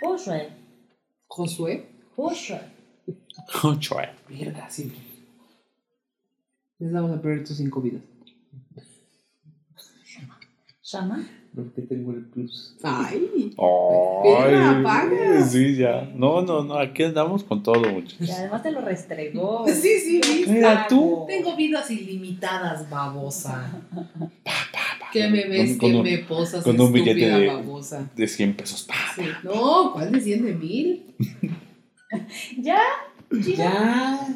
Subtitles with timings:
[0.00, 0.48] Josué.
[1.26, 1.86] Josué.
[2.16, 2.60] Josué.
[3.48, 4.08] Josué.
[4.28, 4.92] Mierda, sí.
[6.78, 8.02] Les vamos a perder tus cinco vidas.
[10.82, 11.26] ¿Shama?
[11.54, 12.76] Porque tengo el plus.
[12.82, 13.54] Ay.
[14.24, 16.02] Ay, sí, ya.
[16.14, 18.28] No, no, no, aquí andamos con todo, muchachos.
[18.28, 19.64] Y además te lo restregó.
[19.66, 20.44] Sí, sí, sí.
[20.48, 21.24] Mira tú.
[21.28, 23.82] Tengo vidas ilimitadas, babosa.
[25.14, 28.10] Que me ves, Con que un- me posas, con un billete estúpida de- babosa.
[28.16, 28.82] De 100 pesos.
[28.82, 28.94] Pa.
[29.14, 29.22] Sí.
[29.44, 31.14] No, ¿cuál de 100 de mil?
[32.58, 32.80] ¿Ya?
[33.30, 34.28] Chino, Ya.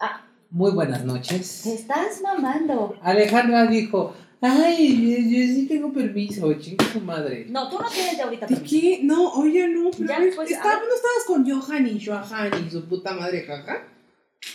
[0.00, 0.24] Ah.
[0.50, 1.60] Muy buenas noches.
[1.64, 2.96] Te estás mamando.
[3.02, 7.46] Alejandra dijo, ay, yo, yo sí tengo permiso, chinga su madre.
[7.50, 8.76] No, tú no tienes de ahorita ¿De permiso.
[8.80, 9.00] qué?
[9.02, 10.34] No, oye, no, pero Ya, pues.
[10.36, 13.88] ¿no estabas con Johan y Johan y su puta madre jaja?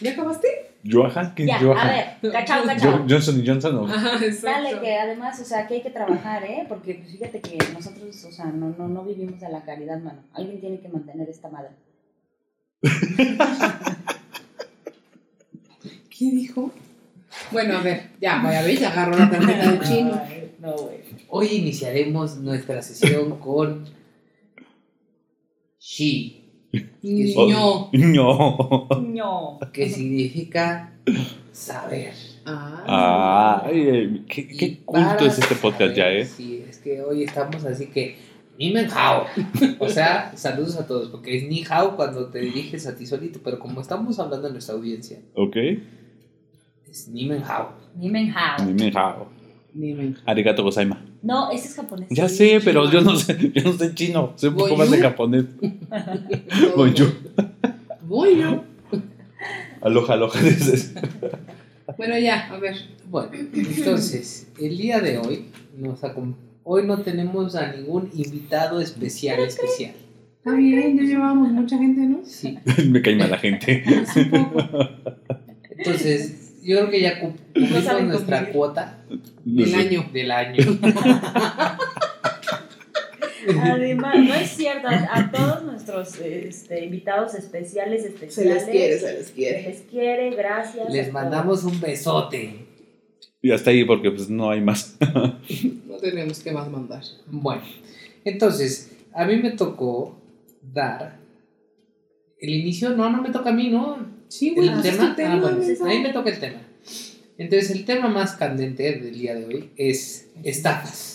[0.01, 0.47] ¿Ya acabaste?
[0.89, 1.77] Johan, ¿quién Ya, es Johan?
[1.77, 3.05] a ver, cachao, cachao.
[3.09, 3.75] Johnson y Johnson.
[3.77, 3.85] ¿o?
[3.85, 6.65] Ajá, Dale, que además, o sea, que hay que trabajar, ¿eh?
[6.69, 10.23] Porque pues, fíjate que nosotros, o sea, no, no, no vivimos de la caridad, mano.
[10.33, 11.71] Alguien tiene que mantener esta madre.
[16.09, 16.71] ¿Qué dijo?
[17.51, 20.21] Bueno, a ver, ya, vaya a ver, ya agarró la tarjeta de chino.
[20.59, 20.97] No, güey.
[21.29, 23.85] Hoy iniciaremos nuestra sesión con
[25.79, 26.38] She.
[27.01, 27.89] Niño.
[27.93, 28.87] No.
[29.01, 29.59] No.
[29.73, 30.93] Que significa
[31.51, 32.13] saber.
[32.45, 36.25] Ah, ay, qué, qué culto es este podcast ya, ¿eh?
[36.25, 38.17] Sí, es que hoy estamos así que
[38.57, 39.25] ni men hao.
[39.79, 43.39] O sea, saludos a todos, porque es ni hao cuando te diriges a ti solito,
[43.43, 45.55] pero como estamos hablando de nuestra audiencia, ¿Ok?
[46.89, 47.73] es ni men hao.
[47.95, 48.65] Ni men hao.
[48.65, 49.27] Ni me jao.
[49.73, 50.23] Ni men hao.
[50.25, 51.05] Arigato gozaima.
[51.21, 52.07] No, ese es japonés.
[52.09, 54.33] Ya sé, pero yo no sé, yo no sé chino.
[54.35, 55.45] Sé un poco más de japonés.
[56.75, 58.63] Voy yo.
[59.81, 60.41] Aloha, aloha.
[60.41, 60.93] dices.
[61.97, 62.75] Bueno, ya, a ver.
[63.09, 65.45] Bueno, entonces, el día de hoy,
[65.77, 65.99] nos
[66.63, 69.93] hoy no tenemos a ningún invitado especial, especial.
[70.37, 72.21] Está bien, ya llevamos mucha gente, ¿no?
[72.23, 72.57] Sí.
[72.89, 73.83] me cae mal la gente.
[75.77, 79.03] Entonces, yo creo que ya cum- cumplimos nuestra cuota
[79.45, 79.75] No del sé.
[79.75, 80.09] año.
[80.13, 80.57] Del año.
[83.63, 88.67] Además, no es cierto, a, todos nuestros este, invitados especiales, especiales.
[88.67, 90.87] les se les quiere, gracias.
[90.87, 91.13] a Les todos.
[91.13, 92.65] mandamos un besote.
[93.41, 94.97] Y hasta ahí porque pues no hay más.
[95.87, 97.01] No tenemos que más mandar.
[97.27, 97.61] Bueno,
[98.23, 100.17] entonces, a mí me tocó
[100.61, 101.17] dar
[102.39, 102.91] el inicio.
[102.91, 103.97] No, no me toca a mí, ¿no?
[104.29, 105.33] Sí, güey, el pues es tema.
[105.33, 105.83] ah, bueno, menso.
[105.83, 106.61] a mí me toca el tema.
[107.37, 111.08] Entonces, el tema más candente del día de hoy es estafas.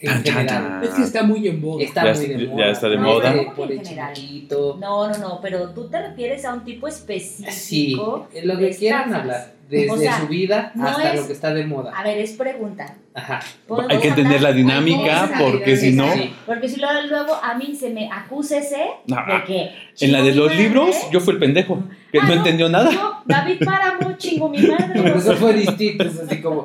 [0.00, 0.80] En general.
[0.94, 1.02] chan.
[1.02, 1.82] está muy en moda.
[1.82, 2.70] Está Ya muy es- de ya moda.
[2.70, 3.34] está de moda.
[4.80, 8.28] No, no, no, pero tú te refieres a un tipo específico.
[8.32, 9.58] Sí, es lo que quieran hablar.
[9.68, 11.92] Desde O sea, su vida no hasta es- lo que está de moda.
[11.94, 12.96] A ver, es pregunta.
[13.12, 13.40] Ajá.
[13.66, 14.52] ¿Podemos Hay que entender hablar?
[14.52, 16.10] la dinámica que- porque si no...
[16.14, 16.32] Sí.
[16.46, 19.70] Porque si luego, luego a mí se me acúsese No, de que.
[20.00, 21.82] En la de los madre, libros yo fui el pendejo.
[22.10, 22.34] Que Ah, no no.
[22.36, 22.90] entendió nada.
[22.90, 25.02] No, David Páramo, chingo mi madre.
[25.02, 26.64] Pero o eso fue distinto, es así como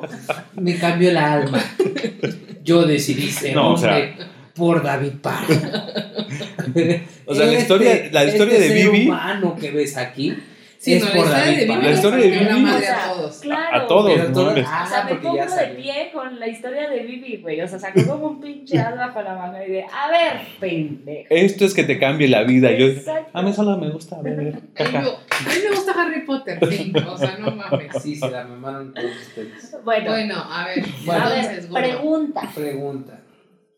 [0.54, 1.58] me cambió el alma.
[2.64, 4.16] Yo decidí ser No, o sea- hombre
[4.54, 5.46] por David Parra.
[7.26, 10.34] O sea, la historia- la historia de este ser Vivi- humano que ves aquí
[10.84, 13.14] Sí, es no, la por David de La historia de Vivi- madre o sea, a
[13.14, 13.36] todos.
[13.40, 13.76] Claro.
[13.76, 14.54] A todos, Pero ¿no?
[14.66, 17.60] ah, O sea, me pongo ya de pie con la historia de Vivi, güey.
[17.62, 21.26] O sea, sacó como un pinche as bajo la manga y de, a ver, pendejo.
[21.30, 22.70] Esto es que te cambie la vida.
[22.72, 23.30] Yo, Exacto.
[23.32, 25.02] a mí solo me gusta ver Ay, caca.
[25.02, 26.92] yo- A mí me gusta Harry Potter, sí.
[27.08, 28.02] O sea, no mames.
[28.02, 29.76] Sí, se la mamaron todos ustedes.
[29.84, 30.84] Bueno, Bueno, a ver.
[31.06, 32.42] Bueno, a ver, pregunta.
[32.54, 33.20] Pregunta.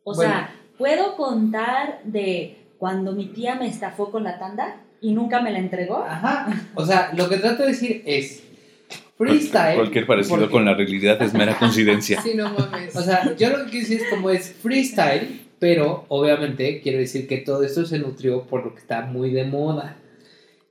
[0.02, 0.32] O Bueno.
[0.32, 5.50] sea, ¿puedo contar de cuando mi tía me estafó con la tanda y nunca me
[5.52, 5.98] la entregó?
[6.04, 6.68] Ajá.
[6.74, 8.42] O sea, lo que trato de decir es
[9.16, 9.76] freestyle.
[9.76, 12.20] Cualquier parecido porque- con la realidad es mera coincidencia.
[12.22, 12.94] Sí, no mames.
[12.96, 17.26] O sea, yo lo que quiero decir es como es freestyle, pero obviamente quiero decir
[17.26, 19.96] que todo esto se nutrió por lo que está muy de moda.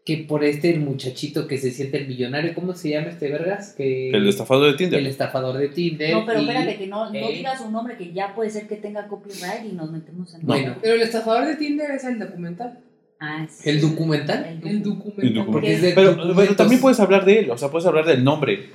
[0.06, 3.74] Que por este muchachito que se siente el millonario, ¿cómo se llama este vergas?
[3.75, 5.08] Que El estafado de el Tinder.
[5.08, 6.12] estafador de Tinder.
[6.14, 8.68] No, pero y- espérate, que no, no eh, digas un nombre que ya puede ser
[8.68, 10.41] que tenga copyright y nos metemos en...
[10.46, 12.78] Bueno, Pero el estafador de Tinder es el documental.
[13.28, 13.70] Ah, sí.
[13.70, 14.46] el documental.
[14.46, 15.26] El El docu- documental.
[15.28, 15.52] El documental.
[15.54, 18.70] Porque es de Pero, también puedes hablar de él, o sea, puedes hablar del nombre,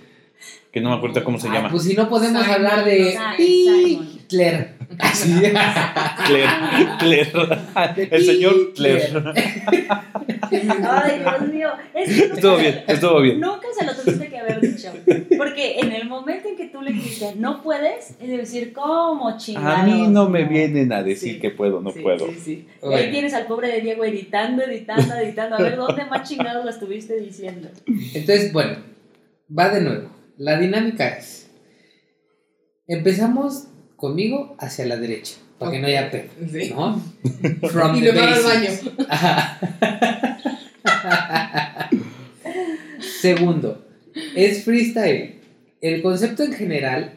[0.72, 1.70] que no me acuerdo cómo se Ah, llama.
[1.70, 4.08] Pues si no podemos Simon, hablar de Simon.
[4.14, 4.74] Hitler.
[4.98, 5.32] Así.
[6.26, 6.48] Claire,
[6.98, 7.32] Claire,
[8.10, 9.08] el señor Claire.
[10.50, 11.68] Ay, Dios mío.
[11.94, 13.40] Es que nunca Estuvo se- bien, estuvo bien.
[13.40, 14.92] Nunca se lo tuviste que haber dicho.
[15.38, 19.80] Porque en el momento en que tú le dijiste no puedes, es decir, ¿cómo chingados?
[19.80, 21.40] A mí no me vienen a decir Sí.
[21.40, 22.26] que puedo, no Sí, puedo.
[22.42, 22.66] sí.
[22.82, 22.96] Y Bueno.
[22.96, 25.56] ahí tienes al pobre de Diego editando, editando, editando.
[25.56, 27.68] A ver, ¿dónde más chingados lo estuviste diciendo?
[27.86, 28.78] Entonces, bueno,
[29.56, 30.10] va de nuevo.
[30.36, 31.50] La dinámica es,
[32.88, 33.68] empezamos
[34.00, 35.34] conmigo hacia la derecha.
[35.58, 36.10] para que no haya
[36.50, 36.72] Sí.
[36.74, 37.00] ¿no?
[37.68, 38.70] From Y the luego al baño.
[43.20, 43.84] Segundo,
[44.34, 45.36] es freestyle.
[45.80, 47.12] El concepto en general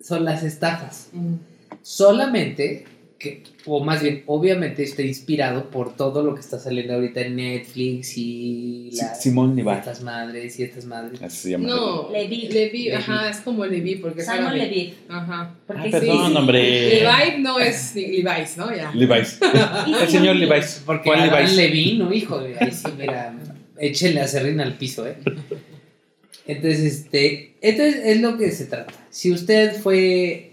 [0.00, 1.08] son las estafas.
[1.12, 1.34] Mm.
[1.82, 2.84] Solamente
[3.18, 7.34] que, o más bien, obviamente está inspirado por todo lo que está saliendo ahorita en
[7.36, 9.70] Netflix y Simón Levi.
[9.70, 11.20] estas madres y estas madres.
[11.20, 11.66] Así se llama.
[11.68, 12.48] No, Levi.
[12.48, 14.56] Levi, ajá, es como Levi, porque es Simon.
[14.56, 14.94] Levitt.
[15.08, 15.52] Ajá.
[15.66, 16.36] Porque Ah, sí, perdón, sí.
[16.36, 16.88] hombre.
[17.02, 18.74] Levi no es Levi's, ¿no?
[18.74, 18.92] Ya.
[18.94, 19.40] Levi's.
[20.02, 20.36] El señor.
[20.36, 20.82] Levi's.
[20.86, 21.56] Porque ¿Cuál Levi's?
[21.56, 22.12] Levine, ¿no?
[22.12, 23.34] Hijo de ahí sí, mira,
[23.78, 25.16] échenle a serrín al piso, ¿eh?
[26.46, 28.92] Entonces, este, entonces es lo que se trata.
[29.10, 30.47] Si usted fue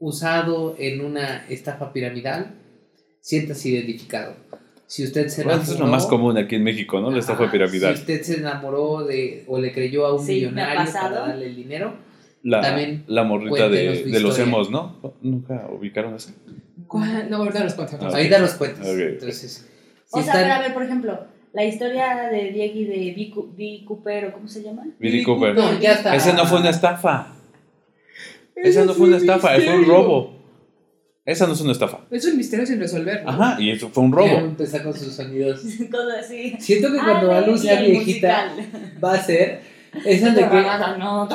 [0.00, 2.54] usado en una estafa piramidal,
[3.20, 4.34] siéntase identificado.
[4.86, 7.12] Si usted se Bueno, enamoró, eso es lo más común aquí en México, ¿no?
[7.12, 7.94] La estafa piramidal.
[7.94, 11.54] Si usted se enamoró de o le creyó a un Sí, millonario para darle el
[11.54, 11.94] dinero,
[12.42, 14.42] La, También la morrita de, de los historia.
[14.44, 14.96] emos, ¿no?
[15.20, 16.30] ¿Nunca ubicaron eso?
[17.28, 17.98] No, ahorita los cuento.
[18.00, 18.86] Ah, ahorita los cuentas.
[18.88, 18.98] Ok.
[18.98, 19.66] Entonces,
[20.06, 21.20] si O sea, están- pero a ver, por ejemplo,
[21.52, 23.84] la historia de Diego y de B.
[23.86, 24.86] Cooper, ¿o cómo se llama?
[24.98, 25.54] Billy Cooper.
[25.54, 26.16] No, ya está.
[26.16, 27.34] Esa no fue una estafa.
[28.62, 30.40] Esa no fue una estafa, fue un robo.
[31.24, 32.00] Esa no es una estafa.
[32.10, 33.22] Es un misterio sin resolver.
[33.22, 33.30] ¿no?
[33.30, 34.38] Ajá, y eso fue un Ya robo.
[34.46, 35.60] empezar con sus sonidos.
[35.90, 36.56] Cosas así.
[36.58, 38.98] Siento que cuando Ah, Alu y sea viejita musical.
[39.04, 39.60] va a ser
[40.04, 40.62] esa de que.
[40.98, 41.28] No,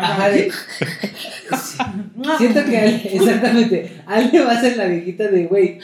[0.00, 0.50] Ajá, de-
[2.38, 5.78] Siento que Ale- exactamente, Ale va a ser la viejita de güey,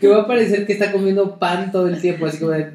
[0.00, 2.72] que va a parecer que está comiendo pan todo el tiempo, así como de.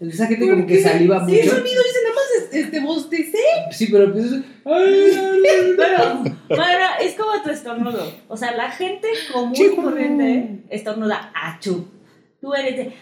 [0.00, 1.56] Esa gente como que saliva Sí, el mucho.
[1.58, 3.38] sonido dice nada más es- este bostecé.
[3.70, 4.26] Sí, pero pues.
[6.48, 8.12] Pero, bueno, es como tu estornudo.
[8.28, 11.88] O sea, la gente común y corriente estornuda achú.
[12.40, 12.92] Tú eres de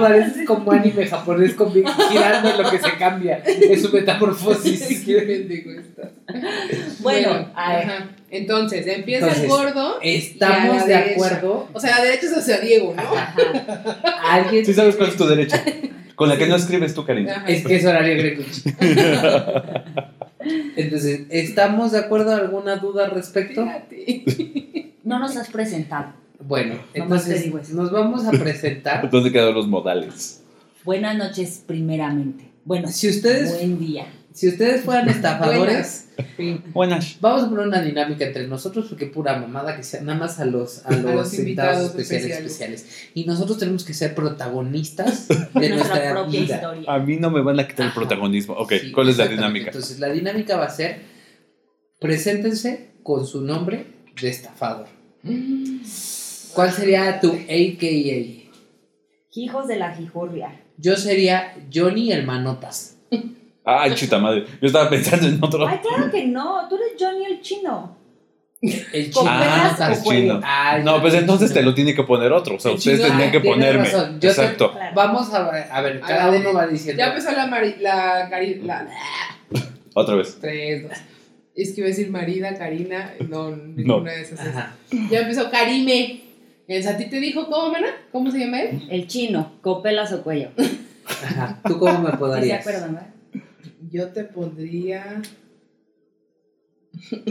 [0.00, 3.42] pareces como anime japonés con girando en lo que se cambia.
[3.44, 5.06] Es su metamorfosis.
[7.00, 8.10] Bueno, ajá.
[8.30, 9.98] Entonces, empieza Entonces, el gordo.
[10.02, 11.14] Estamos de derecha.
[11.14, 11.68] acuerdo.
[11.72, 13.02] O sea, la derecha es hacia Diego, ¿no?
[13.02, 13.34] Ajá.
[14.22, 14.66] Alguien.
[14.66, 15.62] Sí sabes cuál es tu derecha.
[16.18, 17.32] Con la que no escribes tú, cariño.
[17.46, 18.66] Es que es horario Grecuch.
[20.76, 22.34] Entonces, ¿estamos de acuerdo?
[22.34, 23.64] ¿Alguna duda al respecto?
[23.64, 24.94] Fíjate.
[25.04, 26.12] No nos has presentado.
[26.40, 27.72] Bueno, entonces digo eso.
[27.76, 29.08] nos vamos a presentar.
[29.12, 30.42] ¿Dónde quedaron los modales?
[30.84, 32.50] Buenas noches, primeramente.
[32.64, 34.06] Bueno, Si ustedes, buen día.
[34.38, 36.04] Si ustedes fueran estafadores,
[36.72, 37.16] Buenas.
[37.20, 40.44] Vamos a poner una dinámica entre nosotros porque pura mamada que sea nada más a
[40.44, 42.80] los, a los, los invitados especiales, especiales.
[42.82, 43.10] especiales.
[43.14, 45.34] Y nosotros tenemos que ser protagonistas de
[45.70, 46.54] nuestra nuestra propia vida.
[46.54, 46.92] historia.
[46.92, 48.54] A mí no me van a quitar el protagonismo.
[48.54, 49.66] Ok, Sí, ¿cuál es la dinámica?
[49.66, 51.00] Entonces, la dinámica va a ser:
[51.98, 53.86] preséntense con su nombre
[54.20, 54.86] de estafador.
[56.54, 58.48] ¿Cuál sería tu AKA?
[59.34, 60.60] Hijos de la jijurria.
[60.76, 62.96] Yo sería Johnny el Manotas.
[63.70, 64.44] Ay, chita madre.
[64.60, 65.66] Yo estaba pensando en otro.
[65.66, 66.66] Ay, claro que no.
[66.68, 67.96] Tú eres Johnny el chino.
[68.60, 69.26] El ¿Con chino.
[69.28, 70.20] Ah, pelas es o cuello?
[70.34, 70.40] chino.
[70.44, 72.56] Ay, No, pues entonces te lo tiene que poner otro.
[72.56, 73.84] O sea, ustedes tendrían que tienes ponerme.
[73.84, 74.14] razón.
[74.14, 74.72] Yo te- Exacto.
[74.72, 74.94] Claro.
[74.96, 76.98] Vamos a ver, a ver, A cada uno va diciendo.
[76.98, 78.88] Ya empezó la Mari, la Cari, la
[79.94, 80.38] Otra vez.
[80.40, 80.92] tres, dos.
[81.54, 84.40] Es que iba a decir Marida, Karina, no, ninguna de esas.
[84.40, 84.46] es.
[84.48, 84.74] Ajá.
[85.10, 86.22] Ya empezó Karime.
[86.68, 87.88] El Sati te dijo, ¿cómo, mana?
[88.12, 88.86] ¿Cómo se llama él?
[88.90, 90.48] El chino, copelas o cuello.
[91.24, 91.60] Ajá.
[91.66, 92.60] ¿Tú cómo me ¿Sí se podrías?
[92.60, 93.08] acuerdan, verdad?
[93.90, 95.22] Yo te pondría.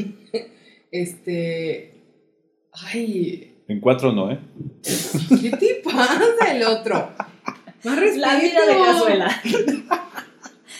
[0.92, 1.94] este.
[2.74, 3.56] Ay.
[3.68, 4.40] En cuatro no, ¿eh?
[5.42, 7.12] ¿Qué te pasa el otro?
[7.84, 8.28] Más respeto.
[8.28, 9.42] La vida de cazuela.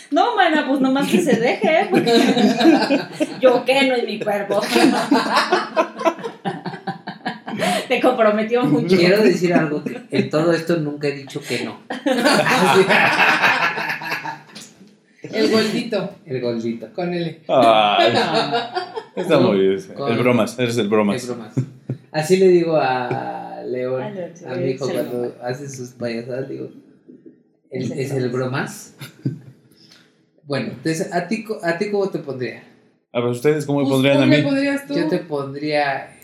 [0.10, 1.88] No, mana, pues nomás que se deje, ¿eh?
[1.90, 2.14] porque
[3.42, 4.62] yo qué no es mi cuerpo.
[7.90, 8.96] Te comprometió mucho.
[8.96, 11.82] Quiero decir algo que en todo esto nunca he dicho que no.
[15.24, 16.94] El gordito El goldito.
[16.94, 17.40] con L.
[17.48, 19.82] Ay, Ah, está muy bien.
[19.96, 21.16] Con- El bromas, eres el bromas.
[21.18, 21.54] Es bromas.
[22.12, 25.90] Así le digo a León, A León, sí, a mi hijo, el cuando hace sus
[25.92, 26.70] payasadas, digo,
[27.70, 28.96] Es ¿es, el es el bromas?
[30.44, 32.64] Bueno, entonces, ¿a ti, ¿a ti cómo te pondría?
[33.12, 34.78] A ver, ¿ustedes cómo me Pues, pondrían a ¿cómo mí?
[34.88, 34.94] tú?
[34.96, 36.16] Yo te pondría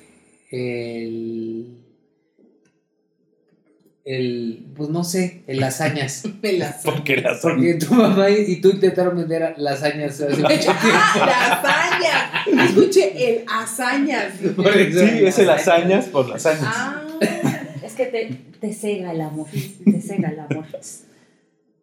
[0.51, 1.82] el...
[4.05, 6.23] El, pues no sé, el lasañas.
[6.41, 10.47] Me las- Porque las Porque tu mamá y, y tú intentaron vender lasañas hace mucho
[10.57, 10.75] tiempo.
[10.93, 12.69] ¡Ah, lasañas!
[12.69, 14.33] Escuche, el hazañas.
[14.55, 14.73] Por.
[14.73, 16.63] Sí, es el hazañas por lasañas.
[16.65, 17.01] Ah,
[17.83, 19.47] Es que te, te cega el amor.
[19.85, 20.65] Te cega el amor.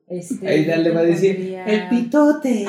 [0.09, 2.67] Este, Ahí ya le va a decir, el pitote.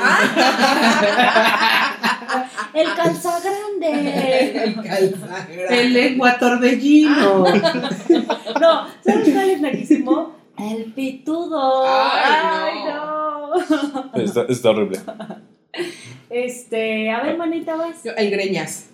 [2.74, 4.64] El calza grande.
[4.64, 5.68] el calzagrande.
[5.82, 7.46] El lengua torbellino.
[8.62, 10.36] No, ¿sabes cuál es naquísimo?
[10.58, 11.84] El pitudo.
[11.88, 14.22] Ay, Ay, no.
[14.22, 15.00] Está, está horrible.
[16.30, 18.04] Este, a ver, manita, vas.
[18.04, 18.90] Yo, El greñas.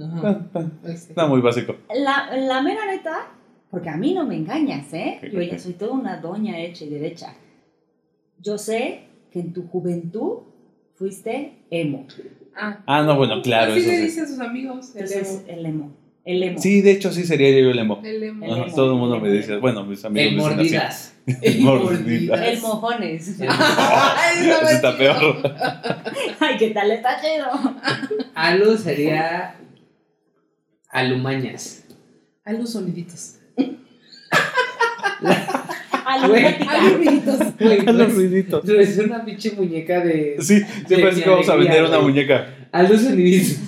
[0.00, 0.48] Ajá.
[0.54, 1.12] Ah, Este.
[1.12, 1.76] Está muy básico.
[1.94, 3.28] La, la mera neta,
[3.70, 5.20] porque a mí no me engañas, ¿eh?
[5.30, 7.34] Yo ya soy toda una doña hecha y derecha.
[8.38, 10.38] Yo sé que en tu juventud
[10.94, 12.06] fuiste emo.
[12.56, 14.02] Ah, Ah, no, bueno, claro, Así eso le sí.
[14.04, 14.94] dicen sus amigos.
[14.94, 15.58] El Entonces, emo.
[15.58, 15.96] el emo.
[16.24, 16.58] El emo.
[16.60, 18.00] Sí, de hecho, sí sería yo el emo.
[18.04, 18.44] El emo.
[18.44, 18.74] El Ajá, emo.
[18.74, 21.10] todo el mundo me dice, bueno, mis amigos El me dicen así.
[21.26, 21.42] mordidas.
[21.42, 22.40] El mordidas.
[22.48, 23.36] El mojones.
[23.40, 25.36] Ay, Eso está peor.
[26.40, 26.90] Ay, ¿qué tal?
[26.90, 27.46] Está chido.
[28.34, 29.54] Alu sería
[30.90, 31.84] alumañas.
[32.44, 33.36] A los soniditos.
[35.20, 35.59] Alunática.
[36.10, 36.36] A los
[37.86, 38.64] A los ruiditos.
[38.68, 40.36] Es una pinche muñeca de.
[40.40, 42.46] Sí, siempre así que vamos a vender una muñeca.
[42.72, 43.58] Alu soniditos.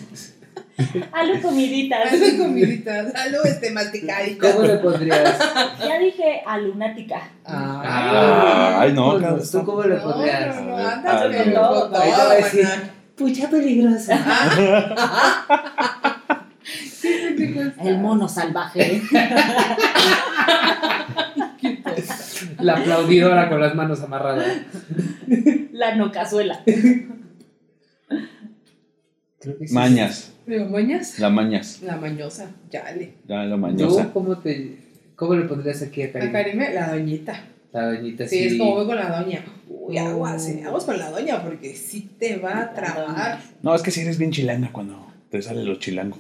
[1.12, 2.12] Alu comiditas.
[2.12, 3.14] A los comiditas.
[3.14, 4.52] A los este masticaditas.
[4.54, 5.38] ¿Cómo le pondrías?
[5.78, 7.22] Ya dije alunática.
[7.44, 10.56] Ah, Ay, no, pues, ¿Tú cómo le pondrías?
[10.56, 11.36] no, no, Ah, andas no.
[11.44, 12.90] con todo, Ahí te va a decir, mana.
[13.16, 14.18] pucha peligrosa.
[17.02, 17.82] ¿Qué te cuesta?
[17.84, 19.02] El mono salvaje.
[22.62, 24.46] La aplaudidora con las manos amarradas.
[25.72, 26.62] La no cazuela.
[29.40, 29.74] Creo que sí.
[29.74, 31.18] Mañas, ¿Me mañas?
[31.18, 31.80] la mañas.
[31.82, 32.50] La mañosa.
[32.70, 33.14] Yale.
[33.26, 34.12] Ya, la ¿Tú mañosa.
[34.12, 34.76] cómo, te,
[35.16, 36.32] cómo le pondrías aquí a A Karim?
[36.32, 37.44] Karime, la doñita.
[37.72, 38.46] La doñita Sí, sí.
[38.46, 39.44] es como voy con la doña.
[39.68, 43.40] Uy, aguas, eh, aguas con la doña porque sí te va a trabar.
[43.62, 46.16] No, es que si eres bien chilanga cuando te sale lo chilango.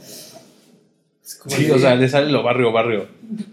[1.22, 3.06] Sí, de- o sea, le sale lo barrio, barrio.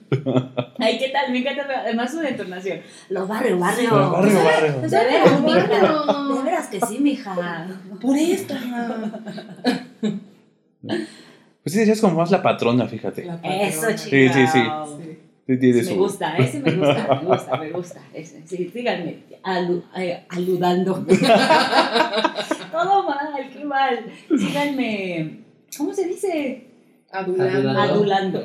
[0.79, 1.31] Ay, ¿qué tal?
[1.31, 1.65] Me encanta.
[1.81, 2.79] Además, su entonación.
[3.09, 3.89] Los barrio, barrio.
[3.91, 4.81] Lo barrio, barrio.
[4.81, 5.67] De veras, mija.
[5.67, 7.67] De Bueno, veras que sí, mija.
[8.01, 8.53] por esto.
[11.61, 13.25] Pues sí, es como más la patrona, fíjate.
[13.25, 13.97] La Eso, chica.
[13.97, 14.59] Sí, sí, sí.
[15.03, 15.19] Sí.
[15.45, 18.01] Sí, tiene Me gusta, ese me gusta, me gusta, me gusta.
[18.13, 21.05] Ese, sí, síganme, alu- eh, aludando.
[22.71, 23.99] Todo mal, qué mal.
[24.38, 25.39] Síganme,
[25.77, 26.68] ¿cómo se dice?
[27.11, 27.79] Adulando.
[27.79, 28.41] Adulando.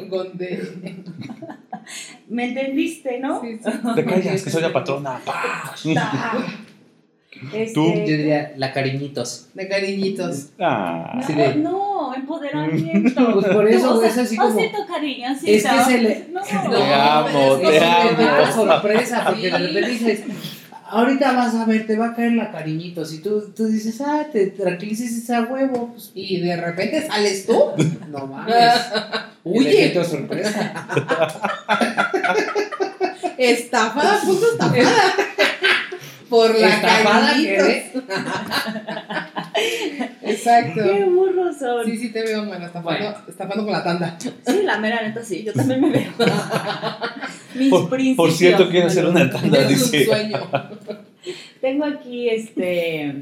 [2.29, 3.41] ¿Me entendiste, no?
[3.43, 3.71] Sí, sí.
[3.95, 5.21] Te callas, que soy la patrona.
[7.53, 7.85] Este, Tú.
[7.93, 9.49] Yo diría la cariñitos.
[9.55, 10.51] De cariñitos.
[10.61, 11.21] Ah.
[11.21, 13.33] No, de- no, empoderamiento.
[13.35, 14.57] Pues por eso O sea, es así como.
[14.57, 15.51] Osito cariñosito.
[15.53, 16.55] Es que se le- No, Te
[16.95, 18.23] amo, pero te es que amo.
[18.23, 20.21] da sorpresa, porque de repente dices,
[20.91, 23.13] ahorita vas a ver, te va a caer la cariñitos.
[23.13, 25.91] Y tú, tú dices, ah, te tranquilices esa huevo.
[25.93, 27.73] Pues, Y de repente sales tú.
[28.09, 28.55] no mames.
[29.45, 30.73] Efecto sorpresa.
[33.39, 34.91] Estafada, punto estafada.
[36.29, 37.57] Por la Estafada cariñitos.
[37.57, 37.93] quedé.
[40.23, 40.83] Exacto.
[40.83, 41.85] Qué burros son.
[41.85, 43.17] Sí, sí te veo, mano, estafando, Bueno.
[43.29, 44.17] estafando con la tanda.
[44.19, 44.33] Sí,
[44.65, 46.11] la mera neta sí, yo también me veo.
[47.55, 48.17] Mis Por, principios.
[48.17, 50.05] por cierto, quiero hacer una tanda, Es un dice.
[50.07, 50.39] sueño.
[51.61, 53.15] Tengo aquí este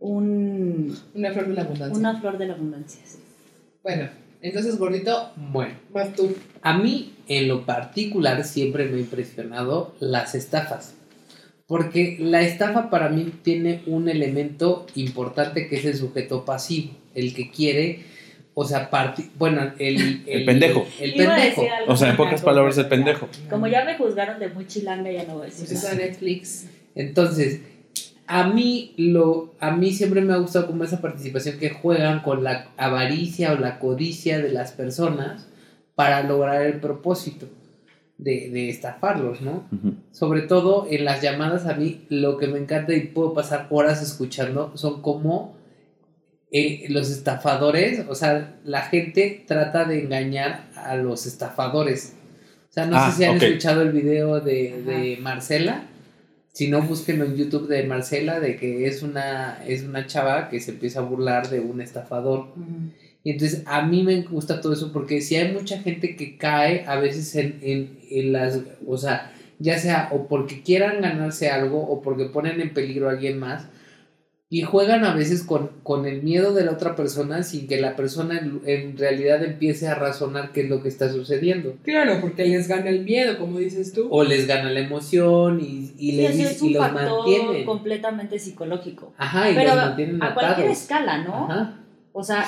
[0.00, 1.98] un, Una flor de la abundancia.
[1.98, 3.00] una flor de la abundancia.
[3.04, 3.18] sí.
[3.82, 4.08] Bueno,
[4.42, 6.34] entonces, gordito, Bueno, vas tú.
[6.62, 10.94] a mí en lo particular siempre me ha impresionado las estafas.
[11.66, 17.34] Porque la estafa para mí tiene un elemento importante que es el sujeto pasivo, el
[17.34, 18.04] que quiere,
[18.60, 20.84] o sea, parti bueno, el, El pendejo.
[20.98, 21.62] El pendejo.
[21.86, 23.28] O sea, en pocas la palabras, el pendejo.
[23.48, 25.94] Como ya me juzgaron de muy chilanga, ya no voy a decir nada.
[25.94, 26.66] Netflix.
[26.96, 27.60] Entonces,
[28.26, 32.42] a mí lo a mí siempre me ha gustado como esa participación que juegan con
[32.42, 35.46] la avaricia o la codicia de las personas
[35.94, 37.46] para lograr el propósito
[38.16, 39.68] de, de estafarlos, ¿no?
[40.10, 44.02] Sobre todo en las llamadas a mí lo que me encanta y puedo pasar horas
[44.02, 45.57] escuchando son como
[46.50, 52.14] eh, los estafadores, o sea, la gente trata de engañar a los estafadores.
[52.70, 55.82] O sea, no Ah, sé si han escuchado el video de, de Marcela.
[56.52, 60.60] Si no, búsquenlo en YouTube de Marcela, de que es una, es una chava que
[60.60, 62.48] se empieza a burlar de un estafador.
[63.22, 66.84] Y entonces a mí me gusta todo eso porque si hay mucha gente que cae
[66.86, 71.80] a veces en, en, en las, o sea, ya sea o porque quieran ganarse algo
[71.80, 73.66] o porque ponen en peligro a alguien más
[74.50, 77.96] y juegan a veces con, con el miedo de la otra persona sin que la
[77.96, 81.74] persona en, en realidad empiece a razonar qué es lo que está sucediendo.
[81.82, 84.08] Claro, porque les gana el miedo, como dices tú.
[84.10, 87.66] O les gana la emoción y, y, Sí, les, es un y los factor mantienen.
[87.66, 89.12] completamente psicológico.
[89.18, 90.78] Ajá, y Pero los mantienen a cualquier atados.
[90.78, 91.44] escala, ¿no?
[91.44, 91.74] Ajá.
[92.14, 92.46] O sea,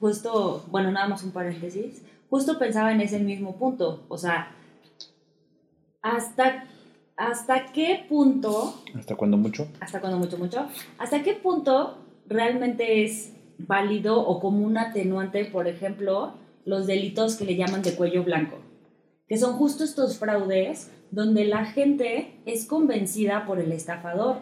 [0.00, 4.04] justo, bueno, nada más un paréntesis, justo pensaba en ese mismo punto.
[4.08, 4.52] O sea,
[6.00, 6.64] hasta,
[7.16, 9.68] hasta qué punto ¿Hasta cuándo mucho?
[9.80, 10.66] hasta cuando mucho, mucho,
[10.98, 17.44] hasta qué punto realmente es válido o como un atenuante, por ejemplo, los delitos que
[17.44, 18.58] le llaman de cuello blanco,
[19.28, 24.38] que son justo estos fraudes donde la gente es convencida por el estafador.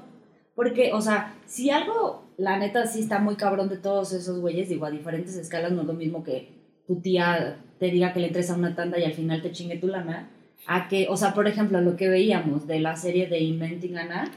[0.54, 4.68] Porque, o sea, si algo, la neta sí está muy cabrón de todos esos güeyes,
[4.68, 8.26] digo, a diferentes escalas no es lo mismo que tu tía te diga que le
[8.28, 10.30] entres a una tanda y al final te chingue tu lana,
[10.66, 14.30] a que, o sea, por ejemplo, lo que veíamos de la serie de Inventing Anna,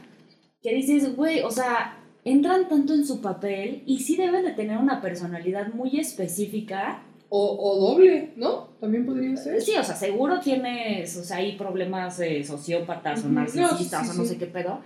[0.61, 4.77] que dices, güey, o sea, entran tanto en su papel y sí deben de tener
[4.77, 7.03] una personalidad muy específica.
[7.29, 8.69] O, o doble, ¿no?
[8.79, 9.59] También podría ser.
[9.61, 13.33] Sí, o sea, seguro tienes, o sea, hay problemas eh, sociópatas o Ujú.
[13.33, 14.29] No, narcisistas sí, o no sí.
[14.29, 14.81] sé qué pedo,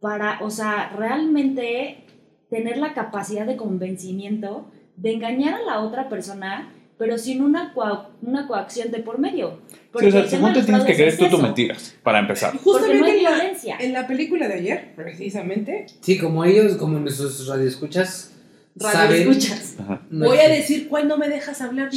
[0.00, 2.04] para, o sea, realmente
[2.48, 8.10] tener la capacidad de convencimiento de engañar a la otra persona, pero sin una, coa-
[8.20, 9.58] una coacción de por medio.
[9.98, 12.54] Sí, o sea, según de te tienes que creer tú tus mentiras, para empezar.
[12.54, 13.76] No Justamente hay en la, violencia.
[13.80, 18.32] en la película de ayer, precisamente, Sí, como ellos, como nuestros radioescuchas,
[18.76, 19.98] Radio saben.
[20.10, 21.88] no voy a decir cuándo me dejas hablar.
[21.90, 21.96] Tú.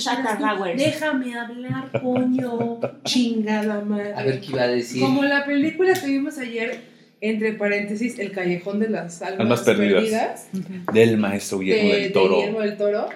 [0.75, 2.79] Déjame hablar, coño.
[3.03, 4.13] Chingada madre.
[4.15, 5.01] A ver qué iba a decir.
[5.01, 6.79] Como la película que vimos ayer,
[7.21, 10.47] entre paréntesis, El Callejón de las Almas, Almas Perdidas.
[10.51, 12.35] Perdidas, Del maestro Guillermo de, del de Toro.
[12.37, 13.09] Guillermo del Toro.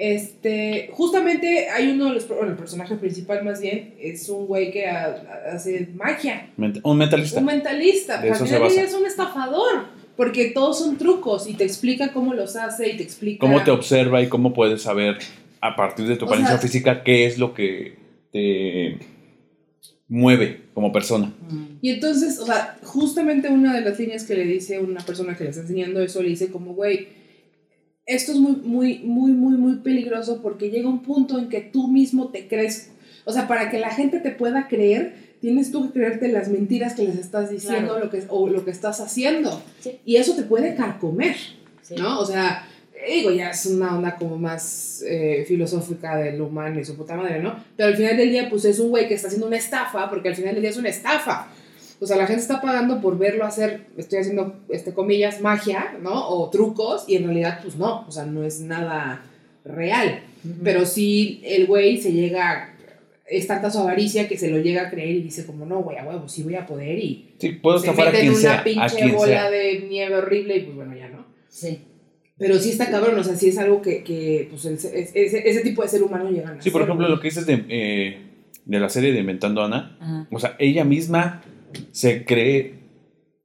[0.00, 4.70] Este, justamente hay uno de los, bueno, el personaje principal más bien, es un güey
[4.70, 7.40] que ha- ha- hace magia, Ment- Un mentalista.
[7.40, 8.80] un mentalista, De eso se basa.
[8.80, 9.86] es un estafador,
[10.16, 13.40] porque todos son trucos y te explica cómo los hace y te explica...
[13.40, 15.18] Cómo te observa y cómo puedes saber
[15.60, 17.96] a partir de tu O apariencia sea- física qué es lo que
[18.32, 18.98] te
[20.08, 21.32] mueve como persona.
[21.82, 25.42] Y entonces, o sea, justamente una de las líneas que le dice una persona que
[25.44, 27.08] le está enseñando eso, le dice como, güey,
[28.08, 31.86] esto es muy, muy, muy, muy, muy peligroso porque llega un punto en que tú
[31.88, 32.90] mismo te crees,
[33.24, 36.94] o sea, para que la gente te pueda creer, tienes tú que creerte las mentiras
[36.94, 38.04] que les estás diciendo Claro.
[38.06, 39.62] lo que, o lo que estás haciendo.
[39.80, 40.00] Sí.
[40.04, 41.36] Y eso te puede carcomer,
[41.82, 41.94] Sí.
[41.96, 42.18] ¿no?
[42.18, 42.66] O sea,
[43.08, 47.40] digo, ya es una onda como más eh, filosófica del humano y su puta madre,
[47.42, 47.54] ¿no?
[47.76, 50.30] Pero al final del día, pues es un güey que está haciendo una estafa, porque
[50.30, 51.48] al final del día es una estafa.
[52.00, 56.28] O sea, la gente está pagando por verlo hacer, estoy haciendo, este, comillas, magia, ¿no?
[56.28, 59.22] O trucos, y en realidad, pues no, o sea, no es nada
[59.64, 60.20] real.
[60.62, 62.74] Pero sí, el güey se llega,
[63.28, 65.98] es tanta su avaricia que se lo llega a creer y dice como, no, güey,
[65.98, 68.40] a huevo, sí voy a poder, y Sí, puedo se estafar a mete en una
[68.40, 68.64] sea.
[68.64, 69.50] Pinche bola sea.
[69.50, 71.26] de nieve horrible y pues bueno, ya no.
[71.48, 71.80] Sí.
[72.38, 75.60] Pero sí está cabrón, o sea, sí es algo que, que pues, el- ese, ese
[75.62, 78.18] tipo de ser humano llega a Sí, por ejemplo, lo que dices de, eh,
[78.64, 79.96] de la serie de Inventando Ana.
[80.00, 80.28] Ajá.
[80.30, 81.42] O sea, ella misma
[81.92, 82.74] se cree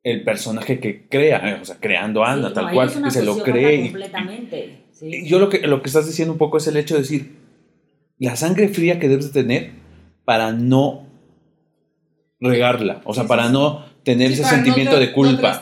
[0.03, 3.23] el personaje que crea, eh, o sea, creando a Ana, Sí, tal cual, y se
[3.23, 3.75] lo cree.
[3.75, 4.77] y- completamente.
[4.91, 5.07] sí.
[5.07, 7.31] y yo lo que, lo que estás diciendo un poco es el hecho de decir,
[8.19, 9.71] la sangre fría que debes de tener
[10.25, 11.05] para no
[12.39, 13.53] regarla, o sea, Sí, para sí.
[13.53, 15.61] no tener Sí, ese para no sentimiento de culpa.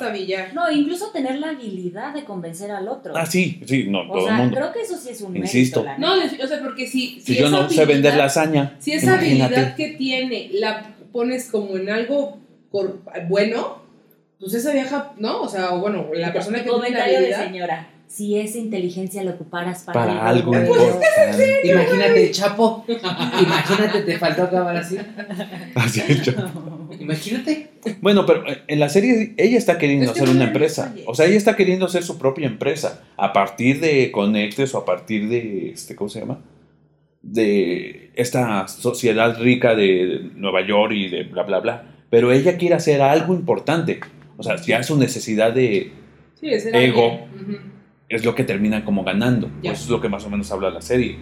[0.56, 3.14] No, incluso tener la habilidad de convencer al otro.
[3.16, 4.58] ah, sí, sí, no, o todo sea, el mundo.
[4.58, 5.84] creo que eso sí es un Insisto.
[5.84, 6.02] mérito.
[6.02, 9.20] No, o sea, porque si, Si yo esa no sé vender habilidad- lasaña, Si esa
[9.20, 12.40] habilidad que tiene la pones como en algo
[13.28, 13.78] bueno,
[14.40, 15.42] pues esa vieja, ¿no?
[15.42, 17.88] O sea, o bueno, la persona que tiene la Comentario de señora.
[18.08, 21.62] Si esa inteligencia la ocuparas para, para algo importante.
[21.64, 22.84] Imagínate, Chapo.
[22.90, 24.98] Imagínate, te faltó acabar así.
[25.76, 26.34] Así es, yo-
[27.00, 27.70] Imagínate.
[28.02, 30.94] Bueno, pero eh, en la serie ella está queriendo Es que hacer una empresa.
[31.08, 34.86] O sea, ella está queriendo hacer su propia empresa a partir de Conectes o a
[34.86, 36.40] partir de, este, ¿cómo se llama?
[37.22, 41.91] De esta sociedad rica de Nueva York y de bla, bla, bla.
[42.12, 44.00] Pero ella quiere hacer algo importante.
[44.38, 45.92] O sea, ya su necesidad de...
[46.40, 47.22] Sí, Ego.
[48.10, 49.50] Es lo que termina como ganando.
[49.64, 51.18] Eso es lo que más o menos habla la serie.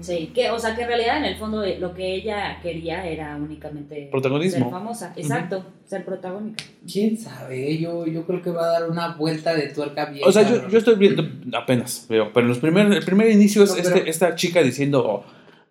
[0.00, 3.36] Sí, que, o sea, que en realidad en el fondo lo que ella quería era
[3.36, 4.64] únicamente Protagonismo.
[4.64, 5.12] ser famosa.
[5.14, 6.64] Exacto, ser protagónica.
[6.90, 7.76] ¿Quién sabe?
[7.76, 10.26] Yo, yo creo que va a dar una vuelta de tuerca bien.
[10.26, 13.72] O sea, yo, yo estoy viendo, apenas veo, pero los primeros, el primer inicio es
[13.72, 15.22] No, este- pero- esta chica diciendo,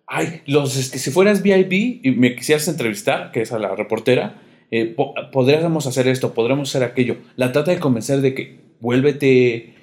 [0.06, 4.36] ay, los, este, si fueras VIP y me quisieras entrevistar, que es a la reportera,
[4.70, 7.16] eh, po- podríamos hacer esto, podríamos hacer aquello.
[7.36, 9.74] La trata de convencer de que vuélvete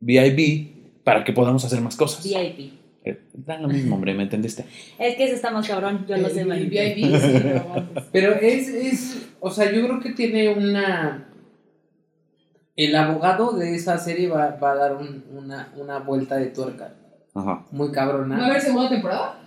[0.00, 2.24] VIP para que podamos hacer más cosas.
[2.24, 2.74] VIP.
[3.04, 4.64] Eh, da lo mismo, hombre, ¿me entendiste?
[4.98, 6.70] Es que ese está más cabrón, yo lo sé, El manito.
[6.70, 7.88] VIP, sí, no.
[8.12, 11.26] Pero es, es, o sea, yo creo que tiene una...
[12.76, 16.94] El abogado de esa serie va, va a dar un- una, una vuelta de tuerca
[17.34, 17.66] Ajá.
[17.72, 18.46] muy ¿No va a cabrona.
[18.46, 19.39] haber segunda temporada?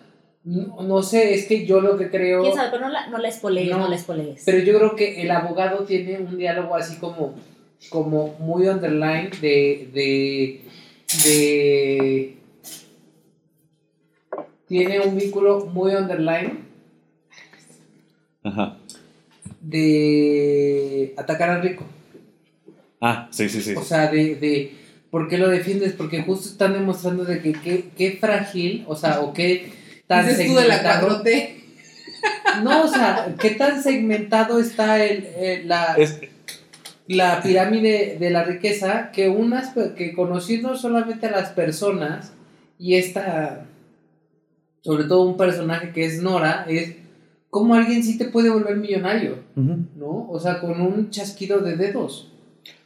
[0.45, 2.41] No, no sé, es que yo lo que creo...
[2.41, 2.69] ¿Quién sabe?
[2.71, 4.43] Pero no la, no la spoilees, no, No, la spoilees.
[4.45, 7.36] Pero yo creo que el abogado tiene un diálogo así como,
[7.89, 10.62] como muy underline de, de,
[11.23, 12.38] de...
[14.67, 16.65] Tiene un vínculo muy underline
[18.43, 18.77] Ajá.
[19.62, 21.86] de atacar a Rico.
[22.99, 23.75] Ah, sí, sí, sí.
[23.75, 24.73] O sea, de, de
[25.10, 25.93] ¿por qué lo defiendes?
[25.93, 27.53] Porque justo están demostrando de que
[27.95, 29.83] qué frágil, o sea, o qué
[30.15, 31.23] tan Dices tú de la segmentado.
[31.23, 31.49] 4T.
[32.63, 36.19] No, o sea, qué tan segmentado está el, el- la, Es-
[37.08, 42.32] la pirámide de la riqueza que unas pe- que conociendo solamente a las personas
[42.80, 43.65] y esta
[44.82, 46.95] sobre todo un personaje que es Nora, es
[47.49, 49.39] cómo alguien sí te puede volver millonario.
[49.56, 50.28] ¿no?
[50.30, 52.30] O sea, con un chasquido de dedos.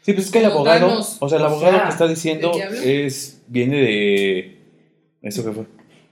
[0.01, 2.51] Sí, pues es que el abogado, o sea, el O abogado sea, que está diciendo
[2.83, 4.57] es viene de
[5.21, 5.65] ¿Eso qué fue?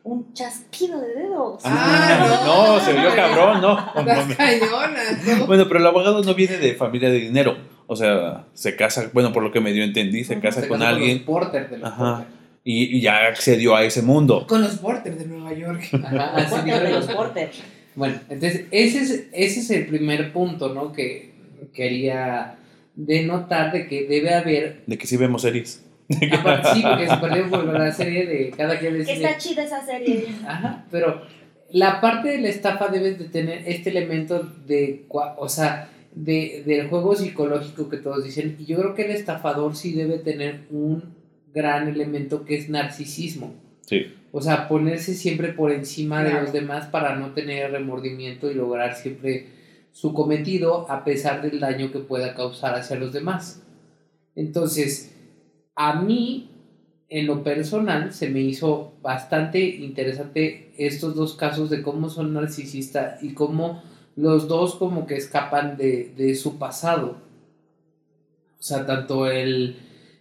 [0.05, 1.61] Un chasquido de dedos.
[1.65, 2.79] Ah, no, no.
[2.79, 3.75] se vio cabrón, no.
[4.05, 4.37] Las mames.
[4.37, 5.47] cañonas, ¿no?
[5.47, 7.57] Bueno, pero el abogado no viene de familia de dinero.
[7.87, 11.17] O sea, se casa, bueno, por lo que medio entendí, se casa Se con alguien
[11.17, 12.17] los Porter de los Ajá.
[12.17, 12.27] Porter.
[12.63, 14.45] y, y ya accedió a ese mundo.
[14.47, 15.81] Con los Porter de Nueva York.
[15.93, 17.51] Ajá, Porter de los los- Porter.
[17.95, 20.91] Bueno, entonces ese es, ese es el primer punto, ¿no?
[20.93, 21.33] Que
[21.73, 22.57] quería
[22.95, 25.84] denotar de que debe haber, De que sí vemos series.
[26.39, 29.25] aparte sí, porque se perdió por la serie de cada quien Que decide.
[29.25, 30.27] está chida esa serie.
[30.47, 31.21] Ajá, pero
[31.71, 36.87] la parte de la estafa debe de tener este elemento de, o sea, de, del
[36.87, 38.55] juego psicológico que todos dicen.
[38.59, 41.15] Y yo creo que el estafador sí debe tener un
[41.53, 43.53] gran elemento que es narcisismo.
[43.81, 44.13] Sí.
[44.31, 48.95] O sea, ponerse siempre por encima de los demás para no tener remordimiento y lograr
[48.95, 49.47] siempre
[49.91, 53.63] su cometido a pesar del daño que pueda causar hacia los demás.
[54.35, 55.14] Entonces,
[55.75, 56.49] a mí,
[57.09, 63.21] en lo personal, se me hizo bastante interesante estos dos casos de cómo son narcisistas
[63.21, 63.83] y cómo
[64.15, 67.17] los dos como que escapan de, de su pasado.
[68.57, 69.77] O sea, tanto el,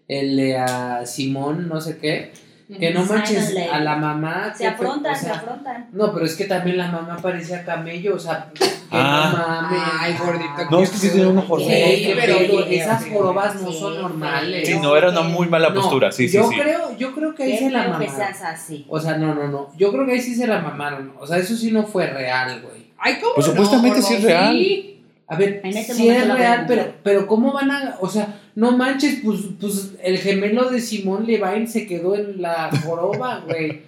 [0.09, 2.33] el de a Simón, no sé qué,
[2.67, 4.53] que no manches a la mamá.
[4.57, 5.89] Se afrontan, o sea, se afrontan.
[5.93, 9.33] No, pero es que también la mamá parecía camello, o sea, que Ah.
[9.33, 9.39] no
[9.71, 9.81] mames.
[10.01, 10.71] Ay, gordito.
[10.71, 11.75] No, es que sí tiene una jorobada.
[11.75, 14.69] Sí, pero esas sí, jorobas no sí, son normales.
[14.69, 16.13] Sí, no, era una muy mala No, postura.
[16.13, 16.57] Sí, sí, yo sí.
[16.59, 18.15] creo, yo creo que ahí se la mamaron.
[18.17, 18.87] seas así.
[18.89, 19.71] O sea, no, no, no.
[19.77, 21.13] Yo creo que ahí sí se la mamaron.
[21.19, 22.93] O sea, eso sí no fue real, güey.
[22.99, 24.53] Ay, ¿cómo Pues no, supuestamente sí es real.
[24.55, 24.94] Sí.
[25.27, 27.97] A ver, En este sí momento es real, pero, pero ¿cómo van a...?
[28.01, 32.71] O sea, no manches, pues, pues el gemelo de Simón Levine se quedó en la
[32.85, 33.83] joroba, güey.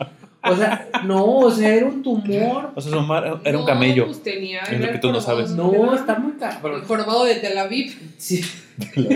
[0.48, 2.70] O sea, no, o sea, era un tumor.
[2.74, 4.06] O sea, su mamá era un No, camello.
[4.06, 5.50] Pues tenía, Es lo que tú no sabes.
[5.50, 6.82] No, está muy cabrón.
[6.86, 7.94] jorobado de Tel Aviv.
[8.16, 8.42] Sí,
[8.76, 9.14] de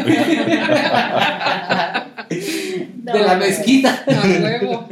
[3.04, 3.36] la no, no.
[3.40, 4.04] mezquita.
[4.06, 4.88] Huevo.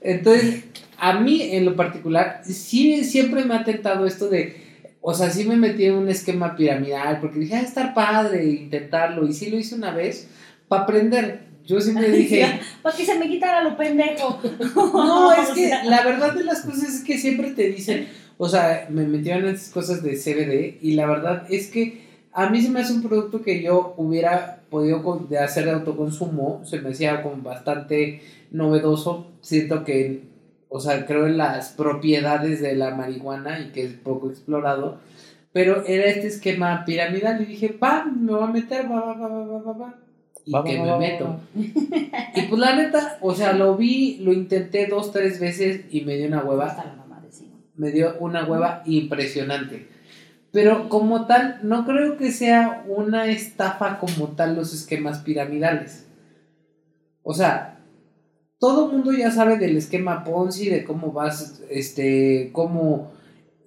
[0.00, 0.64] Entonces,
[0.98, 4.61] a mí en lo particular, sí siempre me ha tentado esto de,
[5.02, 9.26] o sea, sí me metí en un esquema piramidal, porque dije, ah, estar padre intentarlo,
[9.26, 10.28] y sí lo hice una vez
[10.68, 11.40] para aprender.
[11.66, 14.40] Yo siempre dije, Para que se me quitara lo pendejo.
[14.94, 18.06] no, es que la verdad de las cosas es que siempre te dicen,
[18.38, 22.48] o sea, me metieron en esas cosas de CBD, y la verdad es que a
[22.48, 25.02] mí se me hace un producto que yo hubiera podido
[25.40, 30.31] hacer de autoconsumo, se me hacía como bastante novedoso, siento que,
[30.74, 35.00] o sea, creo en las propiedades de la marihuana y que es poco explorado,
[35.52, 39.28] pero era este esquema piramidal y dije, va, me voy a meter, va, va, va,
[39.28, 39.94] va, va, va, va,
[40.46, 41.24] y Va, que va, me va, va, meto.
[41.26, 41.40] va.
[42.34, 46.16] Y pues la neta, o sea, lo vi, lo intenté dos, tres veces y me
[46.16, 47.60] dio una hueva Está la mamá de Simón.
[47.76, 49.88] me dio una hueva impresionante.
[50.52, 56.06] Pero como tal, no creo que sea una estafa como tal los esquemas piramidales.
[57.22, 57.81] O sea,
[58.62, 63.10] todo el mundo ya sabe del esquema Ponzi, de cómo vas, este, cómo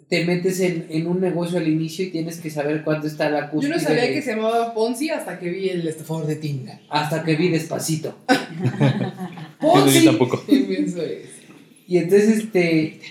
[0.08, 3.47] te metes en, en un negocio al inicio y tienes que saber cuándo está la
[3.47, 3.73] Yo cúspide.
[3.73, 6.79] no sabía que se llamaba Ponzi hasta que vi el estafador de Tinder.
[6.89, 8.15] Hasta que vi despacito.
[8.29, 10.05] Yo ¡Ponzi!
[10.05, 10.41] tampoco.
[10.47, 11.27] Pienso es.
[11.89, 13.01] Y entonces, este,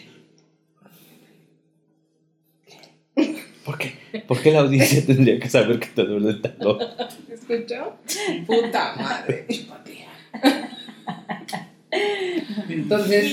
[3.62, 3.92] ¿Por qué?
[4.26, 6.78] ¿Por qué la audiencia tendría que saber que te duele el talón?
[7.30, 7.98] ¿Escuchó?
[8.46, 9.46] Puta madre.
[12.68, 13.24] Entonces.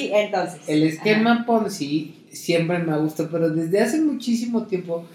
[0.68, 5.06] El esquema Ponzi siempre me gustado, pero desde hace muchísimo tiempo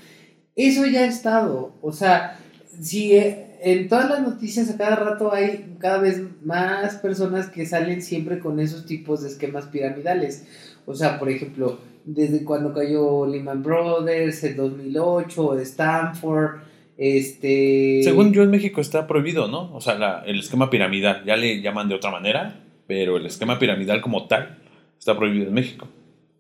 [0.55, 1.75] eso ya ha estado.
[1.83, 2.39] O sea,
[2.81, 7.67] si eh, en todas las noticias a cada rato hay cada vez más personas que
[7.67, 10.47] salen siempre con esos tipos de esquemas piramidales.
[10.87, 16.61] O sea, por ejemplo, desde cuando cayó Lehman Brothers, el 2008, Stanford,
[16.97, 18.01] este...
[18.05, 19.75] Según yo, en México está prohibido, ¿no?
[19.75, 23.59] O sea, la- el esquema piramidal, ya le llaman de otra manera, pero el esquema
[23.59, 24.59] piramidal como tal
[24.99, 25.89] está prohibido en México.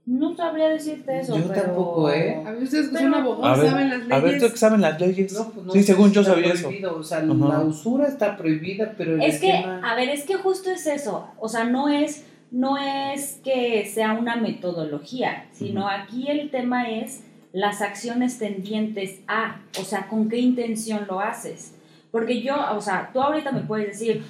[0.05, 1.37] No sabría decirte eso.
[1.37, 2.41] Yo pero- tampoco, ¿eh?
[2.47, 4.13] A ver, ustedes que son abogados, saben las leyes.
[4.13, 5.33] a ver, ¿tú que saben las leyes?
[5.33, 6.69] No, pues no sí, según si yo sabía eso.
[6.69, 7.27] prohibido, O sea, Ajá.
[7.35, 9.81] la usura está prohibida, pero el Es que, esquema...
[9.85, 11.29] a ver, es que justo es eso.
[11.41, 15.91] O sea, no es, no es que sea una metodología, sino Ujú.
[15.91, 21.73] aquí el tema es las acciones tendientes a, o sea, con qué intención lo haces.
[22.13, 24.23] Porque yo, o sea, tú ahorita me puedes decir,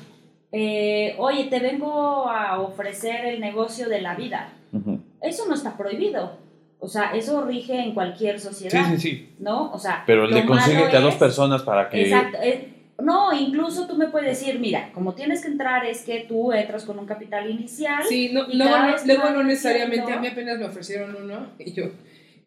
[0.53, 4.53] eh, oye, te vengo a ofrecer el negocio de la vida.
[4.73, 5.01] Ujú.
[5.21, 6.39] Eso no está prohibido.
[6.79, 9.29] O sea, eso rige en cualquier Sí, sociedad, sí, sí.
[9.39, 9.73] ¿no?
[9.73, 12.03] O sea, Pero le consíguete malo a dos es- personas para que...
[12.03, 12.39] Exacto.
[12.43, 16.53] eh, No, incluso tú me puedes decir, mira, como tienes que entrar es que tú
[16.53, 18.03] entras con un capital inicial.
[18.09, 21.73] Sí, no, Y luego, no, luego no necesariamente, a mí apenas me ofrecieron uno y
[21.75, 21.85] yo,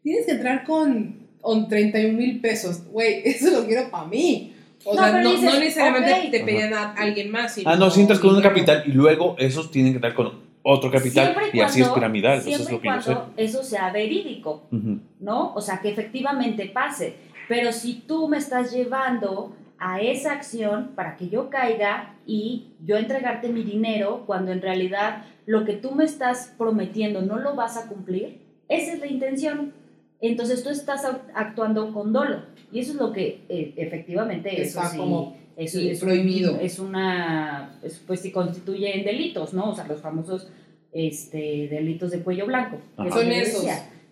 [0.01, 4.55] tienes que entrar con, con 31 mil pesos, güey, eso lo quiero para mí.
[4.85, 6.31] O No, sea, no, dices, no necesariamente ok.
[6.31, 7.59] te pedían a alguien más.
[7.65, 10.89] Ah, no, si entras con un capital y luego esos tienen que entrar con otro
[10.91, 12.37] capital Siempre y y así es cuando- piramidal.
[12.39, 13.13] Eso Siempre es lo y que yo sé.
[13.13, 14.67] cuando eso sea verídico.
[14.71, 14.99] Ujú.
[15.19, 15.53] ¿no?
[15.53, 17.15] O sea, que efectivamente pase.
[17.47, 22.97] Pero si tú me estás llevando a esa acción para que yo caiga y yo
[22.97, 27.75] entregarte mi dinero cuando en realidad lo que tú me estás prometiendo no lo vas
[27.77, 29.73] a cumplir, esa es la intención.
[30.21, 32.41] Entonces tú estás actuando con dolo.
[32.71, 36.53] Y eso es lo que eh, efectivamente eso Está sí, como eso sí, es prohibido.
[36.53, 39.71] un- es una, es- pues sí constituye en delitos, ¿no?
[39.71, 40.47] O sea, los famosos
[40.93, 42.77] este, delitos de cuello blanco.
[42.95, 43.11] que Ajá.
[43.11, 43.65] Son esos.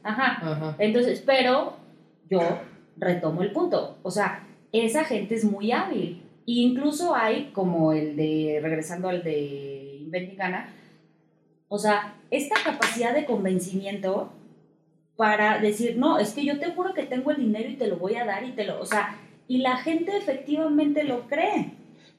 [0.03, 0.75] Ajá.
[0.79, 1.73] Entonces, pero
[2.29, 2.39] yo
[2.97, 3.97] retomo el punto.
[4.03, 6.21] O sea, esa gente es muy hábil.
[6.47, 10.69] E incluso hay como el de, regresando al de Inventing Gana,
[11.67, 14.31] o sea, esta capacidad de convencimiento
[15.17, 17.97] para decir, no, es que yo te juro que tengo el dinero y te lo
[17.97, 19.15] voy a dar y te lo, o sea,
[19.47, 21.71] y la gente efectivamente lo cree.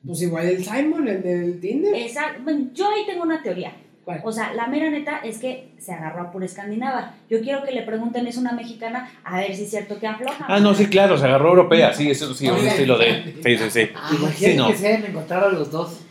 [0.05, 1.95] Pues igual el Simon, el del Tinder.
[1.95, 2.41] Exacto.
[2.45, 3.73] Bueno, yo ahí tengo una teoría.
[4.05, 4.21] ¿Cuál?
[4.25, 7.15] O sea, la mera neta es que se agarró a pura escandinava.
[7.29, 10.47] Yo quiero que le pregunten, es una mexicana, a ver si es cierto que afloja.
[10.49, 11.93] Ah, no, sí, claro, se agarró europea.
[11.93, 13.35] Sí, eso sí, un estilo de.
[13.45, 13.91] Sí, sí, sí.
[14.17, 14.69] Imagínate Sí, no.
[14.69, 16.07] que se hayan encontrado a los dos.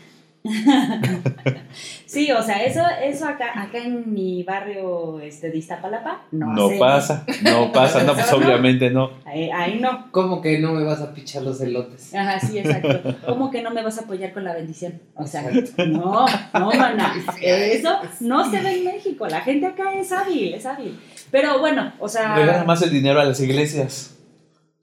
[2.08, 6.70] Sí, o sea, eso, eso acá, acá en mi barrio este, de Iztapalapa, no, No
[6.78, 9.10] pasa, no pasa, no, pues obviamente no.
[9.26, 10.10] Ahí, ahí no.
[10.10, 12.14] ¿Cómo que no me vas a pichar los elotes?
[12.14, 13.14] Ajá, sí, exacto.
[13.26, 15.02] ¿Cómo que no me vas a apoyar con la bendición?
[15.16, 15.50] O sea,
[15.86, 17.14] no, no, mana.
[17.42, 19.26] Eso no se ve en México.
[19.28, 20.98] La gente acá es hábil, es hábil.
[21.30, 22.36] Pero bueno, o sea.
[22.36, 24.18] Regala más el dinero a las iglesias.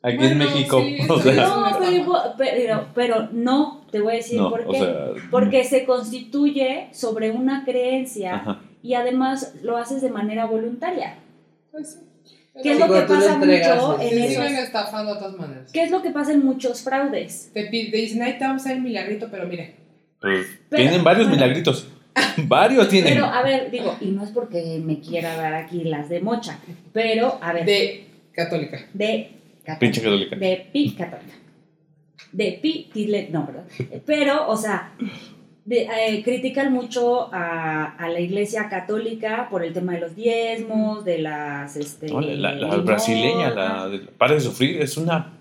[0.03, 0.79] Aquí en México.
[0.79, 4.59] sí, o está sea, No, pero, pero, pero no, te voy a decir no, por
[4.61, 4.77] o qué.
[4.79, 5.07] sea.
[5.31, 8.61] Porque se constituye sobre una creencia Ajá.
[8.83, 11.15] y además lo haces de manera voluntaria.
[11.71, 12.31] Pues sí.
[12.61, 15.71] ¿Qué es lo que pasa entregas, mucho sí, en Te siguen estafando de todas maneras.
[15.71, 17.51] ¿Qué es lo que pasa en muchos fraudes?
[17.53, 19.75] Te, te dicen, ahí te vamos a dar un milagrito, pero mire.
[20.19, 21.41] Pues, Pero- tienen varios bueno.
[21.41, 21.87] milagritos.
[22.47, 23.13] varios tienen.
[23.13, 26.59] Pero, a ver, digo, y no es porque me quiera dar aquí las de mocha,
[26.91, 28.77] pero, a ver, de, De católica.
[28.77, 30.35] católica, Pinche católica.
[30.35, 31.33] de pi católica,
[32.35, 33.63] de pi tile- no, ¿verdad?
[34.05, 34.91] Pero, o sea,
[35.63, 41.05] de- eh, critican mucho a, a la iglesia católica por el tema de los diezmos,
[41.05, 42.07] de las, este...
[42.07, 42.85] No, la, la limosnas.
[42.85, 45.33] brasileña, la de Para de sufrir, es una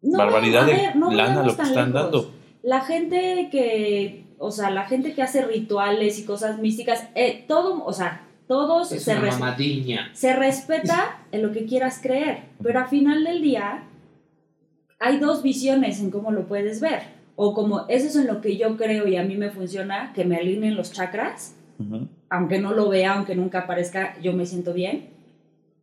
[0.00, 1.92] No, barbaridad a de ver, no lana lo que están lejos.
[1.92, 2.30] dando.
[2.62, 7.84] La gente que, o sea, la gente que hace rituales y cosas místicas, eh, todo,
[7.84, 10.10] o sea, todos Es se, una res- mamadiña.
[10.14, 13.84] se respeta en lo que quieras creer, pero al final del día
[15.02, 17.00] hay dos visiones en cómo lo puedes ver.
[17.34, 20.24] O como eso es en lo que yo creo y a mí me funciona, que
[20.24, 21.56] me alineen los chakras,
[22.28, 25.10] aunque no lo vea, aunque nunca aparezca, yo me siento bien.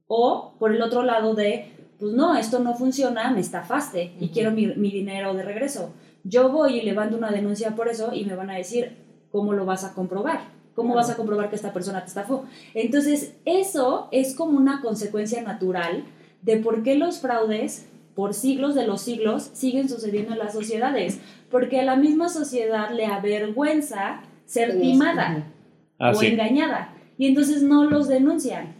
[0.08, 1.66] O por el otro lado de,
[2.00, 4.34] pues no, esto no funciona, me estafaste y Ujú.
[4.34, 5.92] quiero mi, mi dinero de regreso.
[6.24, 8.96] Yo voy y levanto una denuncia por eso y me van a decir,
[9.32, 10.40] ¿cómo lo vas a comprobar?
[10.76, 12.46] ¿Cómo vas a comprobar que esta persona te estafó?
[12.74, 16.06] Entonces, eso es como una consecuencia natural
[16.42, 21.20] de por qué los fraudes por siglos de los siglos siguen sucediendo en las sociedades,
[21.50, 25.44] porque a la misma sociedad le avergüenza ser timada
[26.00, 26.28] Ah, o sí.
[26.28, 26.94] engañada.
[27.18, 28.74] Y entonces no los denuncian.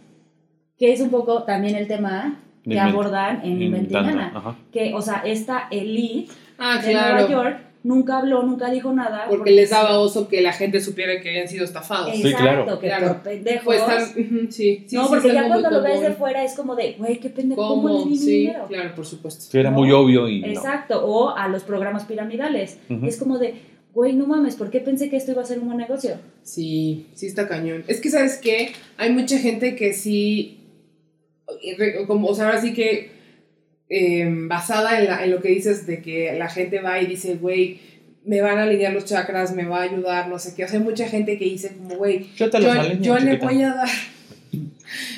[0.78, 4.32] Que es un poco también el tema que abordan en Inventingana.
[4.34, 4.56] ajá.
[4.72, 9.26] Que, o sea, esta elite Ah, de Nueva York nunca habló, nunca dijo nada.
[9.28, 12.14] Porque les daba oso que la gente supiera que habían sido estafados.
[12.14, 12.78] Sí, Exacto, claro.
[12.80, 13.06] que Claro.
[13.08, 13.64] por pendejos.
[13.64, 16.54] Pues están, ujú, sí, sí, no, sí, porque ya cuando lo ves de fuera es
[16.54, 17.94] como de, güey, qué pendejo, ¿cómo, ¿Cómo?
[17.94, 18.66] les di mi Sí, dinero?
[18.68, 19.42] claro, por supuesto.
[19.50, 19.78] Sí, era No.
[19.78, 20.46] muy obvio y no.
[20.48, 22.78] Exacto, o a los programas piramidales.
[23.04, 23.54] Es como de,
[23.94, 26.16] güey, no mames, ¿por qué pensé que esto iba a ser un buen negocio?
[26.42, 27.84] Sí, sí está cañón.
[27.88, 28.72] Es que, ¿sabes qué?
[28.98, 30.58] Hay mucha gente que sí,
[31.62, 33.10] eh, como, o sea, ahora sí que
[33.90, 37.34] eh, basada en, la- en lo que dices de que la gente va y dice,
[37.34, 37.78] güey,
[38.24, 40.64] me van a alinear los chakras, me va a ayudar, no sé qué.
[40.64, 43.36] O sea, hay mucha gente que dice como, güey, Yo te yo, alineo, yo le
[43.36, 43.88] voy a dar,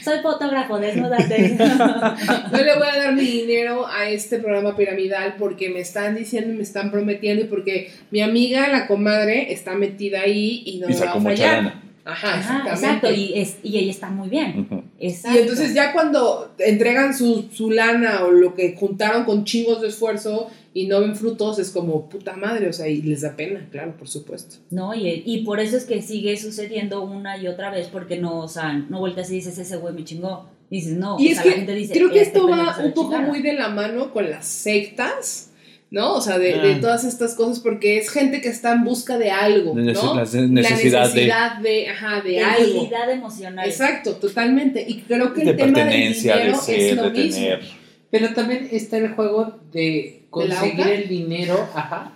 [0.05, 1.57] Soy fotógrafo, desnúdate.
[1.59, 6.53] yo le voy a dar mi dinero a este programa piramidal porque me están diciendo,
[6.55, 10.93] me están prometiendo y porque mi amiga, la comadre, está metida ahí y no Y
[10.95, 11.57] me va a mucha fallar.
[11.57, 11.83] lana.
[12.05, 12.87] Ajá, Ajá, exactamente.
[12.87, 14.61] exacto, y, es, y ella está muy bien.
[14.61, 14.83] Ujú.
[15.03, 15.39] Exacto.
[15.39, 19.89] Y entonces ya cuando entregan su, su lana o lo que juntaron con chingos de
[19.89, 23.69] esfuerzo y no ven frutos, es como puta madre, o sea, y les da pena,
[23.71, 24.57] claro, por supuesto.
[24.71, 24.95] ¿no?
[24.95, 28.49] Y, y por eso es que sigue sucediendo una y otra vez, porque no, o
[28.49, 30.49] sea, no vueltas y dices, ese güey me chingó.
[30.71, 32.79] Dices, no, Y o es sea, que la gente dice, Creo que "Este esto va
[32.83, 33.29] un poco chingaron".
[33.29, 35.51] muy de la mano con las sectas,
[35.93, 36.15] ¿no?
[36.15, 36.79] O sea, de, de Ah.
[36.81, 39.81] todas estas cosas, porque es gente que está en busca de algo, ¿no?
[39.83, 42.81] la necesidad la de- necesidad de, ajá, de, De algo.
[42.81, 43.69] agilidad emocional.
[43.69, 44.85] Exacto, totalmente.
[44.89, 47.35] Y creo que de el tema del pertenencia, de dinero ser, es lo de mismo.
[47.43, 47.61] tener.
[48.11, 52.15] Pero también está el juego de conseguir el dinero, ajá.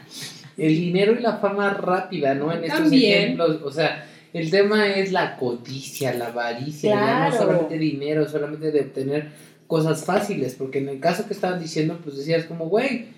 [0.56, 2.50] El dinero y la fama rápida, ¿no?
[2.52, 3.18] En estos También.
[3.24, 7.30] ejemplos, o sea, el tema es la codicia, la avaricia, Claro.
[7.34, 9.28] no solamente dinero, solamente de obtener
[9.66, 13.14] cosas fáciles, porque en el caso que estaban diciendo, pues decías como, güey,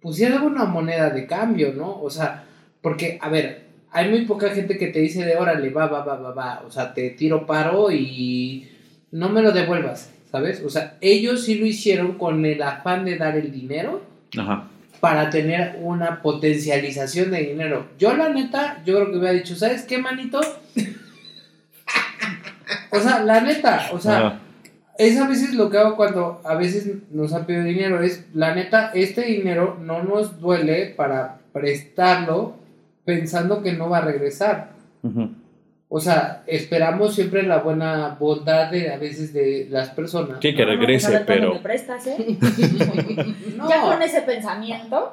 [0.00, 2.00] pusieron una moneda de cambio, ¿no?
[2.00, 2.44] O sea,
[2.80, 6.16] porque, a ver, hay muy poca gente que te dice de órale, va, va, va,
[6.16, 8.68] va, va, o sea, te tiro paro y
[9.10, 10.62] no me lo devuelvas, ¿sabes?
[10.64, 14.02] O sea, ellos sí lo hicieron con el afán de dar el dinero
[14.38, 14.68] Ajá.
[15.00, 17.88] para tener una potencialización de dinero.
[17.98, 20.40] Yo la neta, yo creo que hubiera dicho, ¿sabes qué, manito?
[22.92, 24.40] O sea, la neta, o sea, Ajá.
[25.00, 28.54] Es a veces lo que hago cuando a veces nos han pedido dinero, es, la
[28.54, 32.56] neta, este dinero no nos duele para prestarlo
[33.06, 34.72] pensando que no va a regresar.
[35.92, 40.38] O sea, esperamos siempre la buena bondad de a veces de las personas.
[40.40, 41.54] Sí, que No, no, regrese, pero.
[41.54, 42.16] me prestas, ¿eh?
[43.56, 45.12] No, Ya con ese pensamiento.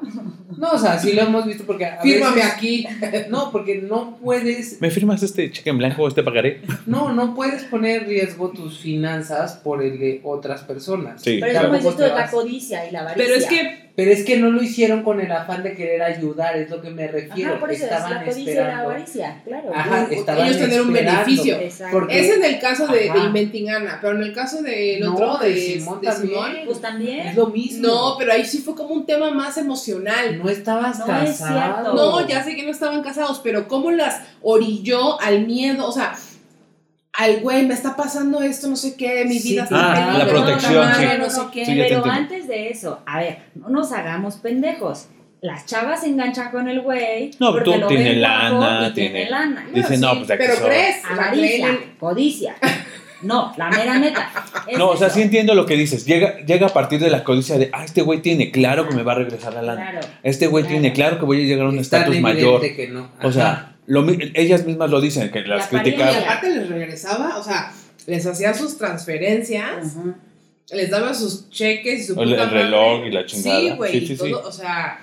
[0.55, 2.87] no, o sea, sí lo hemos visto porque a Fírmame veces- aquí.
[3.29, 6.61] No, porque no puedes, ¿Me firmas este cheque en blanco o este pagaré?
[6.85, 11.21] no, no puedes poner en riesgo tus finanzas por el de otras personas.
[11.23, 11.39] Sí.
[11.41, 13.25] Pero es como dices tú, la codicia y la avaricia.
[13.25, 16.55] Pero es que Pero es que no lo hicieron con el afán de querer ayudar,
[16.55, 17.53] es lo que me refiero.
[17.53, 18.83] Ajá, por eso es Estaban la la esperando.
[18.83, 19.71] avaricia, claro.
[19.73, 21.57] Ajá, u- estaban ellos tener un beneficio.
[21.91, 23.25] Porque- es en el caso de, de Ajá.
[23.25, 26.29] Inventing Anna, pero en el caso del No, otro, de de, Simón de también.
[26.31, 27.27] Simón, Pues también.
[27.29, 27.87] Es lo mismo.
[27.87, 30.37] no, pero ahí sí fue como un tema más emocional.
[30.37, 31.95] no estabas No es casado.
[31.95, 36.15] No, ya sé que no estaban casados, pero cómo las orilló al miedo, o sea,
[37.17, 40.27] al güey, me está pasando esto, no sé qué, mi Sí, vida está Ah, la
[40.27, 41.05] protección, no, sí.
[41.19, 41.65] no sé qué.
[41.65, 42.11] Sí, Pero entiendo.
[42.11, 45.07] antes de eso, a ver, no nos hagamos pendejos.
[45.41, 47.31] Las chavas se enganchan con el güey.
[47.39, 49.67] No, porque tú lo tiene lana, tiene- tiene lana.
[49.73, 52.55] Dice, sí, no, pues pero crees, Avaricia, codicia.
[53.23, 54.29] No, la mera neta.
[54.67, 55.15] Es No, o sea, eso.
[55.15, 56.05] sí entiendo lo que dices.
[56.05, 59.01] Llega, llega a partir de la codicia de, ah, este güey tiene claro que me
[59.01, 59.89] va a regresar la lana.
[59.89, 60.07] Claro.
[60.21, 60.79] Este güey Claro.
[60.79, 62.61] tiene claro que voy a llegar a un estatus evidente mayor.
[62.61, 63.09] que no.
[63.23, 65.65] O sea, lo ellas mismas lo dicen, que las.
[65.73, 66.15] Y criticaban.
[66.23, 67.71] aparte les regresaba, o sea,
[68.05, 70.15] les hacía sus transferencias, Ajá.
[70.71, 73.59] les daba sus cheques y su el- el reloj y la chingada.
[73.59, 74.31] Sí, güey, Sí, y sí, sí.
[74.31, 74.99] todo, o sea,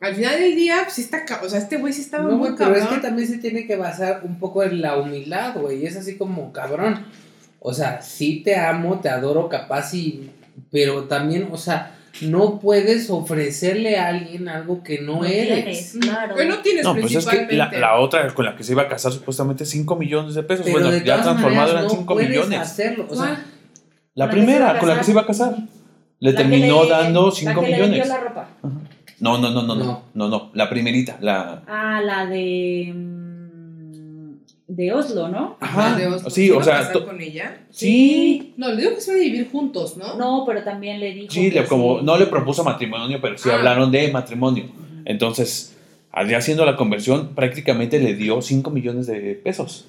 [0.00, 2.38] al final del día, pues sí está, o sea, este güey sí estaba No, muy
[2.50, 3.00] güey, pero es cabrón.
[3.00, 5.86] que también se tiene que basar un poco en la humildad, güey.
[5.86, 7.06] Es así como, cabrón.
[7.60, 10.30] O sea, sí te amo, te adoro, capaz y.
[10.70, 15.92] Pero también, o sea, no puedes ofrecerle a alguien algo que no, No eres.
[15.92, 16.34] tienes, claro.
[16.34, 17.78] Que no tienes No, pues es que principalmente.
[17.78, 20.64] la, la otra con la que se iba a casar supuestamente 5 millones de pesos.
[20.64, 22.58] Pero bueno, de ya todas transformado maneras eran no 5 puedes millones.
[22.60, 23.06] hacerlo.
[23.10, 23.44] O sea, La ¿Con
[24.14, 25.56] la primera, con la que se iba a casar.
[26.18, 27.98] Le La que terminó le- dando la 5 que le millones.
[27.98, 28.48] vendió la ropa.
[29.20, 30.02] No, no, no, no, no, No.
[30.14, 31.62] no, no, la primerita, la...
[31.66, 32.92] Ah, la de.
[34.68, 35.56] De Oslo, ¿no?
[35.60, 36.28] Ajá, de Oslo.
[36.28, 37.66] sí, ¿Se o sea, con ella?
[37.70, 40.16] Sí, No, le digo que se iban a vivir juntos, ¿no?
[40.16, 41.32] No, pero también le dijo.
[41.32, 42.04] sí, que le, como sí.
[42.04, 43.54] no le propuso matrimonio, pero sí Ah.
[43.56, 44.64] hablaron de matrimonio.
[45.04, 45.76] Entonces,
[46.10, 49.86] al ya haciendo la conversión, prácticamente le dio 5 millones de pesos.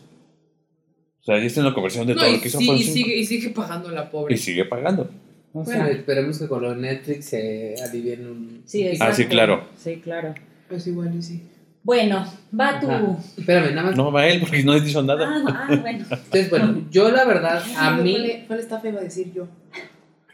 [1.22, 2.72] O sea, ya está en la conversión de No, todo y, lo que hizo sí,
[2.72, 2.94] y cinco.
[2.94, 4.36] sigue, y sigue pagando la pobre.
[4.36, 5.10] Y sigue pagando.
[5.54, 5.90] o sea, Bueno.
[5.92, 8.62] esperemos que con lo de Netflix se alivien un.
[8.66, 9.12] Sí, exacto.
[9.12, 9.64] Ah, sí, claro.
[9.76, 10.36] Sí, claro.
[10.70, 11.42] Pues igual y sí.
[11.88, 12.92] Bueno, va tú.
[12.92, 13.18] Ajá.
[13.38, 13.96] Espérame, nada más.
[13.96, 15.26] No va él porque no ha dicho nada.
[15.26, 16.06] Ah, ah, bueno.
[16.12, 18.12] Entonces, bueno, yo la verdad, a mí.
[18.12, 19.48] ¿Cuál, cuál estafa iba a decir yo?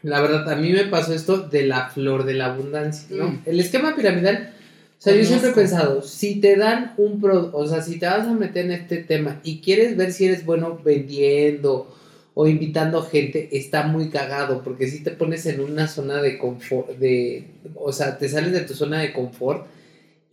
[0.02, 3.28] La verdad, a mí me pasó esto de la flor de la abundancia, ¿no?
[3.28, 3.42] Mm.
[3.46, 4.52] El esquema piramidal,
[4.98, 8.06] o sea, yo siempre he pensado, si te dan un pro, o sea, si te
[8.06, 11.96] vas a meter en este tema y quieres ver si eres bueno vendiendo
[12.34, 16.98] o invitando gente, está muy cagado, porque si te pones en una zona de confort,
[16.98, 19.68] de, o sea, te sales de tu zona de confort,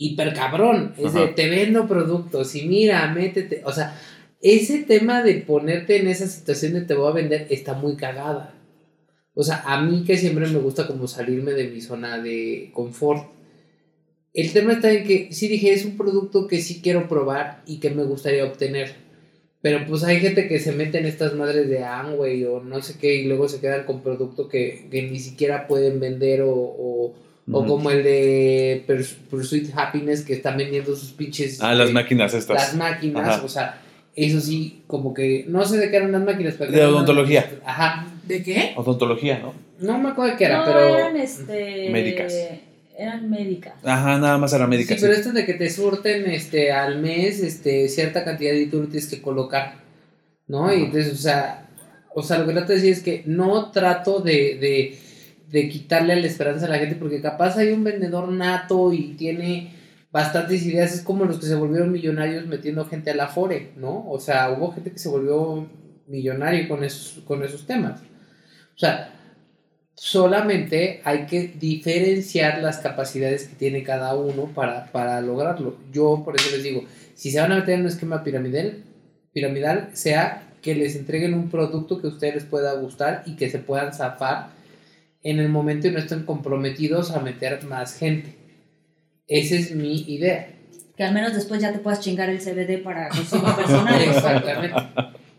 [0.01, 1.35] hiper cabrón, es de Ajá.
[1.35, 3.99] te vendo productos y mira, métete, o sea,
[4.41, 8.55] ese tema de ponerte en esa situación de te voy a vender está muy cagada.
[9.35, 13.29] O sea, a mí que siempre me gusta como salirme de mi zona de confort.
[14.33, 17.79] El tema está en que sí dije, es un producto que sí quiero probar y
[17.79, 18.95] que me gustaría obtener.
[19.61, 22.95] Pero pues hay gente que se mete en estas madres de Amway o no sé
[22.99, 27.13] qué y luego se quedan con producto que, que ni siquiera pueden vender o, o,
[27.51, 31.61] o como el de Purs- Pursuit Happiness que están vendiendo sus pinches...
[31.61, 32.75] Ah, las eh, máquinas Las estas.
[32.75, 33.43] máquinas, Ajá.
[33.45, 33.81] o sea,
[34.15, 36.55] eso sí, como que no sé de qué eran las máquinas.
[36.57, 37.49] pero De eran odontología.
[37.65, 38.07] Ajá.
[38.27, 38.73] ¿De qué?
[38.75, 39.53] Odontología, ¿no?
[39.79, 40.97] No me acuerdo de qué era, no, pero.
[40.97, 41.89] eran este.
[41.89, 42.33] Médicas.
[42.97, 43.73] Eran médicas.
[43.83, 44.95] Ajá, nada más era Sí, médica.
[44.99, 45.19] pero sí.
[45.21, 49.21] esto de que te surten este, al mes este, cierta cantidad y tú tienes que
[49.21, 49.75] colocar.
[50.47, 50.71] ¿No?
[50.73, 51.67] Y entonces, o sea,
[52.13, 54.99] o sea, lo que trato de decir es que no trato de, de,
[55.51, 59.73] de quitarle la esperanza a la gente, porque capaz hay un vendedor nato y tiene
[60.11, 64.09] bastantes ideas, es como los que se volvieron millonarios metiendo gente a la Fore, ¿no?
[64.09, 65.67] O sea, hubo gente que se volvió
[66.07, 68.01] millonario con esos, con esos temas.
[68.75, 69.13] O sea,
[69.95, 75.77] solamente hay que diferenciar las capacidades que tiene cada uno para, para lograrlo.
[75.91, 76.83] Yo por eso les digo,
[77.13, 78.83] si se van a meter en un esquema piramidal,
[79.33, 83.49] piramidal, sea que les entreguen un producto que a ustedes les pueda gustar y que
[83.49, 84.60] se puedan zafar
[85.23, 88.35] en el momento y no estén comprometidos a meter más gente.
[89.27, 90.49] Esa es mi idea.
[90.97, 94.01] Que al menos después ya te puedas chingar el CBD para consumo personal.
[94.01, 94.75] Exactamente.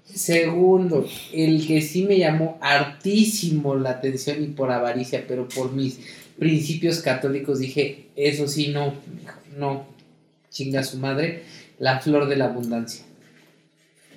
[0.05, 6.01] Segundo, el que sí me llamó hartísimo la atención y por avaricia, pero por mis
[6.39, 8.95] principios católicos dije, eso sí, no,
[9.57, 9.87] no,
[10.51, 11.45] chinga su madre,
[11.79, 13.05] la flor de la abundancia.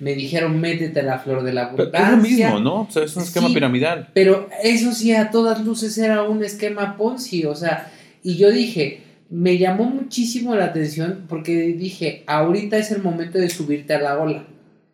[0.00, 2.06] Me dijeron, métete a la flor de la Pero abundancia.
[2.06, 2.82] es lo mismo, ¿no?
[2.82, 3.54] O sea, es un esquema Sí.
[3.54, 4.08] piramidal.
[4.12, 7.90] Pero eso sí, a todas luces era un esquema Ponzi, o sea,
[8.22, 13.48] y yo dije, me llamó muchísimo la atención porque dije, ahorita es el momento de
[13.50, 14.46] subirte a la ola.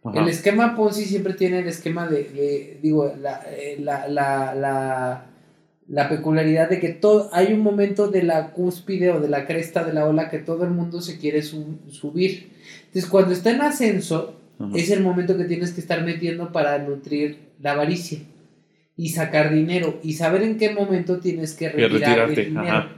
[0.05, 0.21] Ajá.
[0.21, 5.27] El esquema Ponzi siempre tiene el esquema de, de- digo, la, eh, la, la, la,
[5.89, 9.85] la peculiaridad de que todo, hay un momento de la cúspide o de la cresta
[9.85, 12.51] de la ola que todo el mundo se quiere su- subir.
[12.87, 14.71] Entonces, cuando está en ascenso, Ajá.
[14.77, 18.19] es el momento que tienes que estar metiendo para nutrir la avaricia
[18.97, 22.67] y sacar dinero y saber en qué momento tienes que retirar retirarte, el dinero.
[22.69, 22.93] ajá.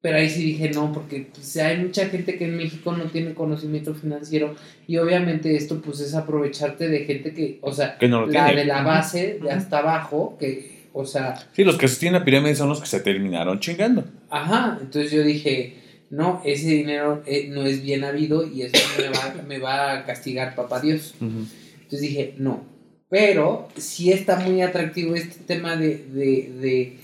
[0.00, 3.32] Pero ahí sí dije no, porque pues, hay mucha gente que en México no tiene
[3.32, 4.54] conocimiento financiero
[4.86, 8.46] y obviamente esto pues es aprovecharte de gente que, o sea, Que no lo la
[8.46, 8.60] tiene.
[8.62, 12.54] de la base de hasta abajo, que, o sea, Sí, los que sostienen la pirámide
[12.54, 14.04] son los que se terminaron chingando.
[14.28, 15.76] Ajá, entonces yo dije,
[16.14, 20.06] no, ese dinero eh, no es bien habido y eso me va, me va a
[20.06, 21.14] castigar papá Dios.
[21.20, 22.62] Entonces dije, no,
[23.08, 26.98] pero sí está muy atractivo este tema de, de, de,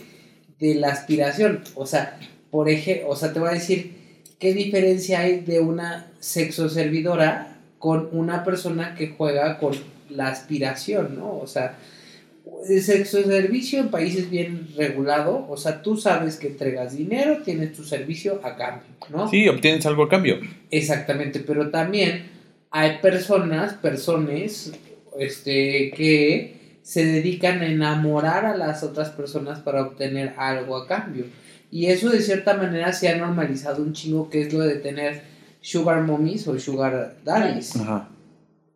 [0.60, 1.62] de la aspiración.
[1.74, 2.18] O sea,
[2.50, 3.92] por ejemplo, o sea, te voy a decir
[4.38, 9.74] qué diferencia hay de una sexo servidora con una persona que juega con
[10.08, 11.36] la aspiración, ¿no?
[11.38, 11.78] O sea,
[12.68, 17.72] el sexo servicio en países bien regulado, o sea, tú sabes que entregas dinero, tienes
[17.72, 19.28] tu servicio a cambio, ¿no?
[19.28, 20.38] Sí, obtienes algo a cambio.
[20.70, 22.28] Exactamente, pero también
[22.70, 24.72] hay personas, personas,
[25.18, 31.24] este, que se dedican a enamorar a las otras personas para obtener algo a cambio.
[31.70, 35.22] Y eso de cierta manera se ha normalizado un chingo, que es lo de tener
[35.60, 37.76] sugar mommies o sugar daddies.
[37.76, 38.08] Ajá.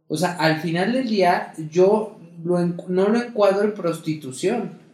[0.06, 4.84] O sea, al final del día yo lo no lo encuadro en prostitución.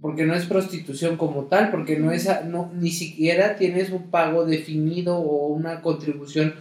[0.00, 4.44] Porque no es prostitución como tal, porque no es no, ni siquiera tienes un pago
[4.46, 6.54] definido o una contribución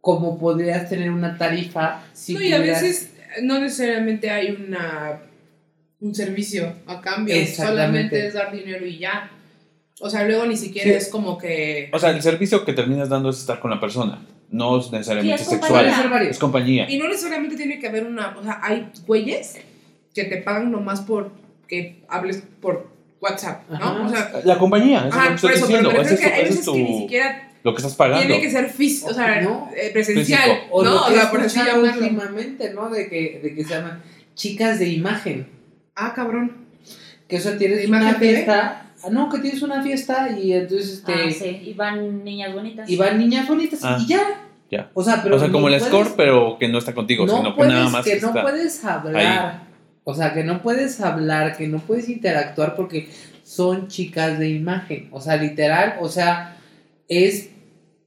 [0.00, 3.12] como podrías tener una tarifa si no, y a tuvieras- veces
[3.42, 5.20] no necesariamente hay una
[6.00, 9.30] un servicio a cambio, solamente es dar dinero y ya.
[10.00, 10.96] O sea, luego ni siquiera Sí.
[10.96, 11.90] es como que...
[11.92, 14.24] O sea, el servicio que terminas dando es estar con la persona.
[14.50, 15.86] No es necesariamente Sí, es sexual.
[16.28, 16.90] Es compañía.
[16.90, 18.36] Y no necesariamente tiene que haber una...
[18.38, 19.58] O sea, hay güeyes
[20.14, 21.30] que te pagan nomás por
[21.68, 22.88] que hables por
[23.20, 23.76] WhatsApp, ¿no?
[23.76, 24.00] Ajá.
[24.06, 25.90] O sea, La compañía, eso es lo que estoy eso, pero diciendo.
[25.90, 28.26] refiero es, que hay tu- veces que ni siquiera lo que estás pagando.
[28.26, 29.70] tiene que ser físico, o sea, No.
[29.76, 30.66] eh, presencial, Físico.
[30.70, 30.90] O ¿no?
[30.90, 32.88] lo O que he sea, por así últimamente, ¿no?
[32.90, 34.02] De que, de que se llaman
[34.34, 35.46] chicas de imagen.
[35.94, 36.56] Ah, cabrón.
[37.28, 38.32] Que o sea, tienes ¿De una imagen TV?
[38.34, 38.89] fiesta.
[39.04, 41.12] Ah, No, que tienes una fiesta y entonces este.
[41.12, 42.88] Ah, sí, y van niñas bonitas.
[42.88, 44.20] Y van niñas bonitas Ah, y ya.
[44.70, 44.90] ya.
[44.94, 45.36] O sea, pero.
[45.36, 47.72] o sea, como el puedes- score, pero que no está contigo, no sino que puedes,
[47.74, 49.62] nada más que no puedes hablar.
[50.04, 53.08] O sea, que no puedes hablar, que no puedes interactuar porque
[53.44, 55.08] son chicas de imagen.
[55.12, 56.56] O sea, literal, o sea,
[57.06, 57.50] es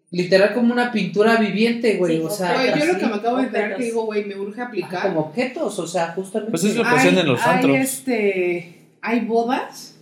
[0.09, 2.17] literal como una pintura viviente, güey.
[2.17, 4.35] Sí, o sea, Güey, yo lo que me acabo de enterar que digo, güey, me
[4.35, 5.07] urge aplicar.
[5.07, 6.51] como objetos, o sea, justamente.
[6.51, 7.77] Pues es lo que hacen en los hay, antros.
[7.77, 9.92] este, hay bodas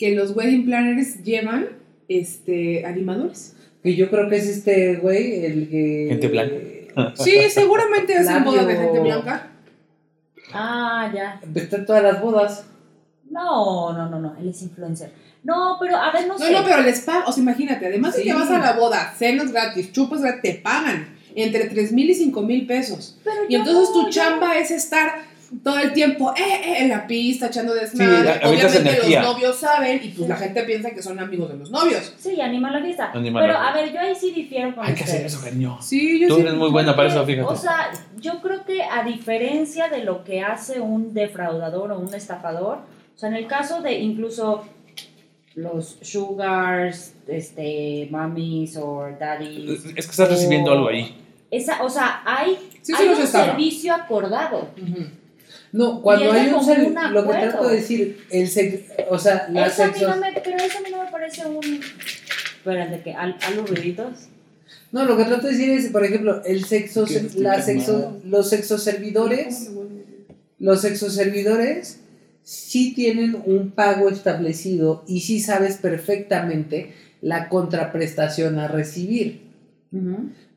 [0.00, 1.68] que los wedding planners llevan
[2.08, 3.54] este, animadores.
[3.82, 6.06] Que yo creo que es este güey, el que.
[6.08, 6.54] Gente blanca.
[7.22, 9.50] Sí, seguramente hacen Labio- bodas de gente blanca.
[10.52, 11.40] Ah, ya.
[11.54, 12.64] Está en todas las bodas.
[13.30, 15.12] No, no, no, no, él es influencer.
[15.44, 16.50] No, pero a ver, no, No, sé.
[16.52, 19.52] no, pero les pagan, o sea, imagínate, además de que vas a la boda, cenas
[19.52, 23.18] gratis, chupas gratis, te pagan entre 3 mil y 5 mil pesos.
[23.22, 25.29] Pero Y entonces no, tu chamba es estar
[25.64, 28.16] todo el tiempo eh, eh, en la pista, echando Sí, desmadre.
[28.16, 29.22] avientas Obviamente energía.
[29.22, 32.14] los novios saben y pues la gente piensa que son amigos de los novios.
[32.18, 33.10] Sí, anima la fiesta.
[33.12, 35.78] Anima pero la a ver, yo ahí sí difiero con Hay que hacer eso, cariño.
[35.82, 36.40] Sí, yo Tú sí.
[36.42, 37.48] eres muy buena para eso, fíjate.
[37.48, 42.14] O sea, yo creo que a diferencia de lo que hace un defraudador o un
[42.14, 42.78] estafador,
[43.14, 44.64] o sea, en el caso de incluso
[45.56, 51.16] los sugars, este, mummies o daddies, Es que estás recibiendo algo ahí.
[51.50, 54.70] Esa, o sea, hay, Sí, sí hay un servicio acordado.
[54.80, 55.06] Ujú.
[55.72, 59.48] No, cuando hay un ser- un lo que trato de decir, el sex, o sea,
[59.50, 61.80] la Eso a mí sexo, no me, pero eso a mí no me parece un...
[62.58, 63.36] Espérate, que ¿Al,
[64.92, 67.06] no, lo que trato de decir es, por ejemplo, el sexo,
[67.36, 69.70] la sexo, los sexoservidores,
[70.58, 72.00] los sexoservidores
[72.42, 76.92] sí tienen un pago establecido y sí sabes perfectamente
[77.22, 79.42] la contraprestación a recibir.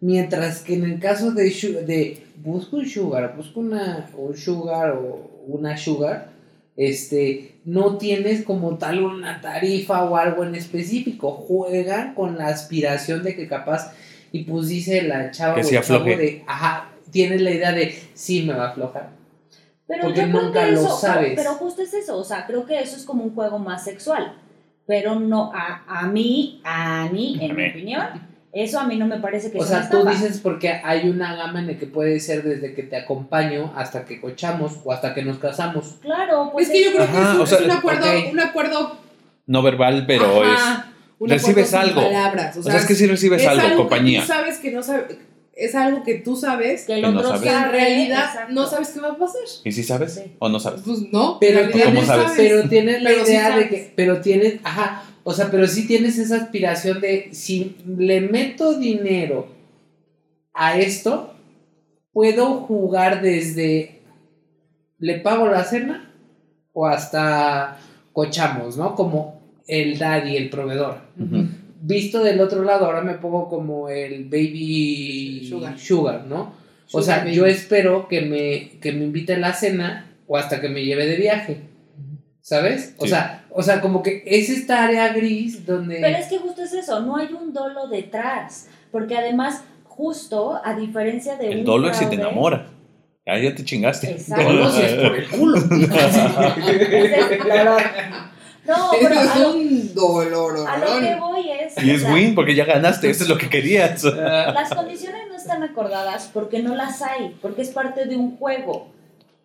[0.02, 5.78] Mientras que en el caso de busco un sugar, busco una, un sugar o una
[5.78, 6.32] sugar,
[6.76, 11.32] este, no tienes como tal una tarifa o algo en específico.
[11.32, 13.94] Juegan con la aspiración de que capaz,
[14.32, 17.96] y pues dice la chava Que o el chavo de, ajá, tienes la idea de,
[18.14, 19.10] sí me va a aflojar.
[19.88, 21.34] Pero Porque yo creo nunca que lo eso, sabes.
[21.36, 23.84] Pero, pero justo es eso, o sea, creo que eso es como un juego más
[23.84, 24.38] sexual.
[24.86, 29.08] Pero no, a, a mí, a mí, en A mi opinión, eso a mí no
[29.08, 31.78] me parece que O sea sea, una tú dices porque hay una gama en la
[31.78, 35.96] que puede ser desde que te acompaño hasta que cochamos o hasta que nos casamos.
[36.02, 38.40] Claro, pues Es que yo creo que es, un- o sea, es un acuerdo, un
[38.40, 38.98] acuerdo
[39.48, 42.02] No verbal, pero Ajá, un recibes algo.
[42.04, 42.66] palabras, o es.
[42.66, 44.20] sea, O sea, es que si recibes es algo, algo compañía.
[44.22, 45.18] Que tú sabes que no sabes,
[45.56, 48.54] es algo que tú sabes que el no que en sabe, realidad exacto.
[48.54, 49.42] no sabes qué va a pasar.
[49.64, 50.14] ¿Y si sabes?
[50.16, 50.34] Sí.
[50.40, 50.82] ¿O no sabes?
[50.86, 52.32] Pues no, Pero ¿cómo no sabes?
[52.38, 55.88] Pero tienes la Pero sí idea de que, pero tienes, ajá, o sea, pero sí
[55.88, 59.48] tienes esa aspiración de si le meto dinero
[60.54, 61.34] a esto,
[62.12, 64.02] puedo jugar desde
[65.00, 66.12] le pago la cena
[66.72, 67.78] o hasta
[68.14, 68.96] cochamos, ¿no?
[68.96, 70.98] Como el daddy, el proveedor.
[71.82, 75.78] Visto del otro lado, ahora me pongo como el baby Sugar.
[75.78, 76.54] sugar, ¿no?
[76.92, 77.34] O sea, baby.
[77.34, 81.06] yo espero que me, que me invite a la cena o hasta que me lleve
[81.06, 81.58] de viaje.
[82.42, 82.96] ¿Sabes?
[82.98, 86.00] O sea, o sea, como que es esta área gris donde.
[86.02, 88.68] Pero es que justo es eso, no hay un dolo detrás.
[88.92, 92.68] Porque además, justo, a diferencia de El un dolo es si te enamora.
[93.26, 94.12] Ah, ya te chingaste.
[94.12, 94.44] Exacto.
[94.44, 95.60] Dolo si es por el culo.
[98.66, 100.70] No, pero a es lo, un dolor.
[100.70, 101.84] a lo que voy es...
[101.84, 104.02] Y es sea, win porque ya ganaste, eso es lo que querías.
[104.06, 108.88] Las condiciones no están acordadas porque no las hay, porque es parte de un juego.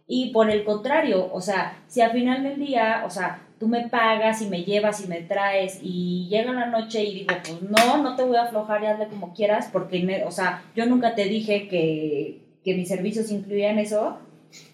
[0.07, 3.89] Y por el contrario, o sea, si al final del día, o sea, tú me
[3.89, 8.03] pagas y me llevas y me traes y llega la noche y digo, pues no,
[8.03, 11.15] no te voy a aflojar y hazle como quieras, porque, ne- o sea, yo nunca
[11.15, 14.19] te dije que, que mis servicios incluían eso.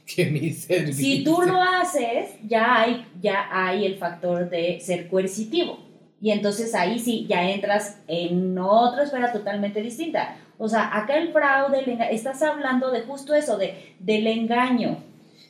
[0.07, 0.95] que mi servicio.
[1.05, 5.79] Si tú lo haces, ya hay, ya hay el factor de ser coercitivo.
[6.21, 10.37] Y entonces ahí sí, ya entras en otra esfera totalmente distinta.
[10.59, 14.99] O sea, acá el fraude, el enga- estás hablando de justo eso, de, del engaño.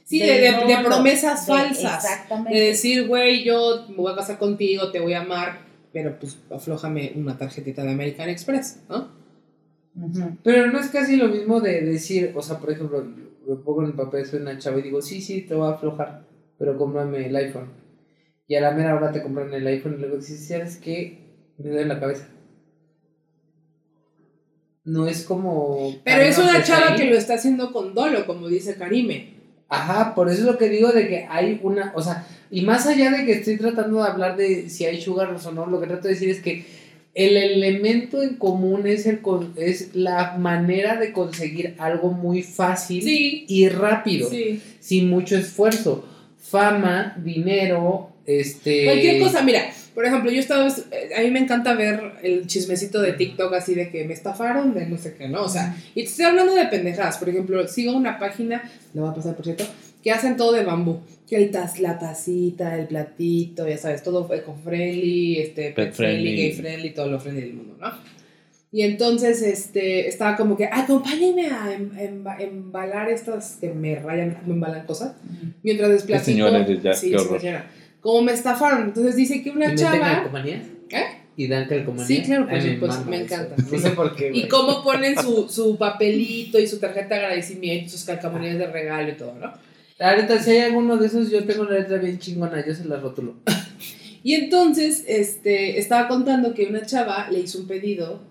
[0.04, 2.04] Sí, de, de- promesas de- falsas.
[2.04, 2.54] Exactamente.
[2.58, 5.60] De decir, güey, yo me voy a casar contigo, te voy a amar,
[5.92, 9.08] pero pues aflójame una tarjetita de American Express, ¿no?
[10.42, 13.02] Pero no es casi lo mismo de decir, o sea, por ejemplo,
[13.46, 15.74] me pongo en el papel, soy una chava y digo, sí, sí, te voy a
[15.74, 16.26] aflojar,
[16.58, 17.70] pero cómprame el iPhone.
[18.48, 21.52] Y a la mera hora te compran el iPhone y luego dices, ¿sabes qué?
[21.58, 22.28] Me duele la cabeza.
[24.84, 25.94] No es como...
[26.04, 29.33] Pero es una chava que lo está haciendo con dolo, como dice Karime.
[29.74, 32.86] Ajá, por eso es lo que digo de que hay una, o sea, y más
[32.86, 35.86] allá de que estoy tratando de hablar de si hay sugar o no, lo que
[35.86, 36.64] trato de decir es que
[37.14, 43.02] el elemento en común es, el con- es la manera de conseguir algo muy fácil
[43.02, 43.44] Sí.
[43.48, 44.60] y rápido, Sí.
[44.80, 46.04] sin mucho esfuerzo.
[46.40, 48.84] Fama, dinero, este...
[48.84, 49.62] Cualquier cosa, mira,
[49.94, 53.74] por ejemplo, yo estaba, eh, a mí me encanta ver el chismecito de TikTok así
[53.74, 55.42] de que me estafaron de no sé qué, ¿no?
[55.44, 59.10] O sea, y te estoy hablando de pendejadas, por ejemplo, sigo una página, lo va
[59.10, 59.64] a pasar por cierto,
[60.02, 64.28] que hacen todo de bambú, que el tas, la tacita, el platito, ya sabes, todo
[64.34, 66.36] eco-friendly, este, Pet pet friendly, friendly.
[66.36, 67.90] gay friendly, todo lo friendly del mundo, ¿no?
[68.72, 74.36] Y entonces, este, estaba como que, acompáñenme a em- emba- embalar estas que me rayan,
[74.46, 75.14] me embalan cosas,
[75.62, 76.24] mientras les platico.
[76.26, 77.40] señora, ya, sí, qué horror.
[77.40, 77.66] señora.
[78.04, 78.84] Como me estafaron.
[78.84, 79.98] Entonces dice que ¿Y una chava.
[79.98, 80.66] calcomanías?
[80.90, 81.04] ¿Eh?
[81.36, 82.06] ¿Y dan calcomanías?
[82.06, 83.24] Sí, claro, por me supuesto, me eso.
[83.24, 83.56] encanta.
[83.72, 87.90] No sé por qué, Y cómo ponen su, su papelito y su tarjeta de agradecimiento,
[87.90, 89.52] sus calcamonías de regalo y todo, ¿no?
[89.98, 92.98] Ahorita, si hay alguno de esos, yo tengo una letra bien chingona, yo se la
[92.98, 93.36] rotulo.
[94.26, 98.22] Y entonces, este, estaba contando que una chava le hizo un pedido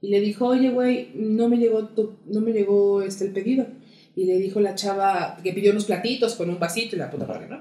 [0.00, 3.66] y le dijo, oye, güey, no me llegó tu, no me llegó este el pedido.
[4.14, 7.26] Y le dijo la chava que pidió unos platitos con un vasito y la puta
[7.26, 7.60] madre, ¿no?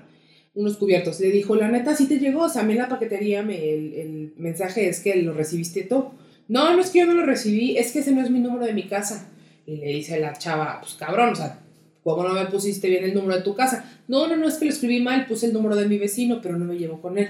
[0.56, 1.20] Unos cubiertos.
[1.20, 2.43] Le dijo, la neta, sí te llegó.
[2.43, 5.84] O sea, a mí en la paquetería me, el, el mensaje es que lo recibiste
[5.84, 6.06] tú.
[6.50, 8.66] No, no es que yo no lo recibí, es que ese no es mi número
[8.66, 9.30] de mi casa.
[9.68, 11.60] Y le dice la chava, pues cabrón, o sea,
[12.04, 14.02] ¿cómo no me pusiste bien el número de tu casa?
[14.08, 16.58] No, no, no, es que lo escribí mal, puse el número de mi vecino, pero
[16.58, 17.30] no me llevo con él.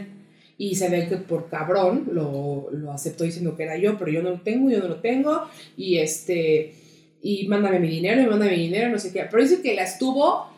[0.58, 4.24] Y se ve que por cabrón lo, lo aceptó diciendo que era yo, pero yo
[4.24, 5.50] no lo tengo, yo no lo tengo.
[5.76, 6.74] Y este,
[7.22, 9.26] y mándame mi dinero, y mándame mi dinero, no sé qué.
[9.30, 10.49] Pero dice que la estuvo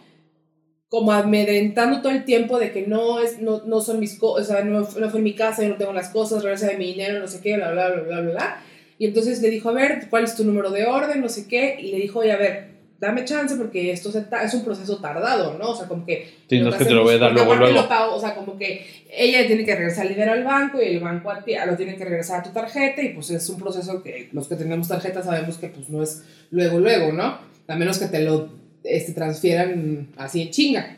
[0.92, 4.52] como amedrentando todo el tiempo de que no es no, no son mis cosas, o
[4.52, 7.18] sea, no, no fue mi casa, yo no tengo las cosas, regresa de mi dinero,
[7.18, 8.64] no sé qué, bla, bla, bla, bla, bla, bla.
[9.00, 11.22] Y entonces le dijo, a ver, ¿cuál es tu número de orden?
[11.22, 11.78] No sé qué.
[11.80, 15.70] Y le dijo, oye, a ver, dame chance porque esto es un proceso tardado, ¿no?
[15.70, 16.30] O sea, como que...
[16.50, 17.74] Sí, no es que te lo voy a dar luego, luego.
[17.74, 20.88] lo pago, o sea, como que ella tiene que regresar el dinero al banco y
[20.88, 23.62] el banco a ti lo tiene que regresar a tu tarjeta y pues es un
[23.62, 27.40] proceso que los que tenemos tarjeta sabemos que pues no es luego, luego, ¿no?
[27.70, 30.98] A menos que te lo este, transfieran así en chinga.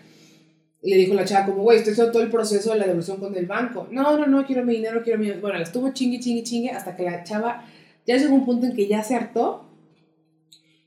[0.82, 3.18] Y le dijo la chava como, güey, estoy haciendo todo el proceso de la devolución
[3.18, 3.88] con el banco.
[3.92, 5.42] No, no, no, quiero mi dinero, quiero mi dinero.
[5.42, 7.64] Bueno, estuvo chingue, chingue, chingue hasta que la chava
[8.06, 9.66] ya llegó un punto en que ya se hartó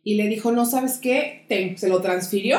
[0.04, 1.44] y le dijo, no, ¿sabes qué?
[1.48, 2.58] Ten, se lo transfirió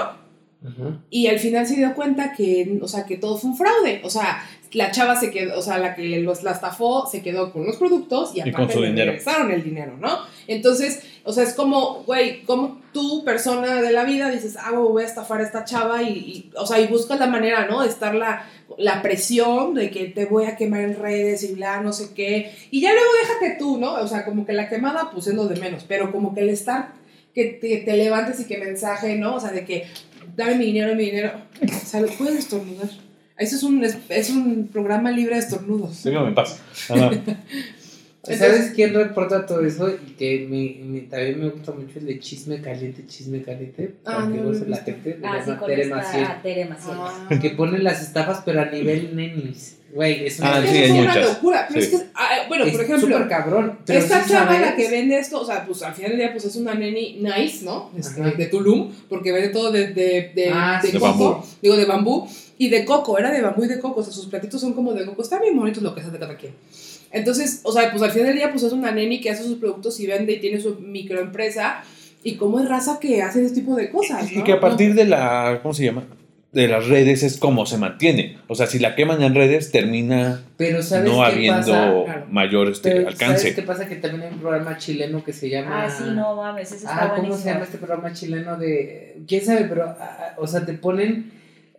[0.65, 0.99] Ajá.
[1.11, 4.01] y al final se dio cuenta que, o sea, que todo fue un fraude.
[4.03, 7.53] O sea, la chava se quedó, o sea, la que los, la estafó se quedó
[7.53, 9.11] con los productos y Y aparte su le dinero.
[9.11, 10.09] regresaron el dinero, ¿no?
[10.47, 15.03] Entonces, o sea, es como, güey, como tú, persona de la vida, dices, ah, voy
[15.03, 17.81] a estafar a esta chava y, y, o sea, y buscas la manera, ¿no?
[17.81, 18.45] De estar la,
[18.77, 22.55] la presión de que te voy a quemar en redes y bla, no sé qué.
[22.71, 23.95] Y ya luego déjate tú, ¿no?
[23.95, 26.49] O sea, como que la quemada, pues es lo de menos, pero como que el
[26.49, 26.93] estar,
[27.35, 29.35] que te, te levantes y que mensaje, ¿no?
[29.35, 29.85] O sea, de que
[30.37, 31.33] dame mi dinero, mi dinero.
[31.61, 32.87] O sea, puedes estornudar.
[33.37, 36.03] Eso es un, es, es un programa libre de estornudos.
[36.03, 36.57] Déjame en paz.
[36.89, 37.11] Ajá.
[38.35, 39.89] ¿Sabes quién reporta todo eso?
[39.89, 43.93] Y que me, me- también me gusta mucho el de chisme caliente, chisme caliente.
[44.05, 45.19] Ah, para que no la gente.
[45.23, 46.23] Ah, sí, Tere Maciel.
[46.25, 46.95] ah, Tere Maciel.
[46.99, 47.29] Ah.
[47.41, 49.75] Que pone las estafas, pero a nivel nenis.
[49.93, 51.65] Güey, es una Ah, Es sí, una locura.
[51.69, 51.87] Pero Sí.
[51.95, 53.79] es que, ah, bueno, es por ejemplo, súper cabrón.
[53.85, 56.31] Pero esta sí chava la que vende esto, o sea, pues al final del día,
[56.33, 57.89] pues es una neni nice, ¿no?
[57.97, 60.93] Este, de Tulum, porque vende todo de, de, de, Ah, de sí.
[60.93, 64.03] De coco, digo de bambú, y de coco, era de bambú y de coco, o
[64.03, 66.35] sea, sus platitos son como de coco, están bien bonitos lo que hace de cada
[66.35, 66.51] quien.
[67.11, 69.57] Entonces, o sea, pues al final del día, pues es una neni que hace sus
[69.57, 71.83] productos y vende y tiene su microempresa,
[72.23, 74.43] y cómo es raza que hace ese tipo de cosas, Y ¿no?
[74.43, 76.03] que a partir de la, ¿cómo se llama?
[76.51, 78.37] De las redes es como se mantiene.
[78.47, 82.03] O sea, si la queman en redes, termina Pero ¿sabes no qué habiendo pasa?
[82.05, 82.25] Claro.
[82.31, 83.39] mayor este, Pero alcance.
[83.39, 83.87] ¿Sabes qué pasa?
[83.87, 85.83] Que también hay un programa chileno que se llama...
[85.83, 87.43] Ah, sí, no mames, ese está Ah, ¿cómo buenísimo.
[87.43, 89.17] se llama este programa chileno de...
[89.27, 89.65] ¿Quién sabe?
[89.65, 91.31] Pero, ah, ah, o sea, te ponen...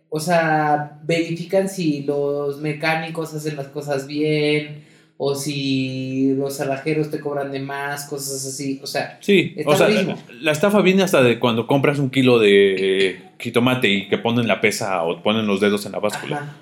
[0.09, 4.83] O sea, verifican si los mecánicos hacen las cosas bien
[5.21, 8.79] o si los alajeros te cobran de más, cosas así.
[8.81, 12.09] O sea, Sí, Está o sea, la, la estafa viene hasta de cuando compras un
[12.09, 15.99] kilo de eh, jitomate y que ponen la pesa o ponen los dedos en la
[15.99, 16.37] báscula.
[16.37, 16.55] ajá,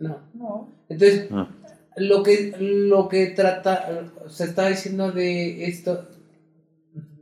[0.00, 0.08] ¿no?
[0.08, 0.18] no.
[0.34, 0.68] No.
[0.88, 1.48] Entonces, Ah.
[1.96, 6.06] lo que lo que trata se estaba diciendo de esto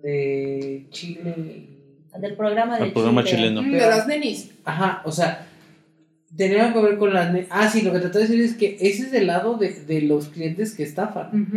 [0.03, 1.68] de Chile
[2.18, 3.36] Del programa de El programa Chile.
[3.36, 3.62] chileno.
[3.62, 4.51] Mm, de Pero- las nenis.
[4.64, 5.47] Ajá, o sea,
[6.37, 7.35] tenía que ver con las...
[7.51, 10.03] Ah, sí, lo que trató de decir es que ese es del lado de, de
[10.03, 11.49] los clientes que estafan.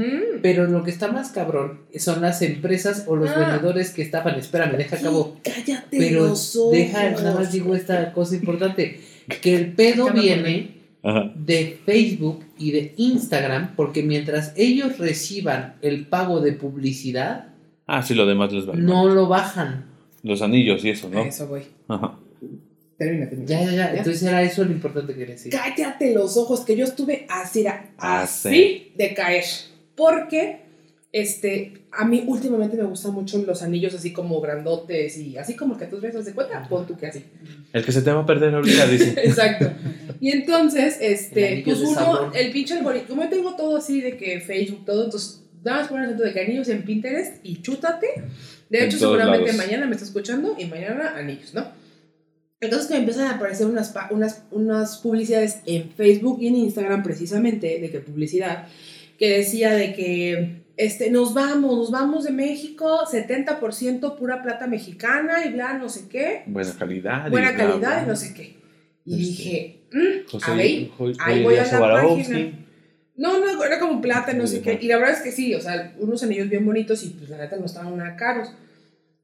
[0.42, 3.40] Pero lo que está más cabrón son las empresas o los Ah.
[3.40, 4.36] vendedores que estafan.
[4.36, 5.38] Espérame, deja acabo.
[5.44, 6.72] Cállate Pero los ojos.
[6.74, 9.00] deja, nada más digo esta cosa importante.
[9.42, 11.32] Que el pedo viene Ajá.
[11.36, 17.48] de Facebook y de Instagram porque mientras ellos reciban el pago de publicidad,
[17.88, 18.82] Ah, sí, lo demás les vale.
[18.82, 19.86] no lo bajan.
[20.24, 21.22] Los anillos y eso, A ¿no?
[21.24, 21.64] Eso, güey.
[21.88, 22.18] Ajá.
[22.98, 23.48] Termina, termina.
[23.50, 23.96] Ya, ya, ya.
[23.98, 25.52] Entonces era eso lo importante que quería decir.
[25.52, 28.94] Cállate los ojos, que yo estuve así, era Así.
[28.96, 29.44] de caer.
[29.96, 30.62] Porque,
[31.12, 35.74] este, a mí últimamente me gustan mucho los anillos así como grandotes y así como
[35.74, 36.66] el que tú ves, ¿haz de cuenta?
[36.70, 37.24] Pon tú que así.
[37.74, 39.14] El que se te va a perder ahorita, dice.
[39.24, 39.72] Exacto.
[40.22, 42.32] Y entonces, este, pues uno, sabor.
[42.34, 45.90] el pinche algoritmo, como yo tengo todo así de que Facebook, todo, entonces, nada más
[45.90, 48.08] poner de que anillos en Pinterest y chútate.
[48.70, 49.58] De hecho, seguramente lados.
[49.58, 51.66] mañana me está escuchando y mañana anillos, ¿no?
[52.62, 57.04] Entonces que me empiezan a aparecer unas, unas, unas publicidades en Facebook y en Instagram
[57.04, 58.68] precisamente, de que publicidad,
[59.20, 65.46] que decía de que este, nos vamos, nos vamos de México, 70% pura plata mexicana
[65.46, 67.28] y bla, no sé qué, Buena calidad.
[67.28, 68.04] y buena bla, calidad bla.
[68.04, 68.56] y no sé qué.
[69.06, 70.90] Y Este, dije, mm, José, a ver,
[71.20, 72.52] ahí voy a la página.
[73.18, 74.80] no, no, era como plata, no sé qué.
[74.82, 77.38] Y la verdad es que sí, o sea, unos anillos bien bonitos y pues la
[77.38, 78.50] neta no estaban nada caros.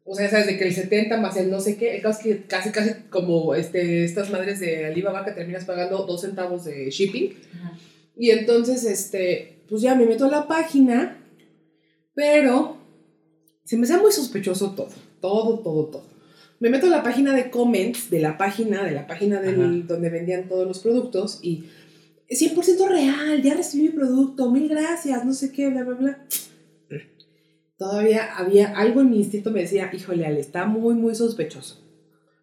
[0.04, 2.26] O sea, sabes, de que el 70 más el no sé qué, el caso es
[2.26, 6.90] que casi, casi como este, estas madres de Alibaba que terminas pagando dos centavos de
[6.90, 7.34] shipping.
[7.54, 7.78] Ajá.
[8.16, 11.18] Y entonces, este, pues ya me meto a la página,
[12.14, 12.78] pero
[13.64, 16.04] se me hace muy sospechoso todo, todo, todo, todo.
[16.60, 20.10] Me meto a la página de comments, de la página, de la página del, donde
[20.10, 21.66] vendían todos los productos y
[22.28, 26.26] es 100% real, ya recibí mi producto, mil gracias, no sé qué, bla, bla, bla.
[27.82, 31.82] Todavía había algo en mi instinto me decía, híjole, Ale, está muy, muy sospechoso.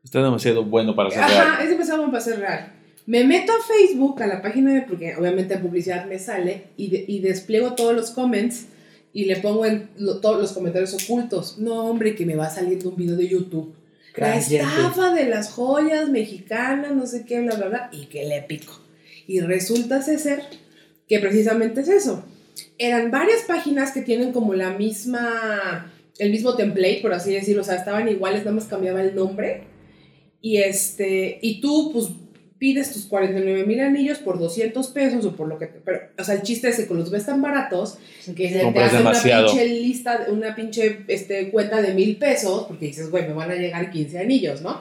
[0.02, 1.30] Está demasiado bueno para ser real.
[1.46, 2.72] Ajá, es demasiado para ser real.
[3.06, 6.90] Me meto a Facebook, a la página de, porque obviamente en publicidad me sale, y,
[6.90, 8.66] de- y despliego todos los comments
[9.12, 11.56] y le pongo en lo- todos los comentarios ocultos.
[11.58, 13.72] No, hombre, que me va saliendo un video de YouTube
[14.16, 14.34] La
[14.66, 18.72] estafa de las joyas mexicanas, no sé qué, bla, bla, bla, y que le pico.
[19.28, 20.42] Y resulta ser
[21.08, 22.24] que precisamente es eso.
[22.78, 27.64] Eran varias páginas que tienen como la misma, el mismo template, por así decirlo, o
[27.64, 29.64] sea, estaban iguales, nada más cambiaba el nombre.
[30.40, 32.08] Y este, y tú, pues,
[32.58, 36.24] pides tus 49 mil anillos por 200 pesos o por lo que te, pero, o
[36.24, 37.98] sea, el chiste es que con los ves tan baratos,
[38.36, 39.52] que se te hace demasiado.
[39.52, 43.50] una pinche lista, una pinche este, cuenta de mil pesos, porque dices, güey, me van
[43.50, 44.80] a llegar 15 anillos, ¿no?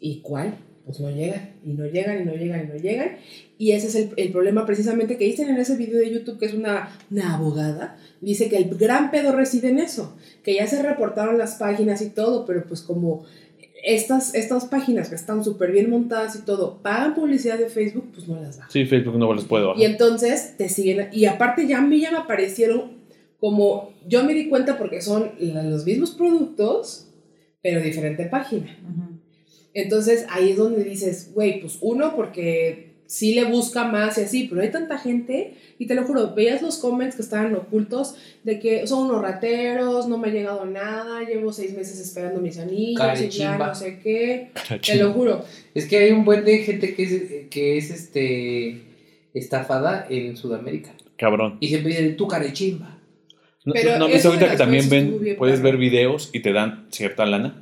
[0.00, 0.56] ¿Y cuál?
[0.84, 3.16] Pues no llegan, y no llegan, y no llegan, y no llegan.
[3.56, 6.46] Y ese es el, el problema precisamente que dicen en ese video de YouTube, que
[6.46, 10.82] es una, una abogada, dice que el gran pedo reside en eso, que ya se
[10.82, 13.24] reportaron las páginas y todo, pero pues como
[13.82, 18.28] estas, estas páginas que están súper bien montadas y todo, pagan publicidad de Facebook, pues
[18.28, 18.70] no las bajan.
[18.70, 21.08] Sí, Facebook no les puedo Y entonces te siguen.
[21.12, 23.02] Y aparte ya a mí ya me aparecieron
[23.38, 23.92] como.
[24.06, 27.08] Yo me di cuenta porque son los mismos productos,
[27.60, 28.78] pero diferente página.
[28.82, 29.11] Ujú.
[29.74, 34.46] Entonces ahí es donde dices, güey, pues uno, porque sí le busca más y así,
[34.48, 35.54] pero hay tanta gente.
[35.78, 40.08] Y te lo juro, veías los comments que estaban ocultos de que son unos rateros,
[40.08, 43.98] no me ha llegado nada, llevo seis meses esperando mis anillos y ya no sé
[44.02, 44.50] qué.
[44.80, 45.44] Te lo juro.
[45.74, 48.80] Es que hay un buen de gente que es, que es este
[49.34, 50.92] estafada en Sudamérica.
[51.16, 51.58] Cabrón.
[51.60, 52.98] Y siempre dicen, tu carechimba.
[53.64, 57.61] ¿No, Pero ahorita que también ven, puedes ver videos y te dan cierta lana?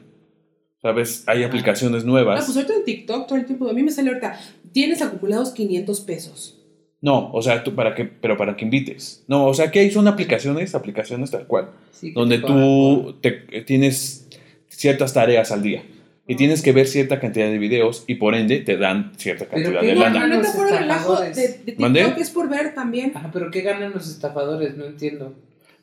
[0.82, 1.24] ¿Sabes?
[1.26, 1.46] Hay Ah.
[1.46, 2.44] aplicaciones Ah, nuevas.
[2.44, 4.38] pues ahorita en TikTok todo el tiempo, a mí me sale ahorita,
[4.72, 6.56] tienes acumulados 500 pesos.
[7.02, 9.24] No, o sea, tú para que, pero para que invites.
[9.26, 13.30] No, o sea, que hay son aplicaciones, aplicaciones tal cual, Sí, donde tú te,
[13.62, 14.26] tienes
[14.68, 15.82] ciertas tareas al día
[16.26, 19.64] y tienes que ver cierta cantidad de videos y por ende te dan cierta Pero
[19.64, 20.20] cantidad qué de lana.
[20.20, 22.14] No, no te Los fuera relajo de, de TikTok, ¿Mandé?
[22.18, 23.12] es por ver también.
[23.14, 24.76] Ajá, pero ¿qué ganan los estafadores?
[24.76, 25.34] No entiendo.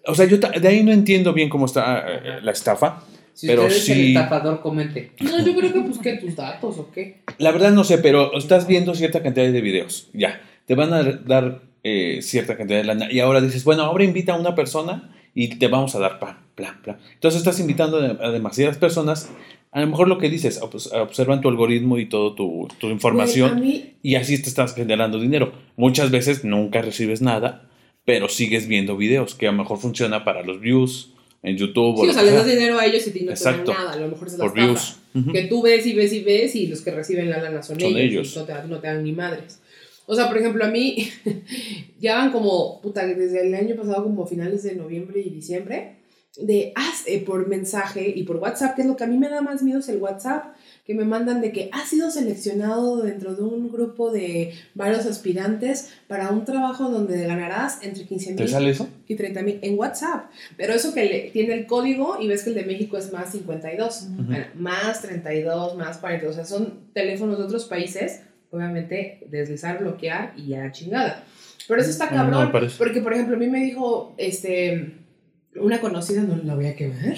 [0.06, 3.04] O sea, yo ta- de ahí no entiendo bien cómo está eh, la estafa.
[3.38, 5.12] Si Pero usted es el estafador, comente.
[5.22, 7.22] No, yo creo que busqué tus datos o qué.
[7.38, 10.10] La verdad no sé, pero estás viendo cierta cantidad de videos.
[10.14, 14.04] Ya, te van a dar eh, cierta cantidad de lana y ahora dices, bueno, ahora
[14.04, 16.98] invita a una persona y te vamos a dar plan, plan, plan.
[17.14, 19.30] Entonces estás invitando a demasiadas personas.
[19.72, 23.62] A lo mejor lo que dices, obs- observan tu algoritmo y toda tu, tu información
[23.62, 25.52] mí, y así te estás generando dinero.
[25.76, 27.70] Muchas veces nunca recibes nada,
[28.04, 31.14] pero sigues viendo videos que a lo mejor funciona para los views
[31.44, 33.64] en YouTube sí, o sea, les das dinero a ellos y te- no te dan
[33.66, 33.92] nada.
[33.94, 34.98] A lo mejor es la por estafa.
[35.34, 37.90] Que tú ves y ves y ves y los que reciben la lana son, Son
[37.98, 38.02] ellos.
[38.28, 38.38] ellos.
[38.38, 39.60] No te, dan- no te dan ni madres.
[40.06, 41.10] O sea, por ejemplo, a mí
[42.00, 45.98] ya van como, puta, desde el año pasado, como finales de noviembre y diciembre,
[46.38, 49.28] de haz eh, por mensaje y por WhatsApp, que es lo que a mí me
[49.30, 50.56] da más miedo es el WhatsApp,
[50.88, 55.90] que me mandan de que has sido seleccionado dentro de un grupo de varios aspirantes
[56.08, 58.88] para un trabajo donde ganarás entre 15 ¿Te mil sale eso?
[59.06, 60.32] y 30 mil en WhatsApp.
[60.56, 63.34] Pero eso que le, tiene el código y ves que el de México es más
[63.34, 64.24] 52, Ujú.
[64.24, 66.30] bueno, más 32, más 40.
[66.30, 68.22] O sea, son teléfonos de otros países.
[68.50, 71.26] Obviamente, deslizar, bloquear y a la chingada.
[71.68, 72.52] Pero eso está No, no me cabrón.
[72.54, 72.78] parece.
[72.78, 74.94] porque, por ejemplo, a mí me dijo este,
[75.58, 77.18] una conocida, no la voy a quemar,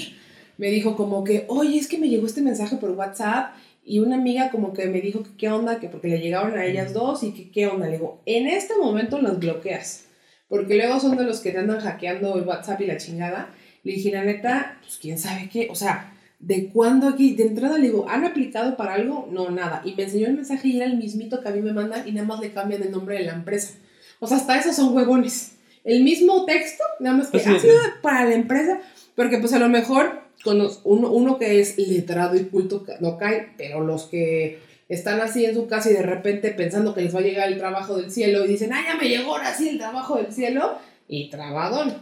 [0.59, 3.55] me dijo como que, oye, es que me llegó este mensaje por WhatsApp.
[3.85, 6.65] Y una amiga como que me dijo que qué onda, que porque le llegaron a
[6.65, 7.85] ellas dos y que qué onda.
[7.85, 10.07] Le digo, en este momento las bloqueas.
[10.49, 13.55] Porque luego son de los que te andan hackeando el WhatsApp y la chingada.
[13.85, 15.69] Le dije, la neta, pues quién sabe qué.
[15.71, 17.35] O sea, ¿de cuándo aquí?
[17.35, 19.29] De entrada le digo, ¿han aplicado para algo?
[19.31, 19.81] No, nada.
[19.85, 22.11] Y me enseñó el mensaje y era el mismito que a mí me mandan y
[22.11, 23.75] nada más le cambian el nombre de la empresa.
[24.19, 25.53] O sea, hasta esos son huevones.
[25.85, 28.81] El mismo texto, nada más que ha sido para la empresa.
[29.15, 33.81] Porque pues a lo mejor uno, uno que es letrado y culto no cae, pero
[33.81, 37.23] los que están así en su casa y de repente pensando que les va a
[37.23, 40.17] llegar el trabajo del cielo y dicen, ah, ya me llegó ahora sí el trabajo
[40.17, 40.77] del cielo,
[41.07, 41.93] y trabadón.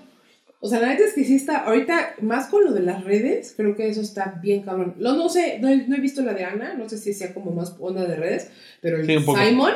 [0.60, 3.54] O sea, la neta es que sí está, ahorita, más con lo de las redes,
[3.56, 4.96] creo que eso está bien cabrón.
[4.98, 7.34] Lo, no sé, no he, no he visto la de Ana, no sé si sea
[7.34, 8.50] como más onda de redes,
[8.82, 9.18] pero el Sí.
[9.20, 9.74] Simon,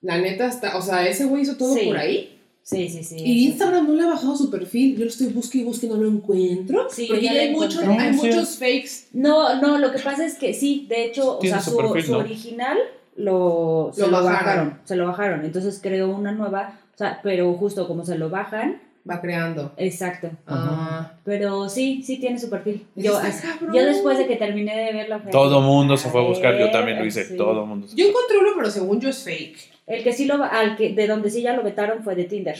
[0.00, 1.86] la neta está, o sea, ese güey hizo todo Sí.
[1.86, 2.37] por ahí.
[2.68, 3.16] Sí, sí, sí.
[3.18, 5.88] Y Instagram no le ha bajado su perfil, yo lo estoy busque y busque y
[5.88, 6.86] no lo encuentro.
[6.90, 7.86] Sí, porque ya hay, encontré.
[7.86, 8.90] hay muchos fakes.
[9.14, 12.04] No, no, lo que pasa es que sí, de hecho, o sea, su su, perfil,
[12.04, 12.18] su ¿no?
[12.18, 12.76] original
[13.16, 14.34] lo, se Lo lo, bajaron.
[14.34, 14.78] bajaron.
[14.84, 15.44] se lo bajaron.
[15.46, 19.72] Entonces creó una nueva, o sea, pero justo como se lo bajan, Va creando.
[19.78, 20.28] exacto.
[20.46, 22.84] Ah, Pero sí, sí tiene su perfil.
[22.94, 23.18] Yo,
[23.72, 26.98] después de que terminé de ver la Todo mundo se fue a buscar, yo también
[26.98, 27.36] lo hice, sí.
[27.36, 27.88] todo mundo.
[27.88, 29.77] se- yo encontré uno, pero según yo es fake.
[29.88, 32.56] El que sí lo, al que, de donde sí ya lo vetaron fue de Tinder.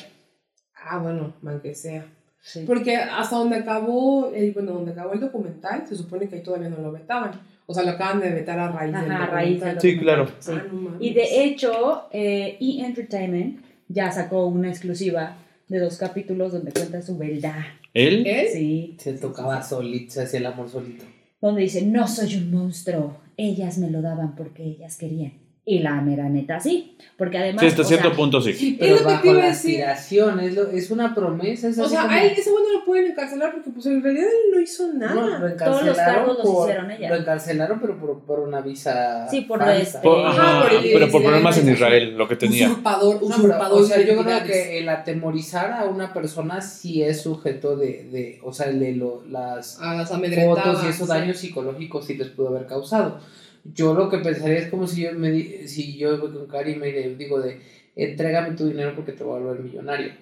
[0.74, 2.06] Ah, bueno, mal que sea.
[2.40, 2.64] Sí.
[2.66, 6.70] Porque hasta donde acabó el, bueno, donde acabó el documental, se supone que ahí todavía
[6.70, 7.32] no lo vetaban.
[7.66, 9.82] O sea, lo acaban de vetar a raíz del Ajá, a raíz documental.
[9.82, 10.28] del Sí, claro.
[10.38, 10.52] Sí.
[10.54, 10.96] Ah, no.
[10.98, 12.84] Y de hecho, eh, E!
[12.84, 15.36] Entertainment ya sacó una exclusiva
[15.68, 17.60] de dos capítulos donde cuenta su verdad.
[17.92, 18.26] ¿Él?
[18.26, 18.46] ¿Él?
[18.50, 18.96] Sí.
[18.98, 21.04] Se tocaba solito, se hacía el amor solito.
[21.42, 25.32] donde dice, no soy un monstruo, ellas me lo daban porque ellas querían.
[25.70, 27.60] Y la mera neta sí, porque además...
[27.60, 28.76] Sí, hasta cierto sea, punto sí.
[28.80, 29.84] Pero Es lo que te bajo iba a la decir.
[29.84, 31.68] aspiración, es, lo- es una promesa.
[31.68, 34.02] Es O sea, como- a él, ese güey no lo pueden encarcelar porque pues en
[34.02, 35.14] realidad él no hizo nada.
[35.14, 35.96] No, lo Todos los encarcelaron
[36.36, 37.10] cargos los hicieron ellas.
[37.10, 39.28] Lo encarcelaron, pero por, por una visa.
[39.30, 39.82] Sí, por falsa.
[39.82, 42.68] este- Por- Ajá, por el- pero por problemas en el- Israel, lo que tenía.
[42.70, 43.82] Usurpador, No, pero, usurpador.
[43.82, 48.40] o sea, yo creo que el atemorizar a una persona sí es sujeto de, de
[48.42, 50.64] o sea, el de lo- las A las amedrentadas.
[50.64, 51.12] fotos y esos sí.
[51.12, 53.18] daños psicológicos sí les pudo haber causado.
[53.64, 56.76] Yo lo que pensaría es como si yo me si yo voy con Cari y
[56.76, 57.60] me digo de
[57.96, 60.12] entrégame tu dinero porque te voy a volver millonario.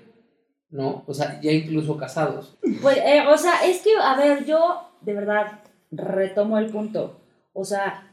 [0.68, 1.05] ¿No?
[1.07, 2.57] O sea, ya incluso casados.
[2.82, 5.61] Pues, eh, o sea, es que, a ver, yo de verdad
[5.93, 7.20] retomo el punto.
[7.53, 8.11] O sea,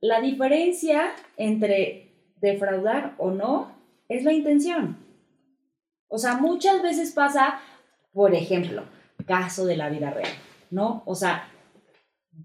[0.00, 3.72] la diferencia entre defraudar o no
[4.08, 4.98] es la intención.
[6.08, 7.60] O sea, muchas veces pasa,
[8.12, 8.84] por ejemplo,
[9.26, 10.30] caso de la vida real,
[10.70, 11.02] ¿no?
[11.06, 11.48] O sea,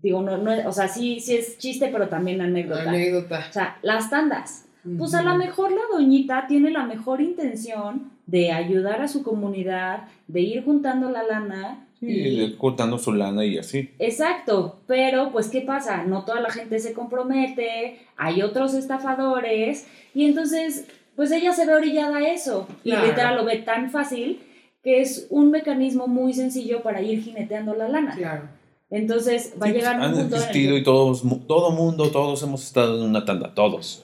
[0.01, 2.89] digo, no, no, o sea, sí, sí es chiste, pero también anécdota.
[2.89, 3.45] Anécdota.
[3.49, 4.65] O sea, las tandas.
[4.97, 10.07] Pues a lo mejor la doñita tiene la mejor intención de ayudar a su comunidad,
[10.27, 11.85] de ir juntando la lana.
[12.01, 13.91] Y cortando su lana y así.
[13.99, 16.05] Exacto, pero pues ¿qué pasa?
[16.05, 19.85] No toda la gente se compromete, hay otros estafadores
[20.15, 20.85] y entonces
[21.17, 23.07] pues ella se ve orillada a eso y Claro.
[23.07, 24.39] literal lo ve tan fácil
[24.81, 28.15] que es un mecanismo muy sencillo para ir jineteando la lana.
[28.15, 28.43] Claro.
[28.91, 31.23] Entonces va Sí, a llegar pues, un han punto en el existido que- y todos,
[31.47, 34.03] todo mundo, todos hemos estado en una tanda, todos.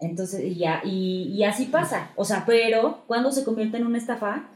[0.00, 2.10] Entonces, y ya, y, y así pasa.
[2.16, 4.48] O sea, pero cuando se convierte en una estafa,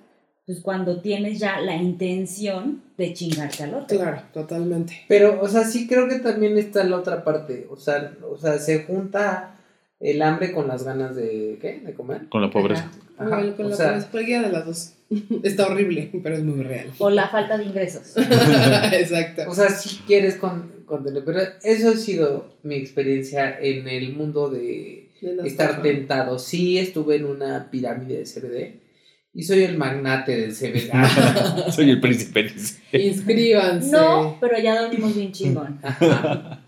[0.46, 3.98] pues cuando tienes ya la intención de chingarte al otro.
[3.98, 5.04] Claro, totalmente.
[5.08, 7.66] Pero, o sea, sí creo que también está la otra parte.
[7.70, 9.57] O sea, o sea, se junta
[10.00, 11.80] el hambre con las ganas de, ¿qué?
[11.84, 12.28] De comer.
[12.28, 12.90] Con la pobreza.
[13.16, 13.40] Ajá.
[13.40, 14.94] Igual con o la sea, pobreza, cualquiera de las dos.
[15.42, 16.92] Está horrible, pero es muy real.
[16.98, 18.16] O la falta de ingresos.
[18.92, 19.42] Exacto.
[19.48, 24.50] O sea, si quieres con, contener, pero eso ha sido mi experiencia en el mundo
[24.50, 25.10] de
[25.44, 26.38] estar tentado.
[26.38, 28.88] Sí, estuve en una pirámide de CBD
[29.34, 30.90] y soy el magnate del CBD.
[31.72, 32.52] Soy el príncipe.
[32.92, 33.92] Inscríbanse.
[33.92, 35.78] No, pero ya dormimos bien chingón.
[35.82, 36.64] Ajá.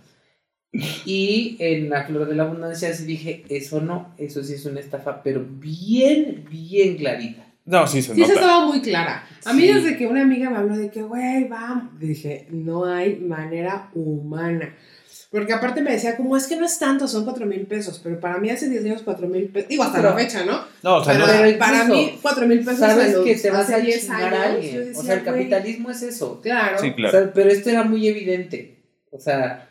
[0.73, 4.81] Y en la flor de la abundancia sí dije, eso no, eso sí es una
[4.81, 7.45] estafa, pero bien, bien clarita.
[7.65, 8.33] No, sí se Sí, nota.
[8.35, 9.25] estaba muy clara.
[9.45, 9.73] A mí Sí.
[9.73, 14.75] desde que una amiga me habló de que, güey, vamos, dije, no hay manera humana.
[15.31, 18.19] Porque aparte me decía, como es que no es tanto, son cuatro mil pesos, pero
[18.19, 20.61] para mí hace 10 años cuatro mil pesos, digo hasta Pero- la fecha, ¿no?
[20.83, 23.51] No, o sea, Pero no, Pero para incluso, mí cuatro mil pesos Sabes que te
[23.51, 24.77] vas a 10 chingar a alguien.
[24.87, 26.41] decía, o sea, el capitalismo es eso.
[26.41, 26.79] Claro.
[26.81, 27.19] sí, O claro.
[27.19, 28.83] sea, pero esto era muy evidente.
[29.13, 29.69] O sea,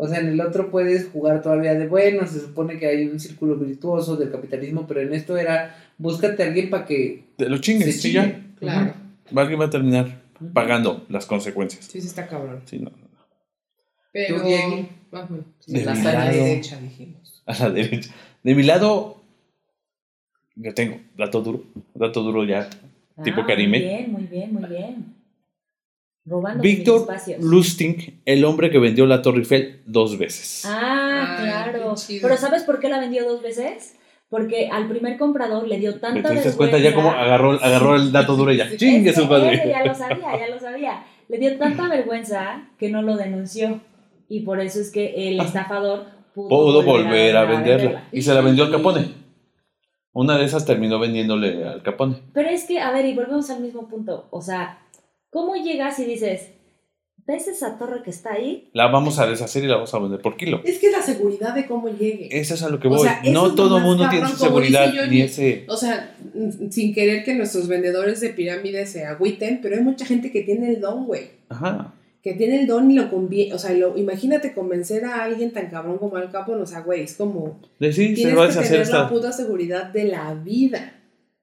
[0.00, 3.18] o sea, en el otro puedes jugar todavía de bueno, se supone que hay un
[3.18, 7.56] círculo virtuoso del capitalismo, pero en esto era búscate a alguien para que Te lo
[7.56, 8.40] se chingues, sí, ya.
[8.60, 8.94] Claro.
[9.34, 10.22] Alguien va a terminar
[10.52, 11.84] pagando las consecuencias.
[11.86, 12.62] Sí, sí está cabrón.
[12.64, 13.08] Sí, no, no.
[14.12, 14.36] Pero...
[15.12, 15.26] Ah,
[15.60, 16.30] sí, De la mi lado.
[16.32, 17.42] derecha, dijimos.
[17.46, 18.14] A la derecha.
[18.42, 19.22] De mi lado,
[20.54, 21.64] yo tengo dato duro.
[21.94, 22.68] Dato duro ya.
[23.24, 23.78] Tipo Ah, Karime.
[23.78, 25.17] Muy bien, muy bien, muy bien.
[26.28, 27.42] Robando Víctor espacios.
[27.42, 30.64] Lustig, el hombre que vendió la Torre Eiffel dos veces.
[30.66, 31.94] Ah, Ay, claro.
[32.22, 33.94] Pero ¿sabes por qué la vendió dos veces?
[34.28, 36.56] Porque al primer comprador le dio tanta ¿Me te vergüenza.
[36.58, 38.68] cuenta ya cómo agarró, agarró el dato duro y ya?
[38.76, 39.62] ¡Chingue su padre!
[39.66, 41.04] ya lo sabía, ya lo sabía.
[41.28, 43.80] Le dio tanta vergüenza que no lo denunció.
[44.28, 46.04] Y por eso es que el estafador
[46.34, 47.76] pudo, Pudo volver a venderla.
[47.76, 48.08] venderla.
[48.12, 49.12] Y se la vendió al Capone.
[50.12, 52.16] Una de esas terminó vendiéndole al Capone.
[52.34, 54.26] Pero es que, a ver, y volvemos al mismo punto.
[54.30, 54.78] O sea,
[55.30, 56.50] ¿cómo llegas y dices,
[57.26, 58.70] ¿ves esa torre que está ahí?
[58.72, 60.60] La vamos a deshacer y la vamos a vender por kilo.
[60.64, 62.28] Es que es la seguridad de cómo llegue.
[62.30, 63.00] Eso es a lo que O voy.
[63.00, 65.64] sea, no todo mundo cabrón, tiene dice seguridad ni ese.
[65.68, 66.16] O sea,
[66.70, 70.70] sin querer que nuestros vendedores de pirámides se agüiten, pero hay mucha gente que tiene
[70.70, 71.30] el don, güey.
[71.48, 71.94] Ajá.
[72.22, 73.54] Que tiene el don y lo conviene.
[73.54, 76.62] O sea, lo, imagínate convencer a alguien tan cabrón como Al Capone.
[76.62, 77.60] O sea, güey, es como.
[77.78, 79.08] Decir, se tienes va a que deshacer tener la esta.
[79.08, 80.97] puta seguridad de la vida.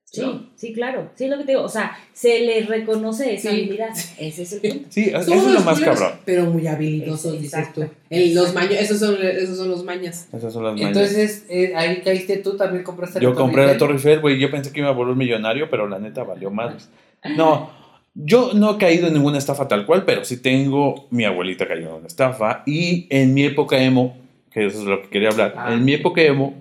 [0.08, 0.46] Sí, ¿no?
[0.54, 1.10] sí, claro.
[1.16, 1.64] Sí, es lo que te digo.
[1.64, 3.56] O sea, se le reconoce esa Sí.
[3.56, 3.88] habilidad.
[4.18, 4.86] Ese es el punto.
[4.88, 6.18] Sí, eso es lo más culeros, cabrón.
[6.24, 7.80] Pero muy habilidosos, Es- dices exacto.
[7.82, 7.90] tú.
[8.08, 10.28] El- los maños, esos son, esos son los mañas.
[10.32, 10.88] Esas son las mañas.
[10.88, 13.76] Entonces, eh, ahí caíste tú, también compraste Yo la compré la.
[13.76, 14.38] Torre Eiffel, güey.
[14.38, 16.88] Yo pensé que iba a volver millonario, pero la neta valió más.
[17.36, 17.70] No,
[18.14, 21.08] yo no he caído en ninguna estafa tal cual, pero sí tengo.
[21.10, 22.62] Mi abuelita cayó en una estafa.
[22.64, 24.16] Y en mi época emo,
[24.52, 25.54] que eso es lo que quería hablar.
[25.58, 25.74] Ah.
[25.74, 26.54] En mi época emo,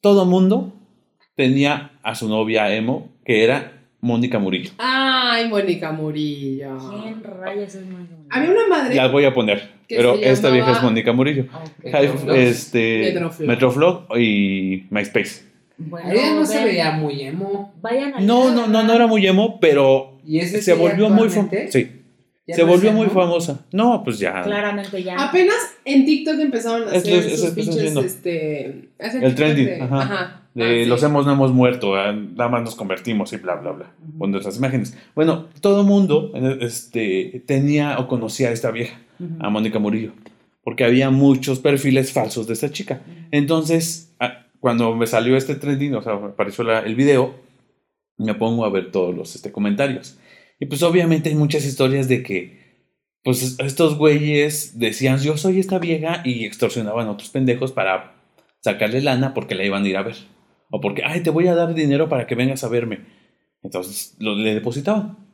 [0.00, 0.72] todo mundo
[1.34, 4.70] tenía a su novia emo, que era Mónica Murillo.
[4.78, 6.78] Ay, Mónica Murillo.
[7.02, 8.94] ¿Quién rayos es más Había una madre.
[8.94, 11.44] La voy a poner, pero esta vieja es Mónica Murillo.
[11.52, 11.84] Ok.
[11.86, 12.36] Hi- Metroflog.
[12.36, 13.48] este, Metroflog.
[13.48, 15.50] Metroflog y MySpace.
[15.78, 17.72] Bueno, Ella no se veía muy emo.
[17.80, 21.28] Vayan a No, no, no, no era muy emo, pero ¿Y ese se volvió muy...
[21.28, 21.72] fam- actualmente?
[21.72, 21.99] Sí.
[22.50, 23.12] Ya Se no volvió muy ¿no?
[23.12, 23.64] famosa.
[23.72, 24.42] No, pues ya.
[24.42, 25.16] Claramente ya.
[25.28, 28.90] Apenas en TikTok empezaron a hacer es sus pinches, este...
[28.98, 30.02] El trending, de- ajá.
[30.02, 30.36] ajá.
[30.52, 30.84] De Ah, sí.
[30.86, 33.92] los hemos, no hemos muerto, ah, nada más nos convertimos y bla, bla, bla.
[34.18, 34.96] Con nuestras imágenes.
[35.14, 38.98] Bueno, todo el mundo este, tenía o conocía a esta vieja,
[39.38, 40.12] a Mónica Murillo,
[40.64, 43.00] porque había muchos perfiles falsos de esta chica.
[43.30, 47.36] Entonces, ah, cuando me salió este trending, o sea, me apareció la- el video,
[48.18, 50.18] me pongo a ver todos los este, comentarios.
[50.60, 52.60] Y pues obviamente hay muchas historias de que,
[53.24, 58.14] pues estos güeyes decían, yo soy esta vieja y extorsionaban a otros pendejos para
[58.60, 60.16] sacarle lana porque la iban a ir a ver.
[60.70, 63.00] O porque, ay, te voy a dar dinero para que vengas a verme.
[63.62, 65.29] Entonces lo, le depositaban.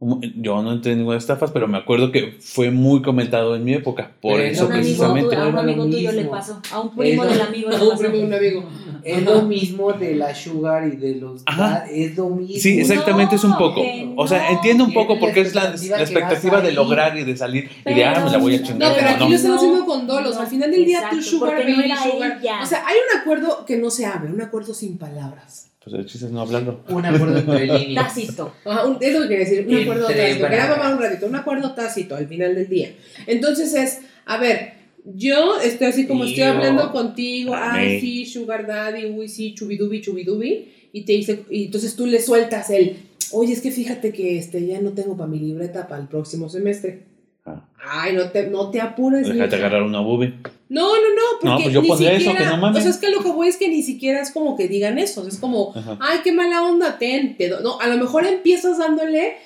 [0.00, 3.74] Yo no entré en ninguna estafas, pero me acuerdo que fue muy comentado en mi
[3.74, 4.12] época.
[4.20, 5.34] Por Pero eso un amigo, precisamente.
[5.34, 6.62] a un amigo tuyo le pasó.
[6.70, 8.64] A un primo Era- del amigo le A un primo de un amigo.
[9.02, 11.62] Es lo mismo de la sugar y de los Ajá.
[11.68, 12.60] dad, es lo mismo.
[12.60, 13.82] Sí, exactamente es un No, poco.
[14.16, 14.56] O sea, no.
[14.56, 17.94] entiendo un poco porque es la, expectativa la expectativa de lograr y de salir y
[17.94, 18.90] de, ah, Pero me la voy a no, chingar.
[18.90, 19.28] No, pero aquí no.
[19.30, 20.34] lo están No, haciendo con dolos.
[20.36, 22.38] no, Al final del día, exacto, tu sugar no baby, era sugar.
[22.40, 22.62] ella.
[22.62, 25.64] O sea, hay un acuerdo que no se abre, un acuerdo sin palabras.
[25.88, 26.80] Pues el chiste es no hablarlo.
[26.88, 28.06] Un acuerdo entre líneas.
[28.14, 28.52] Tácito.
[28.64, 30.24] Ajá, un, es lo que quería decir, un acuerdo tácito.
[30.24, 30.78] Quería bragas.
[30.78, 32.92] mamar un ratito, un acuerdo tácito al final del día.
[33.26, 34.72] Entonces es, a ver,
[35.04, 40.68] yo estoy así como estoy hablando contigo, ay, sí, sugar daddy, uy, sí, chubidubi, chubidubi,
[40.92, 42.96] y te dice, y entonces tú le sueltas el,
[43.32, 46.48] oye, es que fíjate que este, ya no tengo para mi libreta para el próximo
[46.48, 47.04] semestre.
[47.46, 47.66] Ah.
[47.82, 50.34] Ay, no te, no te apures, Déjate agarrar una boobie.
[50.68, 52.78] No, no, no, porque No, pues yo ni pondría eso, siquiera, que no mames.
[52.78, 54.98] o sea, es que lo que voy es que ni siquiera es como que digan
[54.98, 55.98] eso, es como, Ajá.
[56.00, 57.60] ay, qué mala onda, ten, te do-".
[57.60, 59.36] No, a lo mejor empiezas dándole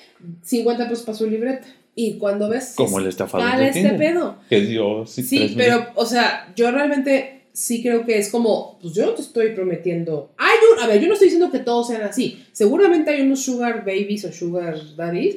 [0.43, 1.65] 50 pesos para su libreta
[1.95, 4.37] y cuando ves, Como el estafador este Tinder, pedo.
[4.49, 5.53] Que dio sí, Sí, mil.
[5.55, 9.49] pero, o sea, yo realmente sí creo que es como, pues yo no te estoy
[9.51, 10.33] prometiendo.
[10.37, 12.43] Hay un, a ver, yo no estoy diciendo que todos sean así.
[12.51, 15.35] Seguramente hay unos sugar babies o sugar daddies,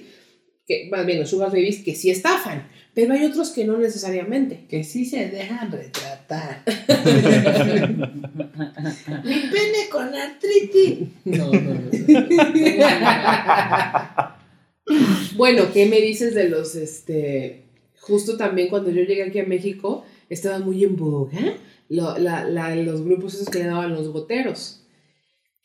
[0.67, 2.67] que, más bien, los sugar babies que sí estafan,
[2.97, 4.65] pero hay otros que no necesariamente.
[4.69, 6.63] Que sí se dejan retratar.
[9.25, 11.01] Mi pene con artritis.
[11.27, 11.91] No, no, no.
[15.37, 17.65] Bueno, ¿qué me dices de los, este,
[18.01, 21.39] justo también cuando yo llegué aquí a México, estaban muy en boga
[21.89, 24.83] lo- la- la- los grupos esos que le daban los goteros.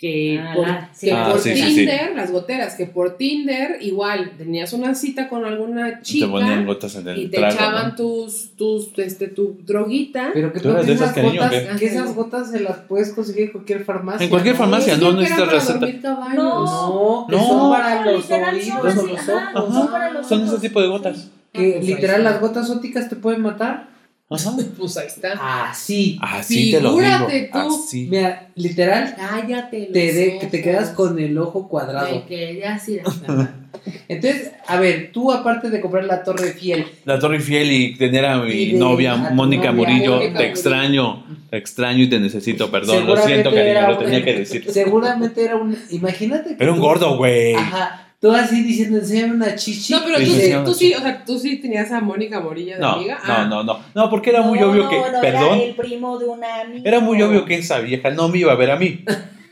[0.01, 1.75] Que Ah, por, la- sí, que Ah, por sí, sí, sí.
[1.75, 6.65] Tinder, las goteras, que por Tinder igual tenías una cita con alguna Te chica ponían
[6.65, 7.95] gotas en el y te trago, echaban ¿no?
[7.95, 10.31] tus, tus, este, tu droguita.
[10.33, 13.11] Pero que ¿Tú eras no de esas o gotas, que esas gotas se las puedes
[13.11, 14.23] conseguir en cualquier farmacia.
[14.23, 14.59] En cualquier ¿no?
[14.61, 16.01] farmacia, no que era necesitas receta.
[16.01, 16.35] caballos.
[16.35, 17.47] No, que No.
[17.47, 18.83] son para No, los oídos son o
[19.13, 19.73] los ajá, ojos.
[19.75, 21.29] son para los Son ese tipo de gotas.
[21.53, 23.90] Que pues ahí literal las gotas ópticas te pueden matar.
[24.31, 24.51] Ajá.
[24.77, 25.69] Pues ahí está.
[25.69, 26.17] Así.
[26.21, 27.01] Así te lo digo.
[27.01, 27.57] Figúrate tú.
[27.83, 28.07] Así.
[28.09, 29.89] Mira, literal, Cállate.
[29.91, 32.15] te, de- que te quedas con el ojo cuadrado.
[32.15, 32.99] Me quedé así.
[34.07, 38.25] Entonces, a ver, tú aparte de comprar la torre fiel, La Torre Eiffel y tener
[38.25, 40.49] a mi de- novia a Mónica novia, Murillo, Mónica te Murillo.
[40.51, 44.65] extraño, te extraño y te necesito, perdón, lo siento, cariño, era lo tenía que decir.
[44.69, 45.75] seguramente era un.
[45.89, 46.55] Imagínate.
[46.57, 47.53] que Era un tú- gordo, güey.
[47.55, 48.10] Ajá.
[48.21, 49.93] Tú así diciendo, enséñame una chichi.
[49.93, 52.81] No, pero tú, sí, tú sí, o sea, tú sí tenías a Mónica Morilla de
[52.81, 53.17] No, amiga.
[53.23, 53.47] Ah.
[53.49, 53.79] no, no, no.
[53.95, 56.61] No, porque era muy No, obvio no, que, no, perdón, Era el primo de una
[56.61, 56.83] amiga.
[56.87, 59.03] era muy obvio que esa vieja no me iba a ver a mí.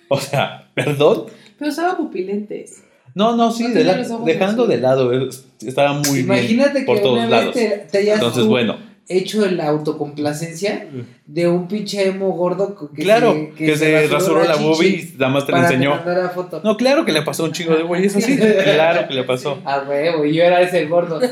[0.07, 1.25] O sea, perdón.
[1.57, 2.83] Pero usaba pupilentes.
[3.15, 4.71] No, no, sí, No de la- dejando así.
[4.71, 7.53] de lado, es- estaba muy Imagínate bien por que todos lados.
[7.55, 8.77] te, te Entonces, tú bueno,
[9.09, 10.87] hecho la autocomplacencia
[11.25, 15.31] de un pinche emo gordo que claro, se, que, se rasuró la boobie y nada
[15.33, 15.99] más te la enseñó.
[16.33, 16.61] foto.
[16.63, 18.37] No, claro que le pasó a un chingo de güeyes así.
[18.63, 19.57] Claro que le pasó.
[19.65, 21.19] A huevo, y yo era ese gordo.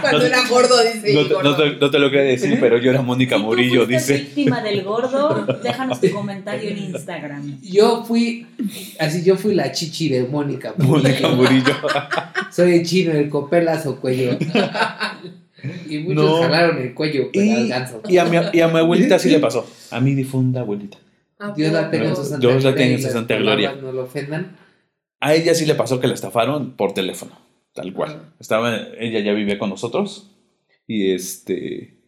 [0.00, 1.14] Cuando No- era gordo, dice.
[1.14, 3.46] No te, no te- no te lo quería decir, pero yo era Mónica Si tú
[3.46, 4.24] Murillo, fuiste dice.
[4.24, 7.58] víctima del gordo, déjanos tu comentario en Instagram.
[7.62, 8.46] Yo fui,
[8.98, 10.74] así yo fui la chichi de Mónica.
[10.78, 11.74] Mónica Murillo.
[12.50, 14.36] Soy el chino, el copelazo cuello.
[15.88, 16.42] Y muchos No.
[16.42, 18.02] jalaron el cuello, pero Y, ganso.
[18.08, 19.68] y a, mi, y a mi abuelita sí le pasó.
[19.90, 20.98] A mi difunda abuelita.
[21.56, 22.74] Dios la tenga en su Dios santa la gloria.
[22.74, 23.72] tenga en su santa gloria.
[23.74, 24.56] No lo ofendan.
[25.20, 27.32] A ella sí le pasó que la estafaron por teléfono,
[27.74, 28.32] tal cual.
[28.40, 30.30] Estaba, ella ya vivía con nosotros
[30.86, 31.98] y este...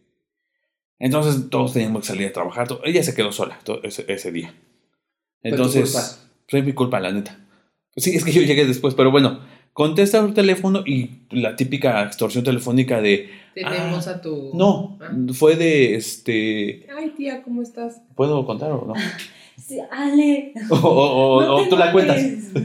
[0.99, 2.67] Entonces todos teníamos que salir a trabajar.
[2.85, 4.53] Ella se quedó sola todo ese, ese día.
[5.41, 6.07] Fue tu Entonces, culpa.
[6.47, 7.37] fue mi culpa, la neta.
[7.97, 9.39] Sí, es que yo llegué después, pero bueno,
[9.75, 13.29] contesta el teléfono y la típica extorsión telefónica de...
[13.53, 14.51] Tenemos Ah, a tu.
[14.53, 15.11] No, Ah.
[15.33, 16.87] fue de este...
[16.97, 18.01] Ay, tía, ¿cómo estás?
[18.15, 18.93] ¿Puedo contar o no?
[19.57, 20.53] Sí, Ale.
[20.69, 22.21] O, o- no o te tú la cuentas.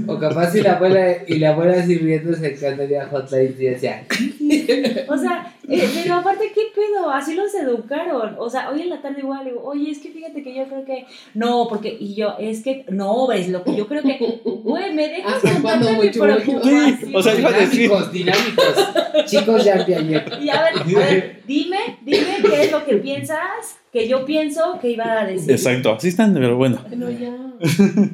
[0.06, 4.04] O capaz si la abuela y la abuela así riéndose cuando había hotline y decía,
[5.08, 7.10] O sea, eh, pero aparte, ¿qué pedo?
[7.10, 8.34] Así los educaron.
[8.38, 10.84] O sea, hoy en la tarde igual digo, oye, es que fíjate que yo creo
[10.84, 11.06] que.
[11.34, 11.96] No, porque.
[11.98, 12.84] Y yo, es que.
[12.90, 14.18] No, ves, lo que yo creo que.
[14.44, 16.34] Güey, me dejas ¿Hasta cuándo, contarte mi muy chulo?
[16.36, 16.98] preocupación.
[17.00, 19.24] Sí, o sea, iba a decir- dinámicos, dinámicos.
[19.26, 20.38] Chicos, ya ayer.
[20.42, 24.78] Y a ver, a ver, dime, dime qué es lo que piensas, que yo pienso
[24.80, 25.50] que iba a decir.
[25.50, 26.84] Exacto, así están, pero bueno.
[26.88, 27.36] Bueno, ya.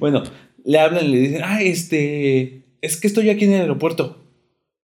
[0.00, 0.22] Bueno,
[0.64, 4.24] le hablan y le dicen, ah, este, es que estoy aquí en el aeropuerto.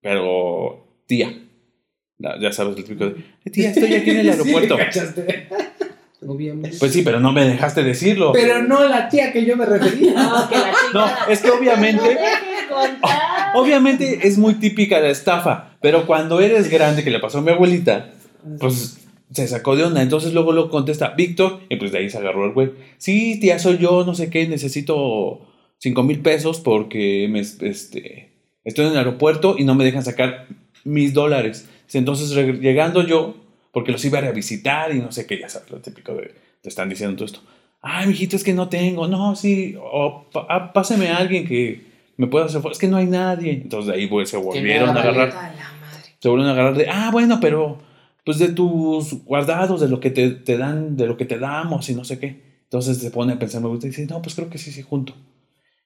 [0.01, 1.33] Pero, tía,
[2.17, 3.15] la- ya sabes el típico de,
[3.51, 4.77] tía, estoy aquí en el aeropuerto.
[6.25, 6.77] Obviamente.
[6.79, 8.31] Pues sí, pero no me dejaste decirlo.
[8.33, 10.13] Pero no la tía que yo me refería.
[10.15, 11.25] No, que la No, chingada.
[11.29, 13.19] es que obviamente, No dejes contar.
[13.55, 17.51] obviamente es muy típica la estafa, pero cuando eres grande, que le pasó a mi
[17.51, 18.11] abuelita,
[18.59, 18.97] pues
[19.33, 20.01] se sacó de onda.
[20.01, 22.71] Entonces luego lo contesta Víctor, y pues de ahí se agarró el güey.
[22.97, 25.41] Sí, tía, soy yo, no sé qué, necesito
[25.77, 28.31] cinco mil pesos porque me, este,
[28.63, 30.47] estoy en el aeropuerto y no me dejan sacar
[30.83, 31.67] mis dólares.
[31.91, 33.35] Entonces llegando yo,
[33.71, 36.69] porque los iba a revisitar y no sé qué, ya sabes, lo típico de, te
[36.69, 37.41] están diciendo todo esto.
[37.81, 41.81] Ay, mijito, es que no tengo, no, sí, o ah, páseme a alguien que
[42.17, 43.51] me pueda hacer, es que no hay nadie.
[43.51, 46.09] Entonces de ahí pues, se volvieron a agarrar A la madre.
[46.19, 47.79] se vuelven a agarrar de, ah, bueno, pero
[48.25, 51.89] pues de tus guardados, de lo que te, te dan, de lo que te damos
[51.89, 52.41] y no sé qué.
[52.63, 54.81] Entonces se pone a pensar, me gusta y dice, no, pues creo que sí, sí,
[54.81, 55.13] junto.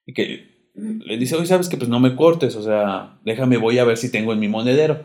[0.06, 3.78] Y que le dice, oye, sabes que pues no me cortes, o sea, déjame, voy
[3.78, 5.04] a ver si tengo en mi monedero.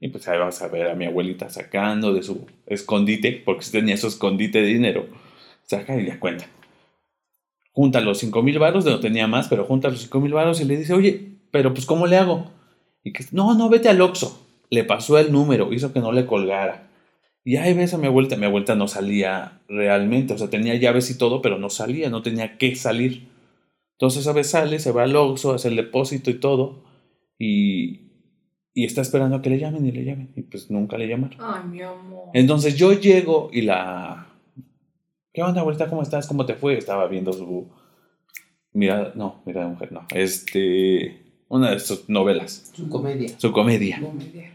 [0.00, 3.72] Y pues ahí vas a ver a mi abuelita sacando de su escondite, porque si
[3.72, 5.06] tenía su escondite de dinero,
[5.64, 6.46] saca y le cuenta.
[7.72, 10.64] Junta los cinco mil varos, no tenía más, pero junta los cinco mil varos y
[10.64, 12.50] le dice, oye, pero pues ¿cómo le hago?
[13.04, 14.49] Y que, no, no, vete al Oxxo.
[14.70, 16.88] Le pasó el número, hizo que no le colgara.
[17.44, 18.36] Y ahí ves a mi abuelita.
[18.36, 22.22] Mi abuelita no salía realmente, o sea, tenía llaves y todo, pero no salía, no
[22.22, 23.28] tenía que salir.
[23.92, 26.84] Entonces, a veces sale, se va al Oxxo, hace el depósito y todo,
[27.38, 28.12] y,
[28.72, 30.32] y está esperando a que le llamen y le llamen.
[30.36, 31.38] Y pues nunca le llamaron.
[31.40, 32.28] Ay, mi amor.
[32.32, 34.26] Entonces yo llego y la...
[35.32, 35.88] ¿Qué onda, abuelita?
[35.88, 36.26] ¿Cómo estás?
[36.26, 36.78] ¿Cómo te fue?
[36.78, 37.68] Estaba viendo su...
[38.72, 40.06] Mirada, no, mirada de mujer, no.
[40.14, 41.26] Este...
[41.48, 43.28] Una de sus novelas, Su comedia.
[43.36, 44.00] su comedia.
[44.00, 44.52] Comedia.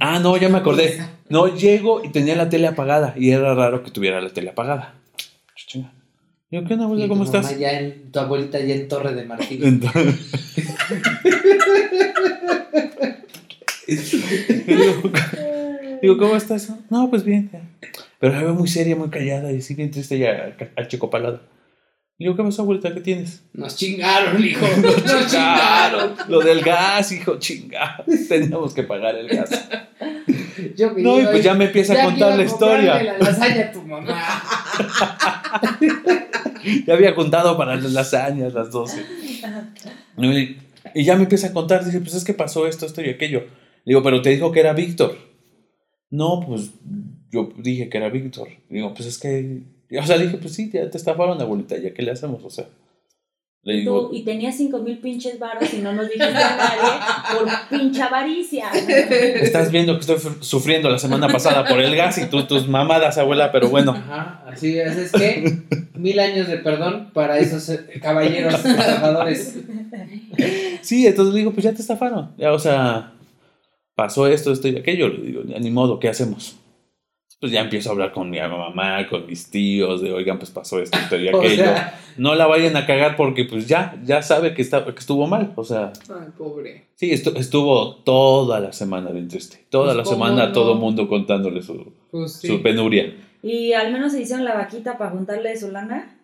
[0.00, 1.02] Ah, no, ya me acordé.
[1.28, 4.94] No, llego y tenía la tele apagada y era raro que tuviera la tele apagada.
[6.50, 7.58] Yo, ¿qué onda, tu ¿Cómo estás?
[7.58, 9.64] Ya en, tu abuelita ya en Torre de Marfil.
[9.64, 10.14] Entonces-
[14.66, 15.10] digo,
[16.02, 16.72] digo, ¿cómo estás?
[16.90, 17.50] No, pues bien.
[18.18, 21.42] Pero la veo muy seria, muy callada y así bien triste ya achicopalada.
[22.18, 22.94] Digo, ¿qué pasó, abuelita?
[22.94, 23.42] ¿Qué tienes?
[23.52, 24.66] Nos chingaron, hijo.
[24.82, 26.14] Nos chingaron.
[26.28, 28.02] Lo del gas, hijo, chinga.
[28.28, 29.50] Teníamos que pagar el gas.
[30.76, 32.92] Yo que No, y pues ya me empieza a ya contar la historia.
[32.92, 34.42] comprarle la lasaña a tu mamá.
[36.86, 39.04] Ya había contado para las lasañas, las 12.
[40.18, 40.56] Y,
[40.94, 43.40] y ya me empieza a contar, dice, pues es que pasó esto, esto y aquello.
[43.84, 45.16] Le digo, pero te dijo que era Víctor.
[46.10, 46.70] No, pues
[47.30, 48.48] yo dije que era Víctor.
[48.70, 49.62] Digo, pues es que,
[50.00, 52.42] o sea, dije, pues sí, ya te estafaron, abuelita, ¿ya qué le hacemos?
[52.44, 52.66] O sea,
[53.62, 57.36] le Tú, digo, y tenía cinco mil pinches varos y no nos dijiste a nadie
[57.36, 58.70] por pinche avaricia.
[58.70, 63.18] estás viendo que estoy sufriendo la semana pasada por el gas y tú tus mamadas,
[63.18, 63.90] abuela, pero bueno.
[63.90, 64.96] Ajá, así es.
[64.96, 65.62] Es que
[65.94, 69.58] mil años de perdón para esos eh, caballeros estafadores.
[70.82, 72.36] Sí, entonces le digo, pues ya te estafaron.
[72.38, 73.14] Ya, o sea,
[73.96, 75.08] pasó esto, esto y aquello.
[75.08, 76.56] Le digo, ya ni modo, ¿qué hacemos?
[77.38, 80.80] Pues ya empiezo a hablar con mi mamá, con mis tíos, de oigan, pues pasó
[80.80, 81.64] esto, esto y aquello.
[81.64, 85.26] sea, no la vayan a cagar porque pues ya, ya sabe que, está, que estuvo
[85.26, 85.52] mal.
[85.54, 86.86] O sea, Ay, pobre.
[86.94, 89.64] sí, estu- estuvo toda la semana bien triste.
[89.68, 90.52] Toda Pues, la ¿cómo semana no?
[90.52, 92.46] todo mundo contándole su, Pues sí.
[92.48, 93.14] su penuria.
[93.42, 96.15] Y al menos se hicieron la vaquita para juntarle su lana.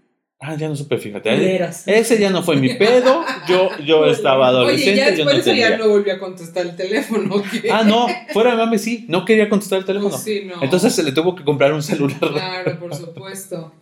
[0.45, 1.31] Ah, ya no supe, fíjate.
[1.31, 1.87] Culeros.
[1.87, 3.25] Ese ya no fue mi pedo.
[3.49, 4.97] Yo, yo estaba Oye, adolescente.
[4.97, 7.41] ya yo no ya no volvió a contestar el teléfono.
[7.49, 7.71] ¿qué?
[7.71, 9.05] Ah, no, fuera de mame, sí.
[9.09, 10.11] No quería contestar el teléfono.
[10.11, 10.61] Pues sí, no.
[10.61, 12.19] Entonces se le tuvo que comprar un celular.
[12.19, 13.73] Claro, por supuesto.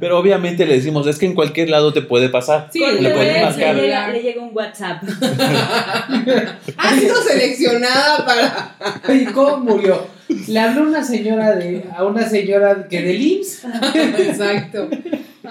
[0.00, 2.68] Pero obviamente le decimos, es que en cualquier lado te puede pasar.
[2.72, 5.02] Sí, le pueden le, llega, le llega un WhatsApp.
[6.76, 8.76] Ha sido seleccionada para.
[9.14, 10.08] ¿y cómo murió?
[10.48, 13.64] Le habló una señora de, a una señora que del IMSS.
[14.18, 14.88] Exacto.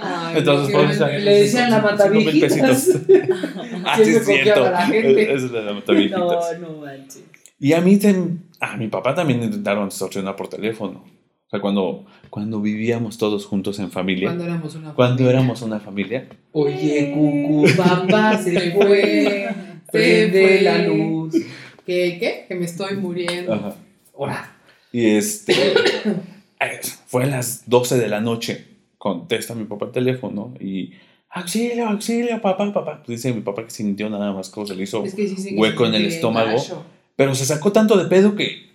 [0.01, 1.07] Ay, Entonces, por eso-.
[1.07, 2.89] Le decían la mataviejitas.
[3.85, 4.25] Ah, sí, es cierto.
[4.61, 5.23] confiaba la gente.
[5.33, 6.21] Esa es la mataviejitas.
[6.59, 7.23] No, no manches.
[7.59, 11.03] Y a mí, tem- a mi papá también intentaron extorsionar por teléfono.
[11.47, 15.31] O sea, cuando, cuando vivíamos todos juntos en familia, Cuando éramos una cuando familia.
[15.31, 19.49] éramos una familia, Oye, cucu, papá se fue.
[19.91, 20.61] Prende fue.
[20.61, 21.33] la luz.
[21.85, 22.17] ¿Qué?
[22.19, 22.45] ¿Qué?
[22.47, 23.53] Que me estoy muriendo.
[23.53, 23.75] Ajá.
[24.15, 24.55] Ahora.
[24.91, 25.53] Y este.
[25.53, 28.67] eh, fue a las 12 de la noche.
[28.99, 30.91] Contesta mi papá el teléfono y
[31.31, 33.01] auxilio, auxilio, papá, papá.
[33.03, 35.35] Pues dice mi papá que sintió nada más como se le hizo Es que sí,
[35.35, 36.61] sí, que hueco en el estómago.
[37.15, 38.69] Pero se sacó tanto de pedo que.